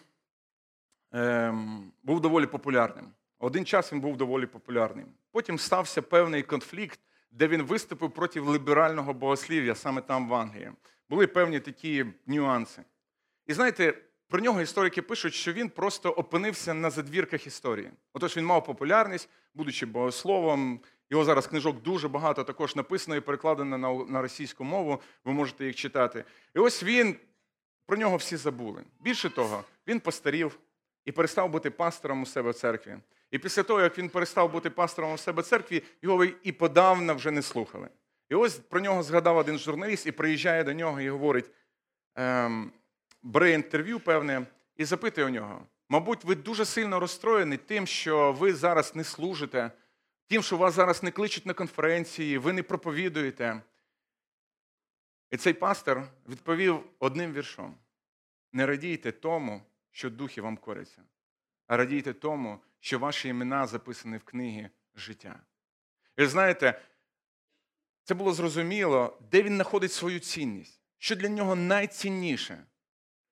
ем, 1.11 1.91
був 2.03 2.21
доволі 2.21 2.45
популярним. 2.45 3.13
Один 3.39 3.65
час 3.65 3.93
він 3.93 4.01
був 4.01 4.17
доволі 4.17 4.45
популярним. 4.45 5.13
Потім 5.31 5.59
стався 5.59 6.01
певний 6.01 6.43
конфлікт, 6.43 6.99
де 7.31 7.47
він 7.47 7.63
виступив 7.63 8.11
проти 8.11 8.41
ліберального 8.41 9.13
богослів'я, 9.13 9.75
саме 9.75 10.01
там 10.01 10.29
в 10.29 10.33
Англії. 10.33 10.71
Були 11.09 11.27
певні 11.27 11.59
такі 11.59 12.05
нюанси. 12.27 12.83
І 13.47 13.53
знаєте, 13.53 13.93
про 14.27 14.39
нього 14.39 14.61
історики 14.61 15.01
пишуть, 15.01 15.33
що 15.33 15.53
він 15.53 15.69
просто 15.69 16.09
опинився 16.09 16.73
на 16.73 16.89
задвірках 16.89 17.47
історії. 17.47 17.91
Отож, 18.13 18.37
він 18.37 18.45
мав 18.45 18.65
популярність, 18.65 19.29
будучи 19.53 19.85
богословом. 19.85 20.79
Його 21.09 21.23
зараз 21.23 21.47
книжок 21.47 21.81
дуже 21.81 22.07
багато 22.07 22.43
також 22.43 22.75
написано 22.75 23.15
і 23.15 23.21
перекладено 23.21 24.05
на, 24.09 24.21
російську 24.21 24.63
мову. 24.63 25.01
Ви 25.25 25.33
можете 25.33 25.65
їх 25.65 25.75
читати. 25.75 26.23
І 26.55 26.59
ось 26.59 26.83
він 26.83 27.15
про 27.85 27.97
нього 27.97 28.17
всі 28.17 28.37
забули. 28.37 28.83
Більше 28.99 29.29
того, 29.29 29.63
він 29.87 29.99
постарів 29.99 30.59
і 31.05 31.11
перестав 31.11 31.49
бути 31.49 31.69
пастором 31.69 32.21
у 32.21 32.25
себе 32.25 32.51
в 32.51 32.53
церкві. 32.53 32.97
І 33.31 33.39
після 33.39 33.63
того, 33.63 33.81
як 33.81 33.97
він 33.97 34.09
перестав 34.09 34.51
бути 34.51 34.69
пастором 34.69 35.13
у 35.13 35.17
себе 35.17 35.43
церкві, 35.43 35.83
його 36.01 36.25
і 36.25 36.51
подавно 36.51 37.15
вже 37.15 37.31
не 37.31 37.41
слухали. 37.41 37.89
І 38.29 38.35
ось 38.35 38.55
про 38.55 38.79
нього 38.79 39.03
згадав 39.03 39.37
один 39.37 39.59
журналіст 39.59 40.07
і 40.07 40.11
приїжджає 40.11 40.63
до 40.63 40.73
нього 40.73 41.01
і 41.01 41.09
говорить: 41.09 41.51
ем, 42.15 42.71
бере 43.23 43.51
інтерв'ю, 43.51 43.99
певне, 43.99 44.45
і 44.75 44.85
запитує 44.85 45.27
у 45.27 45.29
нього: 45.29 45.65
мабуть, 45.89 46.23
ви 46.23 46.35
дуже 46.35 46.65
сильно 46.65 46.99
розстроєні 46.99 47.57
тим, 47.57 47.87
що 47.87 48.31
ви 48.31 48.53
зараз 48.53 48.95
не 48.95 49.03
служите, 49.03 49.71
тим, 50.27 50.43
що 50.43 50.57
вас 50.57 50.73
зараз 50.73 51.03
не 51.03 51.11
кличуть 51.11 51.45
на 51.45 51.53
конференції, 51.53 52.37
ви 52.37 52.53
не 52.53 52.63
проповідуєте. 52.63 53.61
І 55.31 55.37
цей 55.37 55.53
пастор 55.53 56.07
відповів 56.29 56.83
одним 56.99 57.33
віршом: 57.33 57.75
не 58.53 58.65
радійте 58.65 59.11
тому, 59.11 59.61
що 59.91 60.09
духи 60.09 60.41
вам 60.41 60.57
коряться, 60.57 61.03
а 61.67 61.77
радійте 61.77 62.13
тому, 62.13 62.59
що 62.79 62.99
ваші 62.99 63.27
імена 63.27 63.67
записані 63.67 64.17
в 64.17 64.23
книгі 64.23 64.69
життя. 64.95 65.39
І 66.17 66.25
знаєте, 66.25 66.81
це 68.03 68.13
було 68.13 68.33
зрозуміло, 68.33 69.17
де 69.31 69.43
він 69.43 69.55
знаходить 69.55 69.91
свою 69.91 70.19
цінність, 70.19 70.81
що 70.97 71.15
для 71.15 71.29
нього 71.29 71.55
найцінніше. 71.55 72.65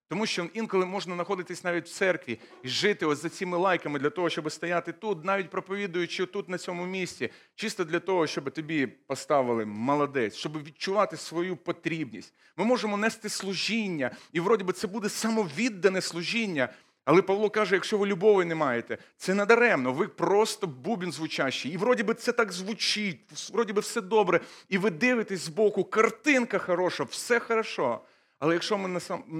Тому 0.09 0.25
що 0.25 0.49
інколи 0.53 0.85
можна 0.85 1.15
знаходитись 1.15 1.63
навіть 1.63 1.85
в 1.85 1.93
церкві 1.93 2.39
і 2.63 2.69
жити 2.69 3.05
ось 3.05 3.21
за 3.21 3.29
цими 3.29 3.57
лайками 3.57 3.99
для 3.99 4.09
того, 4.09 4.29
щоб 4.29 4.51
стояти 4.51 4.91
тут, 4.91 5.25
навіть 5.25 5.49
проповідуючи 5.49 6.25
тут 6.25 6.49
на 6.49 6.57
цьому 6.57 6.85
місці, 6.85 7.29
чисто 7.55 7.83
для 7.83 7.99
того, 7.99 8.27
щоб 8.27 8.51
тобі 8.51 8.87
поставили 8.87 9.65
молодець, 9.65 10.35
щоб 10.35 10.63
відчувати 10.63 11.17
свою 11.17 11.57
потрібність. 11.57 12.33
Ми 12.57 12.65
можемо 12.65 12.97
нести 12.97 13.29
служіння, 13.29 14.11
і 14.31 14.39
вроді 14.39 14.63
би 14.63 14.73
це 14.73 14.87
буде 14.87 15.09
самовіддане 15.09 16.01
служіння. 16.01 16.69
Але 17.07 17.21
Павло 17.21 17.49
каже, 17.49 17.75
якщо 17.75 17.97
ви 17.97 18.07
любові 18.07 18.45
не 18.45 18.55
маєте, 18.55 18.97
це 19.17 19.33
надаремно, 19.33 19.93
ви 19.93 20.07
просто 20.07 20.67
бубін 20.67 21.11
звучащий. 21.11 21.71
І 21.71 21.77
вроді 21.77 22.03
би 22.03 22.13
це 22.13 22.31
так 22.31 22.51
звучить, 22.51 23.49
вроді 23.53 23.73
би 23.73 23.81
все 23.81 24.01
добре. 24.01 24.39
І 24.69 24.77
ви 24.77 24.89
дивитесь 24.89 25.39
збоку, 25.39 25.83
картинка 25.83 26.57
хороша, 26.57 27.03
все 27.03 27.39
хорошо. 27.39 27.99
Але 28.39 28.53
якщо 28.53 28.77
ми 28.77 28.99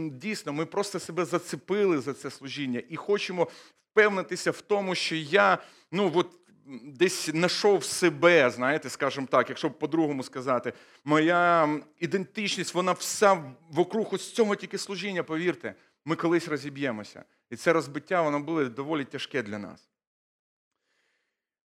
дійсно 0.10 0.54
ми 0.54 0.66
просто 0.66 1.00
себе 1.00 1.26
зацепили 1.26 2.00
за 2.00 2.14
це 2.14 2.32
служіння 2.32 2.82
і 2.90 2.96
хочемо 2.96 3.48
впевнитися 3.92 4.52
в 4.52 4.62
тому, 4.62 4.96
що 4.96 5.16
я 5.16 5.58
ну 5.92 6.12
от 6.16 6.28
десь 6.84 7.30
знайшов 7.30 7.84
себе, 7.84 8.50
знаєте, 8.50 8.90
скажімо 8.90 9.28
так, 9.32 9.50
якщо 9.50 9.72
по-другому 9.72 10.24
сказати, 10.24 10.74
моя 11.06 11.70
ідентичність, 12.00 12.74
вона 12.74 12.92
вся 12.92 13.44
вокруг 13.72 14.08
ось 14.12 14.34
цього 14.34 14.56
тільки 14.56 14.78
служіння, 14.78 15.24
повірте, 15.24 15.76
ми 16.08 16.16
колись 16.16 16.48
розіб'ємося. 16.48 17.24
І 17.50 17.56
це 17.56 17.74
розбиття, 17.74 18.22
воно 18.22 18.40
було 18.40 18.66
доволі 18.66 19.06
тяжке 19.06 19.44
для 19.44 19.58
нас. 19.58 19.90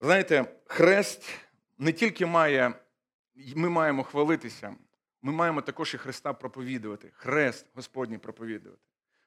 Знаєте, 0.02 0.46
хрест 0.66 1.30
не 1.78 1.92
тільки 1.92 2.26
має, 2.26 2.74
ми 3.56 3.70
маємо 3.70 4.04
хвалитися, 4.04 4.76
ми 5.22 5.32
маємо 5.32 5.62
також 5.62 5.94
і 5.94 5.98
Христа 5.98 6.34
проповідувати, 6.34 7.12
хрест 7.14 7.66
Господній 7.74 8.18
проповідувати. 8.18 8.82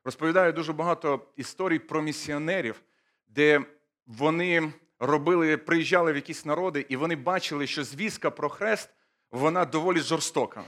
Розповідаю 0.04 0.52
дуже 0.52 0.72
багато 0.72 1.26
історій 1.36 1.78
про 1.78 2.02
місіонерів, 2.02 2.82
де 3.28 3.64
вони 4.06 4.72
робили, 4.98 5.56
приїжджали 5.56 6.12
в 6.12 6.16
якісь 6.16 6.44
народи, 6.44 6.86
і 6.88 6.96
вони 6.96 7.16
бачили, 7.16 7.66
що 7.66 7.84
звістка 7.84 8.30
про 8.30 8.48
хрест 8.48 8.90
вона 9.30 9.64
доволі 9.64 10.00
жорстока. 10.00 10.64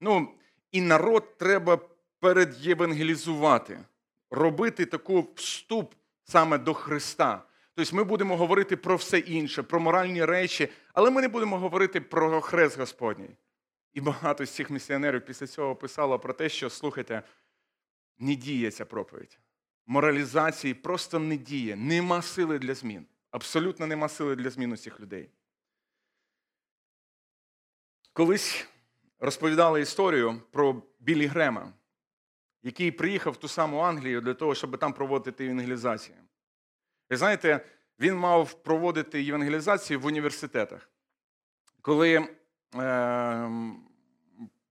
Ну, 0.00 0.34
і 0.72 0.80
народ 0.80 1.38
треба 1.38 1.80
передєвангелізувати, 2.20 3.84
робити 4.30 4.86
таку 4.86 5.28
вступ 5.36 5.94
саме 6.24 6.58
до 6.58 6.74
Христа. 6.74 7.42
Тобто 7.74 7.96
ми 7.96 8.04
будемо 8.04 8.36
говорити 8.36 8.76
про 8.76 8.96
все 8.96 9.18
інше, 9.18 9.62
про 9.62 9.80
моральні 9.80 10.24
речі, 10.24 10.68
але 10.92 11.10
ми 11.10 11.20
не 11.20 11.28
будемо 11.28 11.58
говорити 11.58 12.00
про 12.00 12.40
хрест 12.40 12.78
Господній. 12.78 13.36
І 13.94 14.00
багато 14.00 14.44
з 14.46 14.50
цих 14.50 14.70
місіонерів 14.70 15.24
після 15.24 15.46
цього 15.46 15.76
писало 15.76 16.18
про 16.18 16.32
те, 16.32 16.48
що 16.48 16.70
слухайте, 16.70 17.22
не 18.18 18.34
діє 18.34 18.70
ця 18.70 18.84
проповідь. 18.84 19.38
Моралізації 19.86 20.74
просто 20.74 21.18
не 21.18 21.36
діє. 21.36 21.76
Нема 21.76 22.22
сили 22.22 22.58
для 22.58 22.74
змін. 22.74 23.06
Абсолютно 23.30 23.86
нема 23.86 24.08
сили 24.08 24.36
для 24.36 24.50
змін 24.50 24.72
у 24.72 24.76
цих 24.76 25.00
людей. 25.00 25.30
Колись 28.12 28.66
розповідали 29.18 29.80
історію 29.80 30.42
про 30.50 30.82
Білі 30.98 31.26
Грема, 31.26 31.72
який 32.62 32.90
приїхав 32.90 33.32
в 33.32 33.36
ту 33.36 33.48
саму 33.48 33.78
Англію 33.78 34.20
для 34.20 34.34
того, 34.34 34.54
щоб 34.54 34.78
там 34.78 34.92
проводити 34.92 35.44
евангелізацію. 35.44 36.16
І 37.10 37.16
знаєте, 37.16 37.60
він 38.00 38.14
мав 38.14 38.62
проводити 38.62 39.22
євангелізацію 39.22 40.00
в 40.00 40.06
університетах. 40.06 40.90
Коли 41.82 42.14
е, 42.16 42.26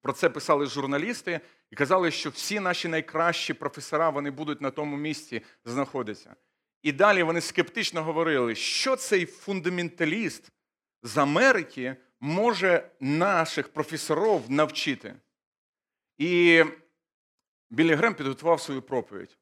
про 0.01 0.13
це 0.13 0.29
писали 0.29 0.65
журналісти 0.65 1.41
і 1.71 1.75
казали, 1.75 2.11
що 2.11 2.29
всі 2.29 2.59
наші 2.59 2.87
найкращі 2.87 3.53
професора 3.53 4.09
вони 4.09 4.31
будуть 4.31 4.61
на 4.61 4.71
тому 4.71 4.97
місці 4.97 5.41
знаходитися. 5.65 6.35
І 6.81 6.91
далі 6.91 7.23
вони 7.23 7.41
скептично 7.41 8.03
говорили, 8.03 8.55
що 8.55 8.95
цей 8.95 9.25
фундаменталіст 9.25 10.51
з 11.03 11.17
Америки 11.17 11.95
може 12.19 12.89
наших 12.99 13.73
професорів 13.73 14.41
навчити. 14.51 15.15
І 16.17 16.63
Білі 17.69 17.93
Грем 17.93 18.13
підготував 18.13 18.61
свою 18.61 18.81
проповідь, 18.81 19.37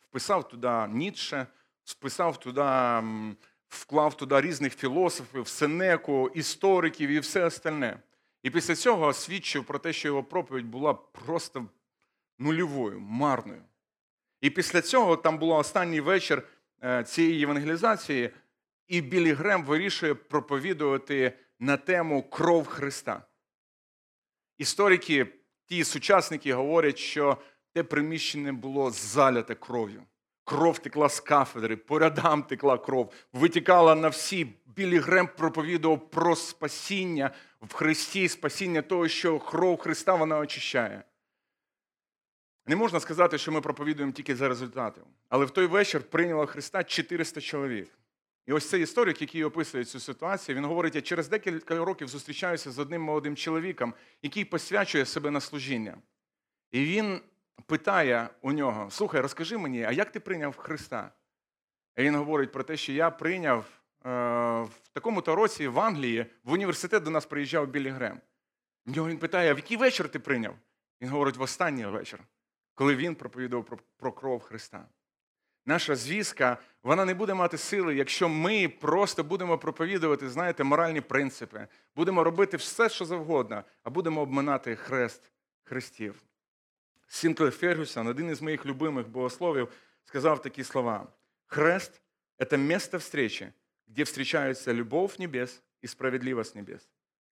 вписав 0.00 0.48
туди 0.48 0.86
Ніцше, 0.88 1.46
вписав 1.84 2.40
туди, 2.40 3.02
вклав 3.68 4.16
туди 4.16 4.40
різних 4.40 4.76
філософів, 4.76 5.48
Сенеку, 5.48 6.30
істориків 6.34 7.10
і 7.10 7.18
все 7.18 7.44
остальне. 7.44 8.02
І 8.42 8.50
після 8.50 8.74
цього 8.74 9.12
свідчив 9.12 9.64
про 9.64 9.78
те, 9.78 9.92
що 9.92 10.08
його 10.08 10.24
проповідь 10.24 10.66
була 10.66 10.94
просто 10.94 11.66
нульовою, 12.38 13.00
марною. 13.00 13.62
І 14.40 14.50
після 14.50 14.82
цього 14.82 15.16
там 15.16 15.38
був 15.38 15.50
останній 15.50 16.00
вечір 16.00 16.48
е, 16.82 17.04
цієї 17.04 17.42
евангелізації, 17.42 18.30
і 18.88 19.00
Білі 19.00 19.32
Грем 19.32 19.64
вирішує 19.64 20.14
проповідувати 20.14 21.38
на 21.58 21.76
тему 21.76 22.22
кров 22.22 22.66
Христа. 22.66 23.22
Історики, 24.58 25.26
ті 25.66 25.84
сучасники 25.84 26.54
говорять, 26.54 26.98
що 26.98 27.38
те 27.72 27.82
приміщення 27.82 28.52
було 28.52 28.90
заляте 28.90 29.54
кров'ю. 29.54 30.02
Кров 30.44 30.78
текла 30.78 31.08
з 31.08 31.20
кафедри, 31.20 31.76
по 31.76 31.98
рядам 31.98 32.42
текла 32.42 32.78
кров, 32.78 33.12
витікала 33.32 33.94
на 33.94 34.08
всі. 34.08 34.54
Білі 34.66 34.98
Грем 34.98 35.28
проповідував 35.36 36.10
про 36.10 36.36
спасіння 36.36 37.30
в 37.62 37.74
Христі, 37.74 38.28
спасіння 38.28 38.82
того, 38.82 39.08
що 39.08 39.38
кров 39.38 39.78
Христа 39.78 40.14
вона 40.14 40.38
очищає. 40.38 41.02
Не 42.66 42.76
можна 42.76 43.00
сказати, 43.00 43.38
що 43.38 43.52
ми 43.52 43.60
проповідуємо 43.60 44.12
тільки 44.12 44.36
за 44.36 44.48
результати. 44.48 45.00
Але 45.28 45.44
в 45.44 45.50
той 45.50 45.66
вечір 45.66 46.02
прийняло 46.02 46.46
Христа 46.46 46.84
400 46.84 47.40
чоловік. 47.40 47.90
І 48.46 48.52
ось 48.52 48.68
цей 48.68 48.82
історик, 48.82 49.20
який 49.20 49.44
описує 49.44 49.84
цю 49.84 50.00
ситуацію, 50.00 50.56
він 50.56 50.64
говорить: 50.64 50.94
я 50.94 51.00
через 51.00 51.28
декілька 51.28 51.84
років 51.84 52.08
зустрічаюся 52.08 52.70
з 52.70 52.78
одним 52.78 53.02
молодим 53.02 53.36
чоловіком, 53.36 53.94
який 54.22 54.44
посвячує 54.44 55.06
себе 55.06 55.30
на 55.30 55.40
служіння. 55.40 55.98
І 56.72 56.84
він 56.84 57.20
питає 57.66 58.28
у 58.42 58.52
нього: 58.52 58.90
Слухай, 58.90 59.20
розкажи 59.20 59.58
мені, 59.58 59.84
а 59.84 59.92
як 59.92 60.12
ти 60.12 60.20
прийняв 60.20 60.56
Христа? 60.56 61.10
І 61.96 62.02
він 62.02 62.16
говорить 62.16 62.52
про 62.52 62.62
те, 62.62 62.76
що 62.76 62.92
я 62.92 63.10
прийняв 63.10 63.58
е, 63.58 64.10
в 64.62 64.88
такому-то 64.92 65.34
році 65.34 65.68
в 65.68 65.80
Англії 65.80 66.26
в 66.44 66.52
університет 66.52 67.02
до 67.02 67.10
нас 67.10 67.26
приїжджав 67.26 67.68
Білі 67.68 67.88
Грем. 67.88 68.20
В 68.86 68.96
нього 68.96 69.08
він 69.08 69.18
питає, 69.18 69.50
а 69.50 69.54
в 69.54 69.56
який 69.56 69.76
вечір 69.76 70.08
ти 70.08 70.18
прийняв? 70.18 70.54
Він 71.00 71.08
говорить, 71.08 71.36
в 71.36 71.42
останній 71.42 71.86
вечір, 71.86 72.20
коли 72.74 72.96
він 72.96 73.14
проповідав 73.14 73.64
про, 73.96 74.12
кров 74.12 74.42
Христа. 74.42 74.86
Наша 75.66 75.96
звістка, 75.96 76.58
вона 76.82 77.04
не 77.04 77.14
буде 77.14 77.34
мати 77.34 77.58
сили, 77.58 77.94
якщо 77.94 78.28
ми 78.28 78.68
просто 78.68 79.24
будемо 79.24 79.58
проповідувати, 79.58 80.28
знаєте, 80.28 80.64
моральні 80.64 81.00
принципи, 81.00 81.66
будемо 81.96 82.24
робити 82.24 82.56
все, 82.56 82.88
що 82.88 83.04
завгодно, 83.04 83.64
а 83.82 83.90
будемо 83.90 84.20
обминати 84.20 84.76
хрест 84.76 85.32
хрестів. 85.62 86.22
Сінклер 87.12 87.50
Фергюсон, 87.52 88.06
один 88.06 88.30
із 88.30 88.42
моїх 88.42 88.66
любимих 88.66 89.08
богословів, 89.08 89.68
сказав 90.04 90.42
такі 90.42 90.64
слова: 90.64 91.12
Хрест– 91.46 92.02
це 92.50 92.58
місце 92.58 92.96
встречи, 92.96 93.52
где 93.88 94.02
встречаются 94.02 94.74
любовь 94.74 95.16
небес 95.18 95.62
и 95.84 95.88
справедливость 95.88 96.54
небес. 96.54 96.88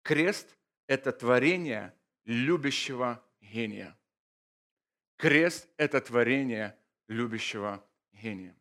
Крест– 0.01 0.57
это 0.87 1.11
творение 1.11 1.93
любящего 2.27 3.17
гения. 3.41 3.95
Крест– 5.17 5.69
это 5.77 6.01
творение 6.01 6.73
любящего 7.09 7.79
генія. 8.13 8.53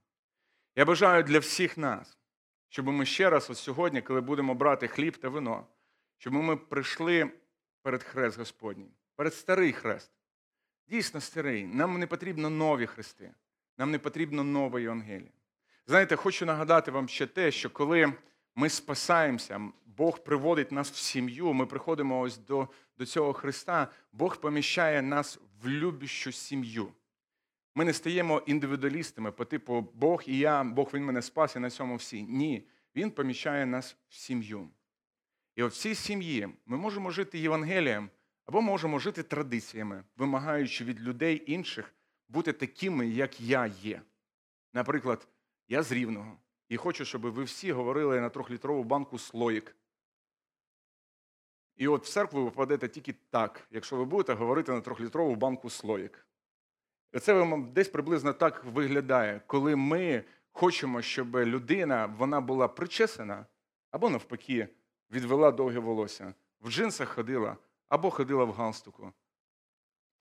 Я 0.77 0.85
бажаю 0.85 1.23
для 1.23 1.39
всіх 1.39 1.79
нас, 1.79 2.19
щоб 2.69 2.87
ми 2.87 3.07
ще 3.07 3.31
раз, 3.31 3.51
от 3.51 3.59
сьогодні, 3.59 4.03
коли 4.03 4.21
будемо 4.21 4.55
брати 4.55 4.89
хліб 4.89 5.17
та 5.17 5.29
вино, 5.29 5.67
щоб 6.19 6.33
ми 6.33 6.57
прийшли 6.57 7.31
перед 7.83 8.03
хрест 8.03 8.39
Господній, 8.39 8.91
перед 9.17 9.35
старий 9.35 9.73
хрест. 9.73 10.20
Дійсно 10.91 11.21
старий. 11.21 11.65
Нам 11.65 11.99
не 11.99 12.07
потрібно 12.07 12.51
нові 12.51 12.87
хрести, 12.87 13.31
нам 13.79 13.91
не 13.91 13.99
потрібно 13.99 14.45
нове 14.45 14.83
Євангеліє. 14.83 15.33
Знаєте, 15.87 16.17
хочу 16.17 16.47
нагадати 16.47 16.91
вам 16.91 17.09
ще 17.09 17.27
те, 17.27 17.51
що 17.51 17.71
коли 17.71 18.13
ми 18.55 18.69
спасаємося, 18.69 19.61
Бог 19.87 20.25
приводить 20.25 20.73
нас 20.73 20.91
в 20.91 20.97
сім'ю, 20.97 21.53
ми 21.53 21.67
приходимо 21.67 22.21
ось 22.21 22.39
до, 22.39 22.69
до 22.99 23.07
цього 23.07 23.33
Христа, 23.33 23.89
Бог 24.13 24.37
поміщає 24.37 25.03
нас 25.03 25.39
в 25.63 25.69
любящу 25.69 26.33
сім'ю. 26.33 26.93
Ми 27.75 27.85
не 27.85 27.93
стаємо 27.93 28.43
індивідуалістами 28.47 29.33
по 29.33 29.45
типу 29.45 29.89
Бог 29.95 30.23
і 30.27 30.39
я, 30.39 30.65
Бог 30.65 30.91
він 30.95 31.05
мене 31.05 31.23
спас 31.23 31.57
і 31.57 31.59
на 31.59 31.71
цьому 31.71 31.97
всі. 31.97 32.23
Ні, 32.23 32.69
Він 32.97 33.11
поміщає 33.11 33.67
нас 33.67 33.97
в 34.09 34.15
сім'ю. 34.15 34.69
І 35.57 35.63
от 35.63 35.73
в 35.73 35.77
цій 35.77 35.95
сім'ї 35.95 36.49
ми 36.67 36.77
можемо 36.77 37.11
жити 37.11 37.39
Євангелієм 37.39 38.11
або 38.51 38.61
можемо 38.61 38.99
жити 38.99 39.23
традиціями, 39.23 40.05
вимагаючи 40.17 40.85
від 40.85 41.01
людей 41.01 41.43
інших 41.47 41.95
бути 42.29 42.53
такими, 42.53 43.09
як 43.09 43.41
я 43.41 43.67
є. 43.67 44.03
Наприклад, 44.73 45.29
я 45.69 45.83
з 45.83 45.93
Рівного 45.93 46.37
і 46.69 46.77
хочу, 46.77 47.05
щоб 47.05 47.23
ви 47.23 47.45
всі 47.45 47.73
говорили 47.73 48.21
на 48.21 48.29
трьохлітрову 48.29 48.85
банку 48.85 49.19
слоїк. 49.19 49.77
І 51.77 51.89
от 51.89 52.05
в 52.05 52.09
церкву 52.09 52.45
ви 52.45 52.51
попадете 52.51 52.89
тільки 52.89 53.15
так, 53.31 53.67
якщо 53.71 53.97
ви 53.97 54.05
будете 54.05 54.35
говорити 54.35 54.73
на 54.73 54.81
трьохлітрову 54.81 55.35
банку 55.35 55.71
слоїк. 55.71 56.27
Це 57.21 57.57
десь 57.73 57.89
приблизно 57.89 58.33
так 58.33 58.65
виглядає, 58.65 59.41
коли 59.47 59.77
ми 59.77 60.25
хочемо, 60.53 61.03
щоб 61.03 61.37
людина 61.37 62.07
вона 62.07 62.41
була 62.41 62.69
причесана, 62.69 63.47
або 63.91 64.11
навпаки, 64.11 64.69
відвела 65.11 65.51
довге 65.51 65.79
волосся, 65.79 66.35
в 66.61 66.71
джинсах 66.71 67.09
ходила 67.09 67.57
або 67.91 68.11
ходила 68.11 68.45
в 68.45 68.53
галстуку. 68.53 69.13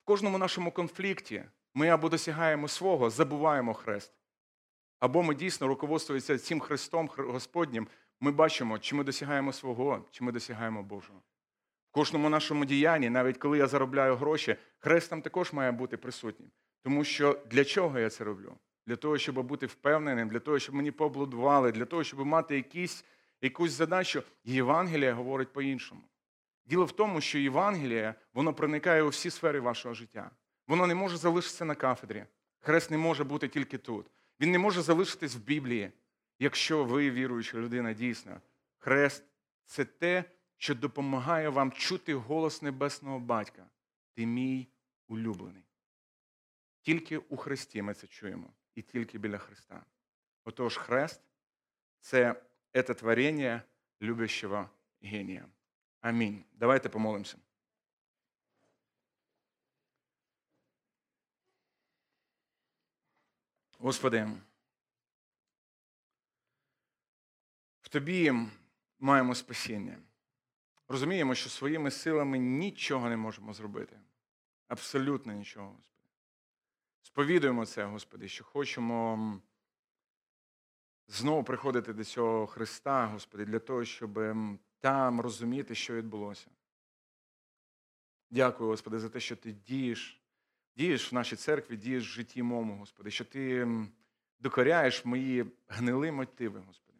В 0.02 0.04
кожному 0.04 0.38
нашому 0.38 0.72
конфлікті 0.72 1.44
ми 1.74 1.88
або 1.88 2.08
досягаємо 2.08 2.68
свого, 2.68 3.10
забуваємо 3.10 3.74
хрест, 3.74 4.12
або 4.98 5.22
ми 5.22 5.34
дійсно 5.34 5.66
руководствуємося 5.68 6.38
цим 6.38 6.60
Христом 6.60 7.10
Господнім, 7.16 7.88
ми 8.20 8.32
бачимо, 8.32 8.78
чи 8.78 8.94
ми 8.94 9.04
досягаємо 9.04 9.52
свого, 9.52 10.04
чи 10.10 10.24
ми 10.24 10.32
досягаємо 10.32 10.82
Божого. 10.82 11.22
В 11.90 11.92
кожному 11.92 12.28
нашому 12.28 12.64
діянні, 12.64 13.10
навіть 13.10 13.38
коли 13.38 13.58
я 13.58 13.66
заробляю 13.66 14.16
гроші, 14.16 14.56
хрест 14.78 15.10
там 15.10 15.22
також 15.22 15.52
має 15.52 15.72
бути 15.72 15.96
присутнім. 15.96 16.50
Тому 16.82 17.04
що 17.04 17.40
для 17.50 17.64
чого 17.64 17.98
я 17.98 18.10
це 18.10 18.24
роблю? 18.24 18.54
Для 18.86 18.96
того, 18.96 19.18
щоб 19.18 19.42
бути 19.42 19.66
впевненим, 19.66 20.28
для 20.28 20.40
того, 20.40 20.58
щоб 20.58 20.74
мені 20.74 20.90
поаплодували, 20.90 21.72
для 21.72 21.84
того, 21.84 22.04
щоб 22.04 22.26
мати 22.26 22.56
якісь, 22.56 23.04
якусь 23.40 23.72
задачу. 23.72 24.22
Євангелія 24.44 25.14
говорить 25.14 25.52
по-іншому. 25.52 26.00
Діло 26.70 26.84
в 26.84 26.92
тому, 26.92 27.20
що 27.20 27.38
Євангелія 27.38 28.14
воно 28.34 28.54
проникає 28.54 29.02
у 29.02 29.08
всі 29.08 29.30
сфери 29.30 29.60
вашого 29.60 29.94
життя. 29.94 30.30
Воно 30.66 30.86
не 30.86 30.94
може 30.94 31.16
залишитися 31.16 31.64
на 31.64 31.74
кафедрі. 31.74 32.26
Хрест 32.60 32.90
не 32.90 32.98
може 32.98 33.24
бути 33.24 33.48
тільки 33.48 33.78
тут. 33.78 34.06
Він 34.40 34.50
не 34.50 34.58
може 34.58 34.82
залишитись 34.82 35.34
в 35.34 35.38
Біблії, 35.38 35.92
якщо 36.38 36.84
ви 36.84 37.10
віруюча 37.10 37.58
людина 37.58 37.92
дійсно. 37.92 38.40
Хрест 38.78 39.24
це 39.64 39.84
те, 39.84 40.24
що 40.56 40.74
допомагає 40.74 41.48
вам 41.48 41.72
чути 41.72 42.14
голос 42.14 42.62
небесного 42.62 43.18
батька. 43.18 43.66
Ти 44.14 44.26
мій 44.26 44.68
улюблений. 45.08 45.64
Тільки 46.80 47.18
у 47.18 47.36
Христі 47.36 47.82
ми 47.82 47.94
це 47.94 48.06
чуємо, 48.06 48.52
і 48.74 48.82
тільки 48.82 49.18
біля 49.18 49.38
Христа. 49.38 49.84
Отож, 50.44 50.76
хрест 50.76 51.20
це 52.00 52.42
це 52.72 52.82
творення 52.82 53.62
любящого 54.02 54.70
генія. 55.02 55.46
Амінь. 56.00 56.44
Давайте 56.52 56.88
помолимося. 56.88 57.36
Господи, 63.78 64.30
в 67.80 67.88
Тобі 67.88 68.32
маємо 68.98 69.34
спасіння. 69.34 69.98
Розуміємо, 70.88 71.34
що 71.34 71.50
своїми 71.50 71.90
силами 71.90 72.38
нічого 72.38 73.08
не 73.08 73.16
можемо 73.16 73.52
зробити. 73.52 74.00
Абсолютно 74.68 75.32
нічого, 75.32 75.66
Господи. 75.66 76.08
Сповідуємо 77.02 77.66
це, 77.66 77.84
Господи, 77.84 78.28
що 78.28 78.44
хочемо 78.44 79.40
знову 81.08 81.44
приходити 81.44 81.92
до 81.92 82.04
цього 82.04 82.46
Христа, 82.46 83.06
Господи, 83.06 83.44
для 83.44 83.58
того, 83.58 83.84
щоб 83.84 84.18
там 84.80 85.20
розуміти, 85.20 85.74
що 85.74 85.94
відбулося. 85.94 86.46
Дякую, 88.30 88.70
Господи, 88.70 88.98
за 88.98 89.08
те, 89.08 89.20
що 89.20 89.36
Ти 89.36 89.52
дієш, 89.52 90.20
дієш 90.76 91.12
в 91.12 91.14
нашій 91.14 91.36
церкві, 91.36 91.76
дієш 91.76 92.08
в 92.08 92.12
житті 92.12 92.42
моєму, 92.42 92.76
Господи, 92.76 93.10
що 93.10 93.24
Ти 93.24 93.68
докоряєш 94.38 95.04
мої 95.04 95.46
гнили 95.68 96.12
мотиви, 96.12 96.62
Господи. 96.66 96.98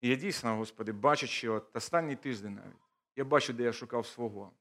І 0.00 0.08
я 0.08 0.16
дійсно, 0.16 0.56
Господи, 0.56 0.92
бачачи 0.92 1.48
от 1.48 1.76
останній 1.76 2.16
тиждень 2.16 2.54
навіть, 2.54 2.76
я 3.16 3.24
бачу, 3.24 3.52
де 3.52 3.62
я 3.62 3.72
шукав 3.72 4.06
свого, 4.06 4.52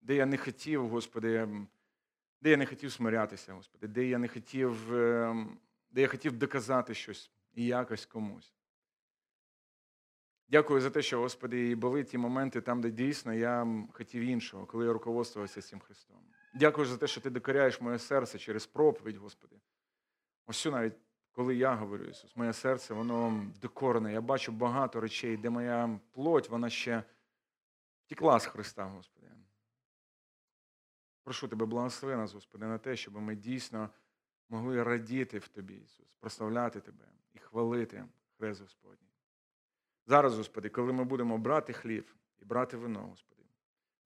де 0.00 0.14
я 0.14 0.26
не 0.26 0.36
хотів, 0.36 0.88
Господи, 0.88 1.48
де 2.40 2.50
я 2.50 2.56
не 2.56 2.66
хотів 2.66 2.92
смирятися, 2.92 3.52
Господи, 3.52 3.88
де 3.88 4.04
я 4.04 4.18
не 4.18 4.28
хотів, 4.28 4.94
ем, 4.94 5.58
де 5.90 6.00
я 6.00 6.08
хотів 6.08 6.32
доказати 6.32 6.94
щось 6.94 7.30
і 7.54 7.66
якось 7.66 8.06
комусь. 8.06 8.57
Дякую 10.48 10.80
за 10.80 10.90
те, 10.90 11.02
що, 11.02 11.20
Господи, 11.20 11.70
і 11.70 11.74
були 11.74 12.04
ті 12.04 12.18
моменти 12.18 12.60
там, 12.60 12.80
де 12.80 12.90
дійсно 12.90 13.34
я 13.34 13.84
хотів 13.92 14.22
іншого, 14.22 14.66
коли 14.66 14.86
я 14.86 14.92
руководствувався 14.92 15.62
цим 15.62 15.80
Христом. 15.80 16.16
Дякую 16.54 16.86
за 16.86 16.96
те, 16.96 17.06
що 17.06 17.20
ти 17.20 17.30
докоряєш 17.30 17.80
моє 17.80 17.98
серце 17.98 18.38
через 18.38 18.66
проповідь, 18.66 19.16
Господи. 19.16 19.56
Ось 20.46 20.66
навіть 20.66 20.94
коли 21.38 21.56
я 21.56 21.74
говорю, 21.74 22.04
Ісус, 22.04 22.36
моє 22.36 22.52
серце, 22.52 22.94
воно 22.94 23.46
докорене. 23.60 24.12
Я 24.12 24.20
бачу 24.20 24.52
багато 24.52 25.00
речей, 25.00 25.36
де 25.36 25.50
моя 25.50 26.00
плоть, 26.12 26.48
вона 26.48 26.70
ще 26.70 27.02
втекла 28.06 28.40
з 28.40 28.46
Христа, 28.46 28.84
Господи. 28.84 29.26
Прошу 31.24 31.48
Тебе, 31.48 31.66
благослови 31.66 32.16
нас, 32.16 32.32
Господи, 32.32 32.66
на 32.66 32.78
те, 32.78 32.96
щоб 32.96 33.16
ми 33.16 33.36
дійсно 33.36 33.90
могли 34.48 34.82
радіти 34.82 35.38
в 35.38 35.48
Тобі, 35.48 35.74
Ісус, 35.74 36.14
прославляти 36.20 36.80
Тебе 36.80 37.04
і 37.34 37.38
хвалити 37.38 38.04
Хрест 38.38 38.60
Господній. 38.60 39.07
Зараз, 40.08 40.36
Господи, 40.36 40.68
коли 40.68 40.92
ми 40.92 41.04
будемо 41.04 41.38
брати 41.38 41.72
хліб 41.72 42.10
і 42.38 42.44
брати 42.44 42.76
вино, 42.76 43.00
Господи, 43.00 43.42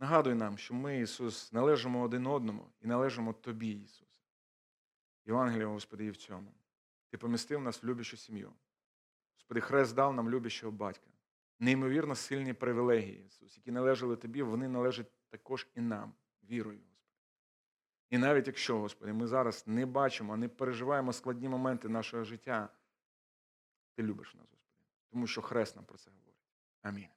нагадуй 0.00 0.34
нам, 0.34 0.58
що 0.58 0.74
ми, 0.74 1.00
Ісус, 1.00 1.52
належимо 1.52 2.02
один 2.02 2.26
одному 2.26 2.68
і 2.80 2.86
належимо 2.86 3.32
Тобі, 3.32 3.70
Ісус. 3.70 4.24
Євангелія, 5.26 5.66
Господи, 5.66 6.04
і 6.04 6.10
в 6.10 6.16
цьому. 6.16 6.54
Ти 7.10 7.18
помістив 7.18 7.60
нас 7.60 7.82
в 7.82 7.86
любящу 7.86 8.16
сім'ю. 8.16 8.52
Господи, 9.34 9.60
Хрест 9.60 9.94
дав 9.94 10.14
нам 10.14 10.30
любящого 10.30 10.72
батька. 10.72 11.10
Неймовірно 11.58 12.14
сильні 12.14 12.52
привілегії, 12.52 13.24
Ісус, 13.26 13.56
які 13.56 13.70
належали 13.70 14.16
Тобі, 14.16 14.42
вони 14.42 14.68
належать 14.68 15.12
також 15.28 15.68
і 15.74 15.80
нам, 15.80 16.14
вірою, 16.50 16.78
Господи. 16.78 17.18
І 18.10 18.18
навіть 18.18 18.46
якщо, 18.46 18.78
Господи, 18.78 19.12
ми 19.12 19.26
зараз 19.26 19.64
не 19.66 19.86
бачимо, 19.86 20.36
не 20.36 20.48
переживаємо 20.48 21.12
складні 21.12 21.48
моменти 21.48 21.88
нашого 21.88 22.24
життя, 22.24 22.68
Ти 23.94 24.02
любиш 24.02 24.34
нас, 24.34 24.51
тому 25.12 25.26
що 25.26 25.42
Хрест 25.42 25.76
нам 25.76 25.84
про 25.84 25.98
це 25.98 26.10
говорить. 26.10 26.40
Амінь. 26.82 27.08